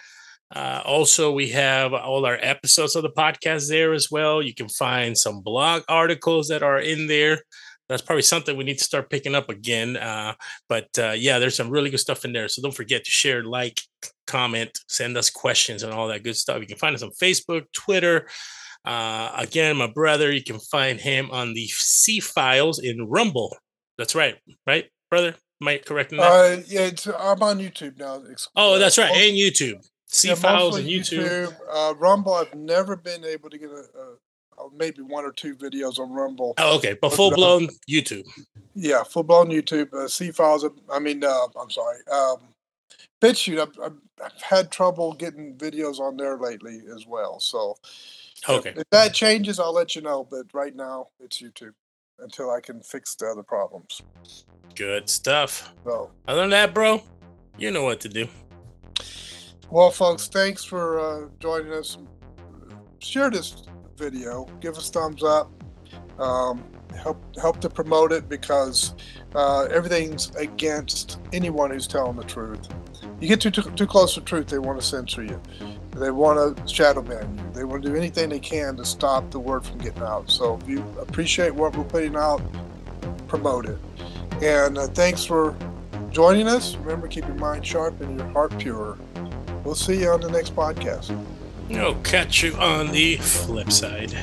Uh, 0.56 0.82
also, 0.86 1.32
we 1.32 1.50
have 1.50 1.94
all 1.94 2.26
our 2.26 2.38
episodes 2.42 2.96
of 2.96 3.02
the 3.02 3.10
podcast 3.10 3.68
there 3.70 3.94
as 3.94 4.12
well. 4.12 4.42
You 4.42 4.54
can 4.54 4.70
find 4.70 5.18
some 5.18 5.42
blog 5.42 5.82
articles 5.90 6.48
that 6.50 6.62
are 6.62 6.80
in 6.80 7.08
there. 7.08 7.42
That's 7.90 8.02
probably 8.02 8.22
something 8.22 8.56
we 8.56 8.64
need 8.64 8.78
to 8.78 8.84
start 8.84 9.10
picking 9.10 9.36
up 9.36 9.50
again. 9.50 9.98
Uh, 9.98 10.34
but 10.70 10.88
uh, 10.98 11.16
yeah, 11.18 11.40
there's 11.40 11.56
some 11.56 11.70
really 11.70 11.90
good 11.90 12.00
stuff 12.00 12.24
in 12.24 12.34
there. 12.34 12.48
So 12.48 12.62
don't 12.62 12.76
forget 12.76 13.04
to 13.04 13.12
share, 13.12 13.44
like, 13.44 13.82
comment, 14.26 14.72
send 14.88 15.18
us 15.18 15.30
questions, 15.30 15.84
and 15.84 15.92
all 15.92 16.08
that 16.08 16.24
good 16.24 16.38
stuff. 16.38 16.62
You 16.62 16.68
can 16.68 16.78
find 16.78 16.96
us 16.96 17.04
on 17.04 17.12
Facebook, 17.22 17.66
Twitter. 17.74 18.28
Uh, 18.86 19.32
again, 19.36 19.76
my 19.78 19.88
brother, 19.88 20.32
you 20.32 20.44
can 20.44 20.60
find 20.60 21.00
him 21.00 21.30
on 21.32 21.54
the 21.54 21.68
C 21.68 22.20
Files 22.20 22.80
in 22.80 23.08
Rumble. 23.10 23.56
That's 23.98 24.16
right, 24.16 24.36
right, 24.66 24.86
brother? 25.10 25.36
Am 25.64 25.68
I 25.70 25.78
correct 25.78 26.12
in 26.12 26.18
that? 26.18 26.26
Uh, 26.30 26.62
yeah, 26.68 26.82
it's, 26.82 27.08
I'm 27.08 27.42
on 27.42 27.58
YouTube 27.60 27.98
now. 27.98 28.22
It's, 28.30 28.50
oh, 28.58 28.74
uh, 28.76 28.80
that's 28.80 28.98
right, 28.98 29.10
and 29.12 29.38
YouTube. 29.38 29.82
C 30.08 30.28
yeah, 30.28 30.36
Files 30.36 30.78
and 30.78 30.86
YouTube. 30.86 31.56
Uh, 31.74 31.94
Rumble, 31.98 32.34
I've 32.34 32.54
never 32.54 32.98
been 32.98 33.24
able 33.24 33.50
to 33.50 33.58
get 33.58 33.70
a, 33.70 33.86
a, 33.98 34.66
a 34.66 34.70
maybe 34.76 35.02
one 35.02 35.24
or 35.24 35.32
two 35.32 35.56
videos 35.56 36.00
on 36.00 36.12
Rumble. 36.12 36.54
Oh, 36.58 36.76
okay, 36.76 36.98
but 37.02 37.14
full 37.14 37.32
blown 37.32 37.70
YouTube. 37.90 38.28
Yeah, 38.76 39.04
full 39.04 39.24
blown 39.24 39.48
YouTube. 39.48 39.94
Uh, 39.94 40.10
C 40.10 40.32
files. 40.32 40.66
I 40.92 41.00
mean, 41.00 41.24
uh, 41.24 41.48
I'm 41.58 41.72
sorry. 41.72 42.00
Um, 42.12 42.38
BitChute. 43.22 43.62
I've, 43.62 43.80
I've, 43.82 43.98
I've 44.22 44.42
had 44.42 44.70
trouble 44.70 45.14
getting 45.14 45.56
videos 45.56 46.02
on 46.02 46.18
there 46.18 46.38
lately 46.38 46.82
as 46.94 47.08
well. 47.08 47.40
So 47.40 47.78
if- 47.82 48.50
Okay, 48.50 48.74
if 48.76 48.90
that 48.90 49.14
changes, 49.14 49.62
I'll 49.62 49.74
let 49.74 49.96
you 49.96 50.02
know. 50.02 50.28
But 50.30 50.48
right 50.54 50.76
now, 50.76 51.08
it's 51.22 51.42
YouTube 51.42 51.72
until 52.24 52.50
I 52.52 52.60
can 52.62 52.82
fix 52.82 53.16
the 53.16 53.28
other 53.28 53.44
problems. 53.44 54.02
good 54.76 55.10
stuff. 55.10 55.74
So, 55.84 56.10
Other 56.28 56.42
than 56.42 56.50
that, 56.52 56.74
bro, 56.74 57.04
you 57.58 57.70
know 57.72 57.84
what 57.84 58.00
to 58.02 58.10
do. 58.10 58.28
well, 59.70 59.92
folks, 59.92 60.28
thanks 60.28 60.64
for 60.64 61.00
uh, 61.00 61.30
joining 61.40 61.74
us. 61.74 61.98
Share 63.00 63.30
this 63.30 63.64
video. 63.98 64.46
Give 64.62 64.76
us 64.78 64.90
thumbs 64.90 65.24
up. 65.24 65.52
Um, 66.20 66.64
help 66.96 67.18
help 67.38 67.60
to 67.62 67.70
promote 67.70 68.12
it 68.12 68.30
because 68.30 68.94
uh, 69.36 69.64
everything's 69.66 70.34
against 70.36 71.20
anyone 71.34 71.72
who's 71.72 71.88
telling 71.88 72.16
the 72.16 72.24
truth. 72.24 72.68
You 73.20 73.28
get 73.28 73.42
too, 73.42 73.52
too 73.52 73.64
too 73.72 73.88
close 73.88 74.14
to 74.16 74.22
truth, 74.22 74.48
they 74.48 74.60
want 74.60 74.80
to 74.80 74.86
censor 74.86 75.24
you. 75.24 75.42
They 75.92 76.12
want 76.12 76.58
to 76.58 76.68
shadow 76.68 77.02
ban 77.02 77.38
you. 77.38 77.44
They 77.54 77.64
want 77.64 77.84
to 77.84 77.90
do 77.90 77.96
anything 77.96 78.30
they 78.30 78.40
can 78.40 78.76
to 78.78 78.86
stop 78.86 79.30
the 79.32 79.40
word 79.40 79.66
from 79.66 79.78
getting 79.78 80.04
out. 80.04 80.30
So 80.30 80.60
if 80.62 80.68
you 80.68 80.84
appreciate 81.00 81.54
what 81.54 81.76
we're 81.76 81.84
putting 81.84 82.16
out, 82.16 82.42
promote 83.28 83.66
it. 83.68 83.78
And 84.42 84.78
uh, 84.78 84.88
thanks 84.88 85.24
for 85.24 85.56
joining 86.12 86.48
us. 86.48 86.76
Remember, 86.78 87.08
keep 87.08 87.26
your 87.26 87.36
mind 87.36 87.66
sharp 87.66 88.02
and 88.02 88.20
your 88.20 88.28
heart 88.30 88.58
pure. 88.58 88.98
We'll 89.64 89.76
see 89.76 90.02
you 90.02 90.10
on 90.10 90.22
the 90.22 90.32
next 90.32 90.56
podcast. 90.56 91.16
I'll 91.72 91.96
catch 92.02 92.44
you 92.44 92.56
on 92.56 92.92
the 92.92 93.18
flip 93.18 93.72
side. 93.72 94.14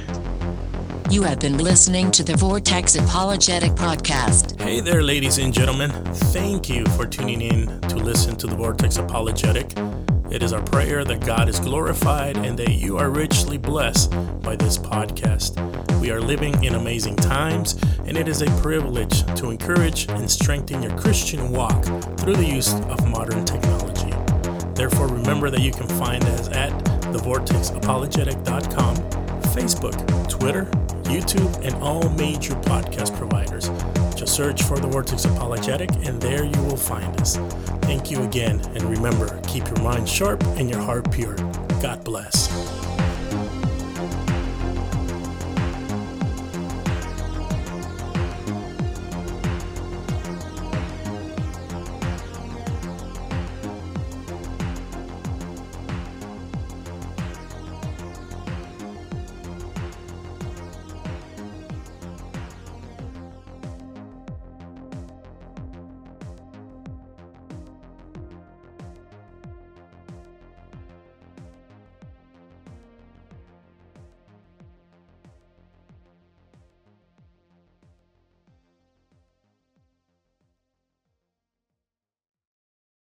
You 1.11 1.25
have 1.25 1.41
been 1.41 1.59
listening 1.59 2.13
to 2.13 2.23
the 2.23 2.37
Vortex 2.37 2.95
Apologetic 2.95 3.73
Podcast. 3.73 4.61
Hey 4.61 4.79
there, 4.79 5.03
ladies 5.03 5.39
and 5.39 5.53
gentlemen. 5.53 5.91
Thank 6.31 6.69
you 6.69 6.87
for 6.91 7.05
tuning 7.05 7.43
in 7.43 7.81
to 7.89 7.97
listen 7.97 8.37
to 8.37 8.47
the 8.47 8.55
Vortex 8.55 8.97
Apologetic. 8.97 9.73
It 10.31 10.45
is 10.45 10.53
our 10.53 10.63
prayer 10.63 11.05
that 11.05 11.27
God 11.27 11.49
is 11.49 11.59
glorified 11.59 12.37
and 12.37 12.57
that 12.61 12.71
you 12.71 12.97
are 12.97 13.11
richly 13.11 13.59
blessed 13.59 14.13
by 14.41 14.55
this 14.55 14.79
podcast. 14.79 15.59
We 16.01 16.13
are 16.13 16.21
living 16.21 16.63
in 16.63 16.77
amazing 16.77 17.17
times, 17.17 17.77
and 18.07 18.17
it 18.17 18.29
is 18.29 18.43
a 18.43 18.61
privilege 18.61 19.25
to 19.35 19.51
encourage 19.51 20.09
and 20.11 20.31
strengthen 20.31 20.81
your 20.81 20.97
Christian 20.97 21.51
walk 21.51 21.83
through 22.21 22.37
the 22.37 22.47
use 22.47 22.73
of 22.73 23.05
modern 23.09 23.45
technology. 23.45 24.13
Therefore, 24.75 25.09
remember 25.09 25.51
that 25.51 25.61
you 25.61 25.73
can 25.73 25.89
find 25.89 26.23
us 26.23 26.49
at 26.51 26.71
thevortexapologetic.com, 27.13 28.97
Facebook, 29.51 30.29
Twitter, 30.31 30.71
YouTube, 31.11 31.55
and 31.65 31.75
all 31.83 32.09
major 32.11 32.55
podcast 32.55 33.17
providers. 33.17 33.69
Just 34.15 34.35
search 34.35 34.63
for 34.63 34.79
The 34.79 34.87
Vortex 34.87 35.25
Apologetic, 35.25 35.91
and 36.07 36.21
there 36.21 36.45
you 36.45 36.63
will 36.63 36.77
find 36.77 37.21
us. 37.21 37.37
Thank 37.83 38.11
you 38.11 38.23
again, 38.23 38.61
and 38.75 38.83
remember, 38.85 39.41
keep 39.47 39.67
your 39.67 39.83
mind 39.83 40.09
sharp 40.09 40.43
and 40.57 40.71
your 40.71 40.81
heart 40.81 41.11
pure. 41.11 41.35
God 41.83 42.05
bless. 42.05 42.90